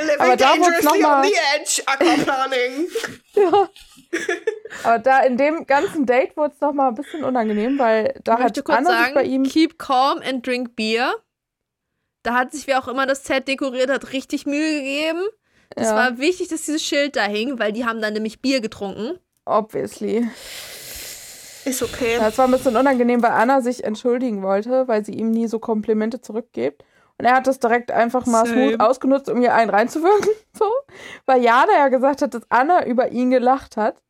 [0.03, 2.89] Living Aber da dangerously noch mal- on the edge, Aquaplaning.
[3.35, 3.69] ja.
[4.85, 8.35] Aber da in dem ganzen Date wurde es noch mal ein bisschen unangenehm, weil da
[8.35, 11.15] Ich möchte hat kurz Anna sich sagen, bei ihm keep calm and drink beer.
[12.23, 15.23] Da hat sich, wer auch immer das Set dekoriert hat, richtig Mühe gegeben.
[15.77, 18.61] Es ja, war wichtig, dass dieses Schild da hing, weil die haben dann nämlich Bier
[18.61, 19.19] getrunken.
[19.45, 20.29] obviously.
[21.67, 22.17] Ist okay.
[22.17, 25.47] Ja, es war ein bisschen unangenehm, weil Anna sich entschuldigen wollte, weil sie ihm nie
[25.49, 26.85] so Komplimente zurückgibt.
[27.19, 28.69] Und er hat das direkt einfach mal Same.
[28.71, 30.31] smooth ausgenutzt, um ihr einen reinzuwirken.
[30.57, 30.65] So.
[31.27, 34.01] Weil Jana ja gesagt hat, dass Anna über ihn gelacht hat.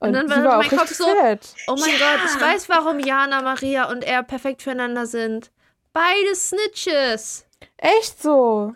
[0.00, 1.54] Und, Und dann sie war war auch mein Kopf richtig so- sad.
[1.68, 2.16] Oh mein Ja.
[2.16, 5.50] Gott, ich weiß, warum Jana, Maria und er perfekt füreinander sind.
[5.94, 7.46] Beide Snitches.
[7.78, 8.72] Echt so.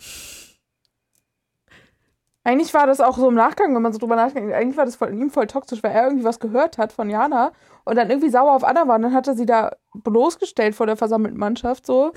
[2.44, 4.96] Eigentlich war das auch so im Nachgang, wenn man so drüber nachdenkt, eigentlich war das
[4.96, 7.52] von ihm voll toxisch, weil er irgendwie was gehört hat von Jana
[7.84, 10.86] und dann irgendwie sauer auf Anna war und dann hat er sie da bloßgestellt vor
[10.86, 12.12] der versammelten Mannschaft, so.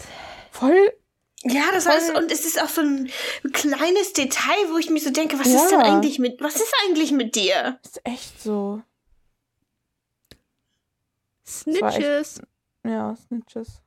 [0.52, 0.92] Voll
[1.44, 3.10] Ja, das Voll- heißt, und es ist auch so ein
[3.54, 5.62] kleines Detail, wo ich mir so denke, was Ja.
[5.64, 7.80] ist denn eigentlich mit, was ist eigentlich mit dir?
[7.84, 8.82] Ist echt so.
[11.48, 12.42] Snitches.
[12.84, 13.82] Ja, Snitches.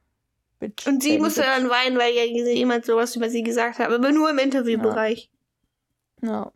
[0.60, 0.86] Bitch.
[0.86, 1.50] Und sie musste Bitch.
[1.50, 5.30] dann weinen, weil ja jemand sowas über sie gesagt hat, aber nur im Interviewbereich.
[6.22, 6.52] Ja.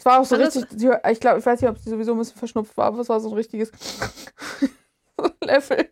[0.00, 2.18] Es war auch so das- richtig, ich glaube, ich weiß nicht, ob sie sowieso ein
[2.18, 3.70] bisschen verschnupft war, aber es war so ein richtiges
[5.44, 5.90] Level.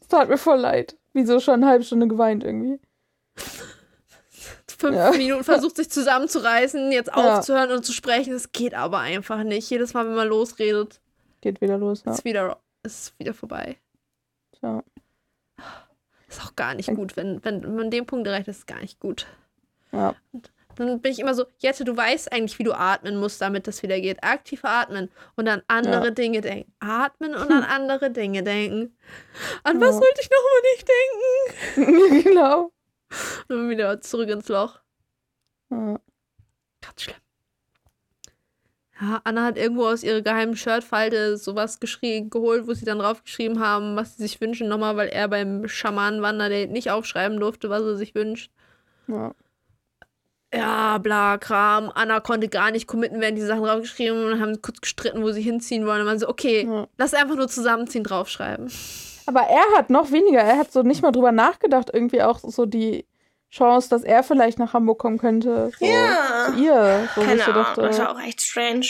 [0.00, 0.96] Es tat mir voll leid.
[1.12, 2.80] Wie so schon eine halbe Stunde geweint irgendwie.
[4.66, 5.12] Fünf Ja.
[5.12, 7.38] Minuten versucht sich zusammenzureißen, jetzt Ja.
[7.38, 8.34] aufzuhören und zu sprechen.
[8.34, 9.70] Es geht aber einfach nicht.
[9.70, 11.00] Jedes Mal, wenn man losredet,
[11.40, 12.12] Geht wieder los, ja.
[12.12, 13.76] ist wieder ist wieder vorbei.
[14.60, 14.82] ja.
[16.28, 17.16] Ist auch gar nicht Ich- gut.
[17.16, 19.26] Wenn, wenn, man den Punkt erreicht, ist es gar nicht gut.
[19.92, 20.16] ja.
[20.76, 23.82] Dann bin ich immer so, Jette, du weißt eigentlich, wie du atmen musst, damit das
[23.82, 24.22] wieder geht.
[24.24, 26.10] Aktiv atmen und an andere Ja.
[26.10, 26.72] Dinge denken.
[26.80, 28.96] Atmen und an andere Dinge denken.
[29.62, 29.86] An Ja.
[29.86, 32.24] was sollte ich nochmal nicht denken?
[32.30, 32.72] genau.
[33.48, 34.80] Und dann wieder zurück ins Loch.
[35.70, 35.98] Ja.
[36.80, 37.16] Ganz schlimm.
[39.00, 43.58] Ja, Anna hat irgendwo aus ihrer geheimen Shirtfalte sowas geschrieben, geholt, wo sie dann draufgeschrieben
[43.58, 47.96] haben, was sie sich wünschen, nochmal, weil er beim Schamanenwanderdate nicht aufschreiben durfte, was er
[47.96, 48.50] sich wünscht.
[49.08, 49.34] Ja.
[50.56, 51.90] Ja, bla, Kram.
[51.94, 55.42] Anna konnte gar nicht committen, während die Sachen draufgeschrieben und haben kurz gestritten, wo sie
[55.42, 56.00] hinziehen wollen.
[56.00, 56.86] Und man so, okay, Ja.
[56.98, 58.70] lass einfach nur zusammenziehen, draufschreiben.
[59.26, 60.40] Aber er hat noch weniger.
[60.40, 63.06] Er hat so nicht mal drüber nachgedacht, irgendwie auch so die
[63.50, 65.70] Chance, dass er vielleicht nach Hamburg kommen könnte.
[65.78, 66.46] So Ja.
[66.54, 67.08] Zu ihr.
[67.14, 68.86] So, Keine Ahnung, dachte, das war auch echt strange.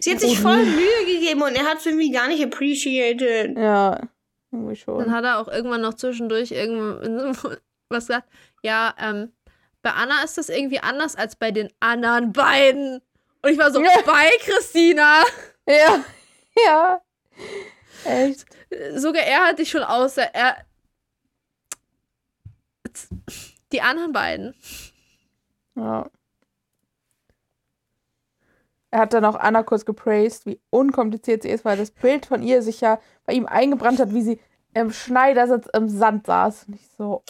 [0.00, 0.64] Sie hat sich voll.
[0.64, 3.56] Mühe gegeben und er hat es irgendwie gar nicht appreciated.
[3.56, 4.00] Ja,
[4.52, 5.12] irgendwie Dann schon.
[5.12, 7.36] hat er auch irgendwann noch zwischendurch irgend
[7.88, 8.28] was gesagt.
[8.62, 9.32] Ja, ähm,
[9.84, 13.00] bei Anna ist das irgendwie anders als bei den anderen beiden.
[13.42, 13.90] Und ich war so, Ja.
[14.04, 15.22] bei Christina.
[15.68, 16.04] Ja,
[16.66, 17.00] ja.
[18.04, 18.46] Echt.
[18.96, 20.16] Sogar er hat dich schon aus.
[20.16, 20.56] Er.
[23.72, 24.54] Die anderen beiden.
[25.74, 26.10] Ja.
[28.90, 32.42] Er hat dann auch Anna kurz gepraised, wie unkompliziert sie ist, weil das Bild von
[32.42, 34.40] ihr sich ja bei ihm eingebrannt hat, wie sie
[34.72, 36.66] im Schneidersitz im Sand saß.
[36.68, 37.22] Und ich so,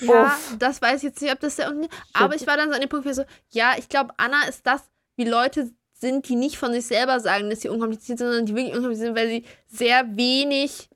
[0.00, 0.56] Ja, Uff.
[0.58, 1.72] das weiß ich jetzt nicht, ob das der.
[2.12, 4.42] Aber ich war dann so an dem Punkt, wo ich so, ja, ich glaube, Anna
[4.48, 4.82] ist das,
[5.16, 8.54] wie Leute sind, die nicht von sich selber sagen, dass sie unkompliziert sind, sondern die
[8.54, 10.88] wirklich unkompliziert sind, weil sie sehr wenig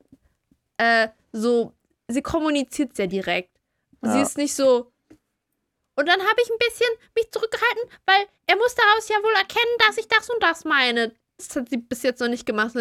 [0.78, 1.72] äh, so,
[2.08, 3.50] sie kommuniziert sehr direkt.
[4.02, 4.22] Sie Ja.
[4.22, 4.92] ist nicht so.
[5.96, 6.86] Und dann habe ich ein bisschen
[7.16, 11.12] mich zurückgehalten, weil er muss daraus ja wohl erkennen, dass ich das und das meine.
[11.38, 12.72] Das hat sie bis jetzt noch nicht gemacht.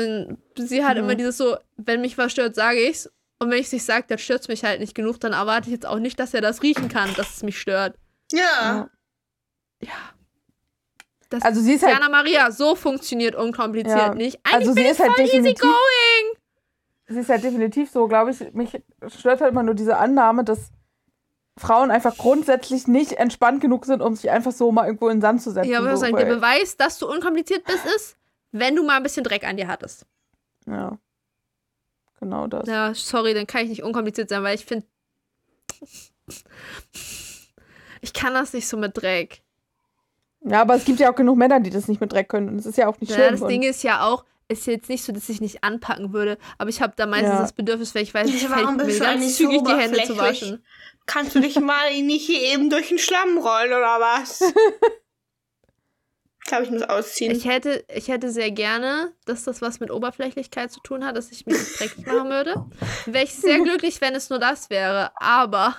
[0.56, 1.04] Sie hat Mhm.
[1.04, 3.10] immer dieses so, wenn mich was stört, sage ich's.
[3.40, 5.20] Und wenn ich es nicht sage, dann stört es mich halt nicht genug.
[5.20, 7.96] Dann erwarte ich jetzt auch nicht, dass er das riechen kann, dass es mich stört.
[8.32, 8.90] Ja.
[9.82, 9.92] Ja.
[11.30, 14.14] Das Also sie ist halt, Jana Maria, so funktioniert unkompliziert Ja.
[14.16, 14.40] nicht.
[14.44, 16.38] Eigentlich also sie bin ich ist halt voll easy definitiv, going.
[17.08, 20.72] sie ist halt definitiv so, glaube ich, mich stört halt immer nur diese Annahme, dass
[21.58, 25.22] Frauen einfach grundsätzlich nicht entspannt genug sind, um sich einfach so mal irgendwo in den
[25.22, 25.70] Sand zu setzen.
[25.70, 28.16] Ja, aber was so, soll ich, der Beweis, dass du unkompliziert bist, ist,
[28.52, 30.06] wenn du mal ein bisschen Dreck an dir hattest.
[30.66, 30.98] Ja.
[32.30, 32.68] Genau das.
[32.68, 34.86] Ja, sorry, dann kann ich nicht unkompliziert sein, weil ich finde.
[38.02, 39.42] Ich kann das nicht so mit Dreck.
[40.42, 42.50] Ja, aber es gibt ja auch genug Männer, die das nicht mit Dreck können.
[42.50, 43.32] Und es ist ja auch nicht Ja, schlimm.
[43.32, 46.38] das und- Ding ist ja auch, ist jetzt nicht so, dass ich nicht anpacken würde,
[46.58, 47.42] aber ich habe da meistens Ja.
[47.42, 49.46] das Bedürfnis, weil ich weiß, nicht, Ja, fällt warum mir bist du ganz eigentlich so
[49.46, 50.64] zügig die Hände zu waschen.
[51.06, 54.42] Kannst du dich mal nicht hier eben durch den Schlamm rollen oder was?
[56.48, 57.36] Ich glaube, ich muss ausziehen.
[57.36, 61.30] Ich hätte, ich hätte sehr gerne, dass das was mit Oberflächlichkeit zu tun hat, dass
[61.30, 62.66] ich mich nicht dreckig machen würde.
[63.06, 65.12] Wäre ich sehr glücklich, wenn es nur das wäre.
[65.18, 65.76] Aber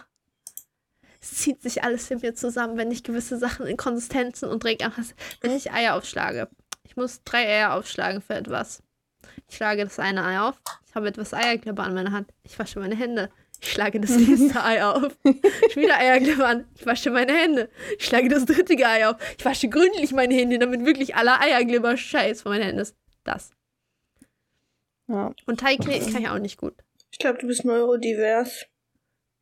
[1.23, 4.85] es zieht sich alles in mir zusammen, wenn ich gewisse Sachen in Konsistenzen und Dreck
[4.85, 5.15] anfasse.
[5.41, 6.51] Wenn ich Eier aufschlage.
[6.85, 8.83] Ich muss drei Eier aufschlagen für etwas.
[9.49, 10.61] Ich schlage das eine Ei auf.
[10.87, 12.31] Ich habe etwas Eierkleber an meiner Hand.
[12.43, 13.31] Ich wasche meine Hände.
[13.61, 15.17] Ich schlage das nächste Ei auf.
[15.25, 16.69] Ich wieder Eierkleber an.
[16.77, 17.71] Ich wasche meine Hände.
[17.99, 19.17] Ich schlage das dritte Ei auf.
[19.37, 22.97] Ich wasche gründlich meine Hände, damit wirklich aller Eierkleber Scheiß von meinen Händen ist.
[23.25, 23.51] Das.
[25.09, 25.35] ja.
[25.47, 26.75] Und Teig kneten kann ich auch nicht gut.
[27.11, 28.67] Ich glaube, du bist neurodivers.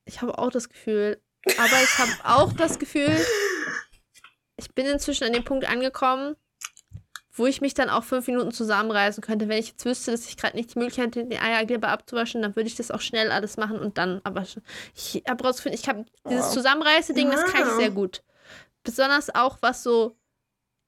[0.07, 1.21] Ich habe auch das Gefühl.
[1.59, 3.17] Aber ich habe auch das Gefühl,
[4.57, 6.37] ich bin inzwischen an dem Punkt angekommen,
[7.39, 9.49] wo ich mich dann auch fünf Minuten zusammenreißen könnte.
[9.49, 12.57] Wenn ich jetzt wüsste, dass ich gerade nicht die Möglichkeit hätte, den Eierkleber abzuwaschen, dann
[12.57, 14.63] würde ich das auch schnell alles machen und dann abwaschen.
[14.95, 16.51] Ich habe rausgefunden, ich habe dieses.
[16.53, 18.23] Zusammenreiße-Ding, das kann ich sehr gut.
[18.83, 20.17] Besonders auch was so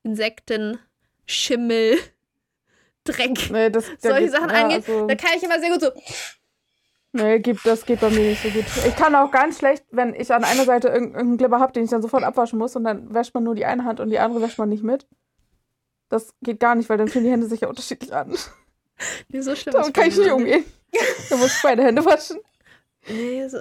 [0.03, 0.79] Insekten,
[1.27, 1.99] Schimmel,
[3.05, 4.89] Dreck, Nee, das, da solche geht- Sachen ja, angeht.
[4.89, 5.91] Also, Da kann ich immer sehr gut so.
[7.13, 8.65] nee, gibt, das geht bei mir nicht so gut.
[8.87, 11.85] Ich kann auch ganz schlecht, wenn ich an einer Seite irg- irgendeinen Glibber habe, den
[11.85, 14.19] ich dann sofort abwaschen muss und dann wäscht man nur die eine Hand und die
[14.19, 15.07] andere wäscht man nicht mit.
[16.09, 18.37] Das geht gar nicht, weil dann fühlen die Hände sich ja unterschiedlich an.
[19.29, 20.65] Nee, so schlimm Damit kann ich nicht umgehen.
[21.31, 22.41] Da muss ich beide Hände waschen.
[23.09, 23.59] Nee, so,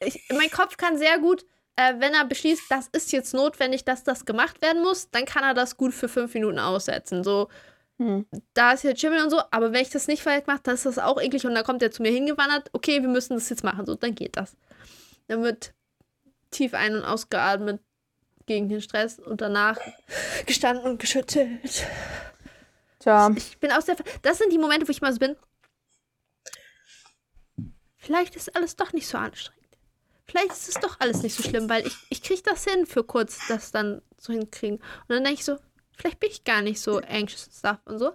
[0.00, 1.44] ich, mein Kopf kann sehr gut,
[1.76, 5.44] äh, wenn er beschließt, das ist jetzt notwendig, dass das gemacht werden muss, dann kann
[5.44, 7.24] er das gut für fünf Minuten aussetzen.
[7.24, 7.48] So,
[7.98, 8.26] Hm.
[8.54, 10.86] da ist jetzt Schimmel und so, aber wenn ich das nicht vielleicht mache, dann ist
[10.86, 13.64] das auch eklig und dann kommt er zu mir hingewandert, okay, wir müssen das jetzt
[13.64, 14.56] machen, so, dann geht das.
[15.26, 15.74] Dann wird
[16.52, 17.80] tief ein- und ausgeatmet
[18.48, 19.78] gegen den Stress und danach
[20.46, 21.86] gestanden und geschüttelt.
[22.98, 23.96] Tja, Ich bin aus der.
[24.22, 25.36] Das sind die Momente, wo ich mal so bin.
[27.96, 29.58] Vielleicht ist alles doch nicht so anstrengend.
[30.24, 33.04] Vielleicht ist es doch alles nicht so schlimm, weil ich, ich kriege das hin für
[33.04, 34.78] kurz, das dann so hinkriegen.
[34.78, 35.56] Und dann denke ich so,
[35.96, 38.12] vielleicht bin ich gar nicht so anxious und stuff und so.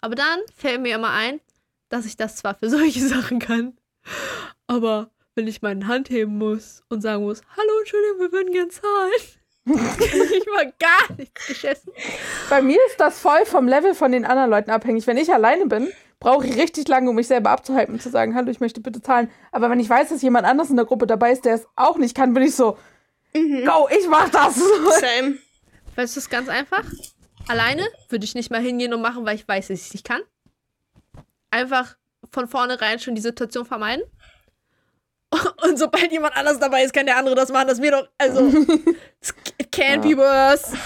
[0.00, 1.40] Aber dann fällt mir immer ein,
[1.88, 3.76] dass ich das zwar für solche Sachen kann,
[4.66, 8.70] aber wenn ich meine Hand heben muss und sagen muss, hallo, Entschuldigung, wir würden gern
[8.70, 9.12] zahlen,
[9.74, 11.92] ich mal gar nichts geschissen.
[12.48, 15.06] bei mir ist das voll vom Level von den anderen Leuten abhängig.
[15.08, 15.88] Wenn ich alleine bin,
[16.20, 19.02] brauche ich richtig lange, um mich selber abzuhalten und zu sagen, hallo, ich möchte bitte
[19.02, 19.30] zahlen.
[19.50, 21.98] Aber wenn ich weiß, dass jemand anders in der Gruppe dabei ist, der es auch
[21.98, 22.78] nicht kann, bin ich so,
[23.32, 24.54] go, ich mach das.
[25.00, 25.38] Same.
[25.96, 26.84] Weißt du, es ist ganz einfach.
[27.48, 30.06] Alleine würde ich nicht mal hingehen und machen, weil ich weiß, dass ich es nicht
[30.06, 30.20] kann.
[31.50, 31.96] Einfach
[32.30, 34.04] von vornherein schon die Situation vermeiden.
[35.64, 37.68] Und sobald jemand anders dabei ist, kann der andere das machen.
[37.68, 38.46] Das mir doch, also,
[39.58, 40.76] it can't be worse.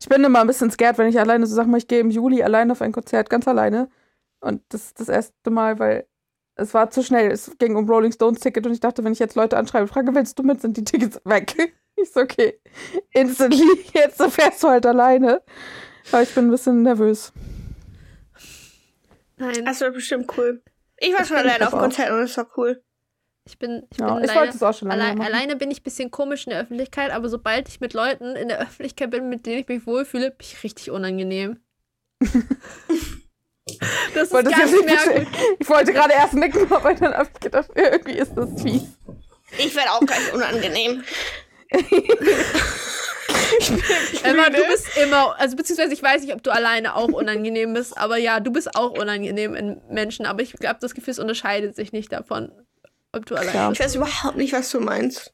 [0.00, 2.42] Ich bin immer ein bisschen scared, wenn ich alleine so sage, ich gehe im Juli
[2.42, 3.88] alleine auf ein Konzert, ganz alleine.
[4.40, 6.06] Und das ist das erste Mal, weil
[6.54, 7.30] es war zu schnell.
[7.30, 9.92] Es ging um Rolling Stones Ticket und ich dachte, wenn ich jetzt Leute anschreibe und
[9.92, 11.54] frage, willst du mit, sind die Tickets weg.
[11.96, 12.58] Ich so, okay.
[13.10, 15.42] Instantly, jetzt fährst du halt alleine.
[16.10, 17.30] Aber ich bin ein bisschen nervös.
[19.36, 20.62] Nein, Das war bestimmt cool.
[20.96, 21.78] Ich war schon alleine auf.
[21.78, 22.82] Konzerten und es war cool.
[23.50, 25.32] Ich bin, ich Ja, bin ich leider, wollte es auch schon lange Allein, machen.
[25.32, 28.48] alleine bin ich ein bisschen komisch in der Öffentlichkeit, aber sobald ich mit Leuten in
[28.48, 31.58] der Öffentlichkeit bin, mit denen ich mich wohlfühle, bin ich richtig unangenehm.
[34.14, 35.28] das ist jetzt nicht merkwürdig.
[35.28, 35.56] verstehen.
[35.58, 38.82] Ich wollte gerade erst nicken, aber dann habe ich gedacht, irgendwie ist das fies.
[39.58, 41.02] Ich werde auch gleich unangenehm.
[44.22, 47.96] Emma, du bist immer, also beziehungsweise ich weiß nicht, ob du alleine auch unangenehm bist,
[47.98, 51.92] aber ja, du bist auch unangenehm in Menschen, aber ich glaube, das Gefühl unterscheidet sich
[51.92, 52.52] nicht davon,
[53.12, 53.68] ob du alleine Ja.
[53.68, 53.80] bist.
[53.80, 55.32] Ich weiß überhaupt nicht, was du meinst.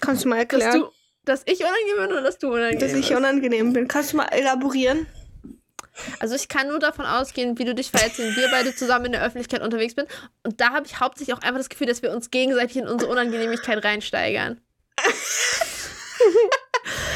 [0.00, 0.80] Kannst du mal Dass erklären?
[0.80, 0.90] du,
[1.24, 3.12] dass ich unangenehm bin oder dass du unangenehm dass ich bist?
[3.18, 3.88] unangenehm bin.
[3.88, 5.06] Kannst du mal elaborieren?
[6.20, 9.12] Also ich kann nur davon ausgehen, wie du dich verhältst, wenn wir beide zusammen in
[9.12, 10.08] der Öffentlichkeit unterwegs sind.
[10.42, 13.10] Und da habe ich hauptsächlich auch einfach das Gefühl, dass wir uns gegenseitig in unsere
[13.12, 14.60] Unangenehmigkeit reinsteigern.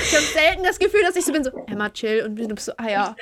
[0.02, 2.22] ich habe selten das Gefühl, dass ich so bin, so, Emma, chill.
[2.24, 3.16] Und du bist so, ah ja,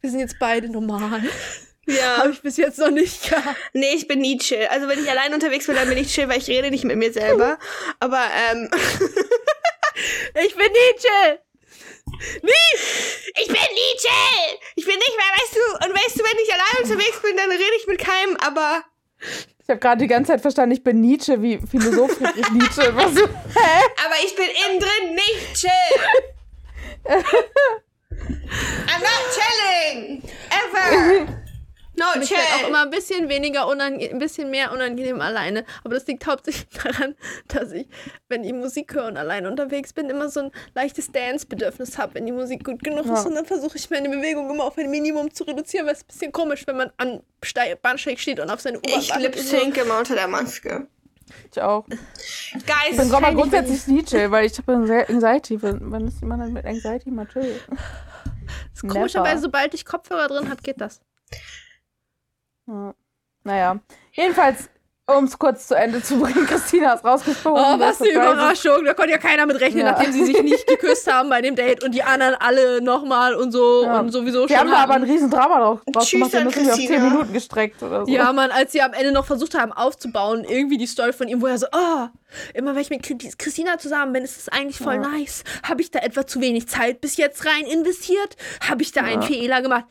[0.00, 1.22] wir sind jetzt beide normal.
[1.88, 2.16] Ja.
[2.18, 3.56] Habe ich bis jetzt noch nicht gehabt.
[3.72, 4.66] Nee, ich bin nie chill.
[4.70, 6.96] Also wenn ich allein unterwegs bin, dann bin ich chill, weil ich rede nicht mit
[6.96, 7.58] mir selber.
[8.00, 8.20] Aber
[8.50, 8.70] ähm,
[10.46, 11.38] Ich bin nie chill.
[13.40, 14.58] ich bin nie chill.
[14.76, 17.50] Ich bin nicht mehr, weißt du, und weißt du, wenn ich allein unterwegs bin, dann
[17.50, 18.82] rede ich mit keinem, aber
[19.62, 22.94] Ich habe gerade die ganze Zeit verstanden, ich bin Nietzsche, wie Philosoph Friedrich Nietzsche.
[22.94, 23.84] Was hä?
[24.04, 25.70] aber ich bin innen drin nicht chill.
[28.86, 30.22] I'm not chilling.
[30.50, 31.47] Ever.
[31.98, 35.64] No Und ich werde auch immer ein bisschen weniger unangenehm, ein bisschen mehr unangenehm alleine.
[35.84, 37.14] Aber das liegt hauptsächlich daran,
[37.48, 37.88] dass ich,
[38.28, 42.26] wenn ich Musik höre und alleine unterwegs bin, immer so ein leichtes Dance-Bedürfnis habe, wenn
[42.26, 43.14] die Musik gut genug Ja.
[43.14, 43.26] ist.
[43.26, 46.06] Und dann versuche ich meine Bewegung immer auf ein Minimum zu reduzieren, weil es ein
[46.06, 49.36] bisschen komisch, wenn man an Stei- Bahnsteig steht und auf seine U-Bahn Ich wartet lip
[49.36, 49.56] und so.
[49.58, 50.86] sync immer unter der Maske.
[51.52, 51.84] Ich auch.
[51.86, 51.98] Guys,
[52.92, 55.60] Ich bin aber grundsätzlich nie chill, weil ich habe Anxiety.
[55.62, 57.60] Wann wann ist jemand mit Anxiety mal chill?
[57.68, 59.42] Das ist komischerweise, Never.
[59.42, 61.00] sobald ich Kopfhörer drin habe, geht das.
[62.68, 62.94] Ja.
[63.44, 63.78] Naja.
[64.12, 64.68] Jedenfalls,
[65.06, 67.62] um es kurz zu Ende zu bringen, Christina ist rausgeflogen.
[67.64, 68.10] Oh, was Das eine.
[68.10, 68.84] Überraschung.
[68.84, 69.92] Da konnte ja keiner mit rechnen, Ja.
[69.92, 73.50] nachdem sie sich nicht geküsst haben bei dem Date und die anderen alle nochmal und
[73.52, 74.00] so Ja.
[74.00, 74.60] und sowieso Die schon.
[74.60, 76.32] haben da aber ein riesen Drama draus draus Tschüss gemacht.
[76.34, 77.08] Die das irgendwie auf 10 Christina.
[77.10, 78.12] Minuten gestreckt oder so.
[78.12, 81.40] Ja, Mann, als sie am Ende noch versucht haben aufzubauen, irgendwie die Story von ihm,
[81.40, 82.08] wo er so, oh,
[82.52, 85.08] immer wenn ich mit Chri- Christina zusammen bin, ist es eigentlich voll Ja.
[85.08, 85.42] nice.
[85.66, 88.36] Habe ich da etwa zu wenig Zeit bis jetzt rein investiert?
[88.68, 89.22] Habe ich da einen.
[89.22, 89.86] Fehler gemacht?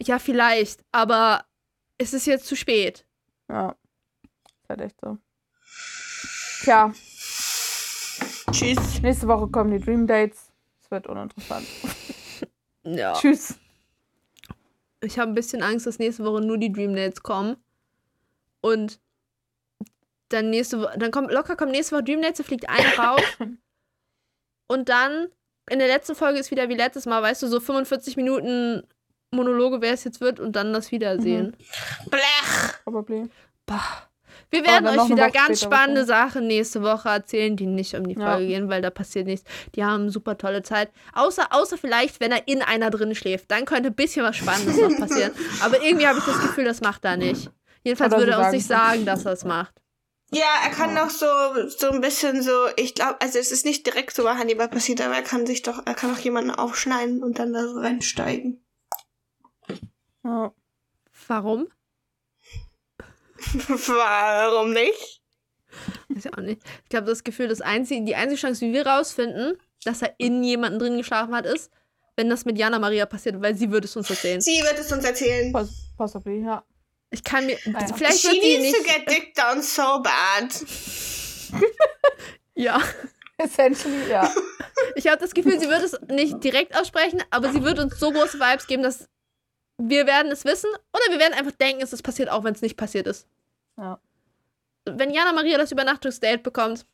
[0.00, 1.42] Ja, vielleicht, aber
[1.98, 3.04] es ist jetzt zu spät.
[3.48, 3.76] Ja.
[4.62, 5.18] Ist halt echt so.
[6.62, 6.92] Tja,
[8.50, 9.02] tschüss.
[9.02, 10.50] nächste Woche kommen die Dream Dates.
[10.82, 11.66] Es wird uninteressant.
[12.88, 13.14] Ja.
[13.14, 13.56] Tschüss.
[15.00, 17.56] Ich habe ein bisschen Angst, dass nächste Woche nur die Dream Dates kommen.
[18.60, 19.00] Und
[20.28, 23.20] dann nächste Woche, dann kommt locker kommt nächste Woche Dream Dates, da fliegt einer raus.
[24.68, 25.26] und dann
[25.68, 28.86] in der letzten Folge ist wieder wie letztes Mal, weißt du, so 45 Minuten
[29.30, 31.56] Monologe, wer es jetzt wird, und dann das Wiedersehen.
[32.10, 32.74] Blech.
[32.84, 33.28] Probably.
[33.66, 34.08] Bah.
[34.50, 36.32] Wir werden noch euch wieder Woche ganz spannende wahrscheinlich.
[36.32, 38.32] Sachen nächste Woche erzählen, die nicht um die Ja.
[38.32, 39.48] Folge gehen, weil da passiert nichts.
[39.74, 40.90] Die haben super tolle Zeit.
[41.14, 43.50] Außer, außer vielleicht, wenn er in einer drin schläft.
[43.50, 45.32] Dann könnte ein bisschen was Spannendes noch passieren.
[45.62, 47.50] Aber irgendwie habe ich das Gefühl, das macht er nicht.
[47.82, 49.74] Jedenfalls Oder würde er uns nicht sagen, dass er es macht.
[50.32, 51.26] Ja, er kann doch so,
[51.68, 55.00] so ein bisschen so, ich glaube, also es ist nicht direkt so bei Hannibal passiert,
[55.00, 58.60] aber er kann sich doch, er kann auch jemanden aufschneiden und dann da so reinsteigen.
[60.26, 60.52] Ja.
[61.28, 61.68] Warum?
[63.38, 65.22] Warum nicht?
[66.08, 66.62] Weiß ich auch nicht.
[66.84, 70.42] Ich glaube, das Gefühl, das einzige, die einzige Chance, wie wir rausfinden, dass er in
[70.42, 71.70] jemanden drin geschlafen hat, ist,
[72.16, 74.40] wenn das mit Jana Maria passiert, weil sie würde es uns erzählen.
[74.40, 75.52] Sie wird es uns erzählen.
[75.52, 76.64] Poss possibly, ja.
[77.10, 77.58] Ich kann mir.
[77.74, 77.94] Ah ja.
[77.94, 78.96] Vielleicht She wird sie needs to nicht.
[78.96, 81.62] get dick down so bad.
[82.58, 82.80] Ja.
[83.36, 84.32] Essentially, ja.
[84.94, 88.10] Ich habe das Gefühl, sie wird es nicht direkt aussprechen, aber sie wird uns so
[88.10, 89.10] große Vibes geben, dass
[89.78, 92.62] wir werden es wissen oder wir werden einfach denken, es ist passiert, auch wenn es
[92.62, 93.26] nicht passiert ist.
[93.76, 94.00] Ja.
[94.84, 96.86] Wenn Jana Maria das Übernachtungsdate bekommt,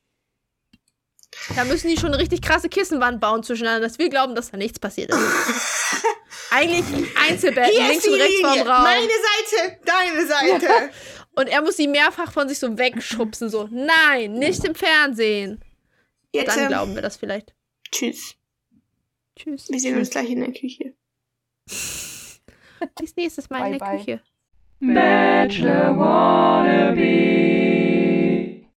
[1.56, 4.56] dann müssen die schon eine richtig krasse Kissenwand bauen zwischeneinander, dass wir glauben, dass da
[4.56, 5.18] nichts passiert ist.
[6.50, 6.84] Eigentlich
[7.16, 8.66] Einzelbetten, Hier links und rechts Linie.
[8.66, 8.82] Raum.
[8.82, 10.90] Meine Seite, deine Seite.
[11.34, 15.64] Und er muss sie mehrfach von sich so wegschubsen, so, nein, nicht im Fernsehen.
[16.30, 17.54] Jetzt, Dann ähm, glauben wir das vielleicht.
[17.90, 18.34] tschüss.
[19.36, 19.70] Tschüss.
[19.70, 20.92] Wir sehen uns gleich in der Küche.
[22.98, 23.98] Bis nächstes Mal bye, in der bye.
[23.98, 24.20] Küche.
[24.80, 27.71] Bachelor Wannabe.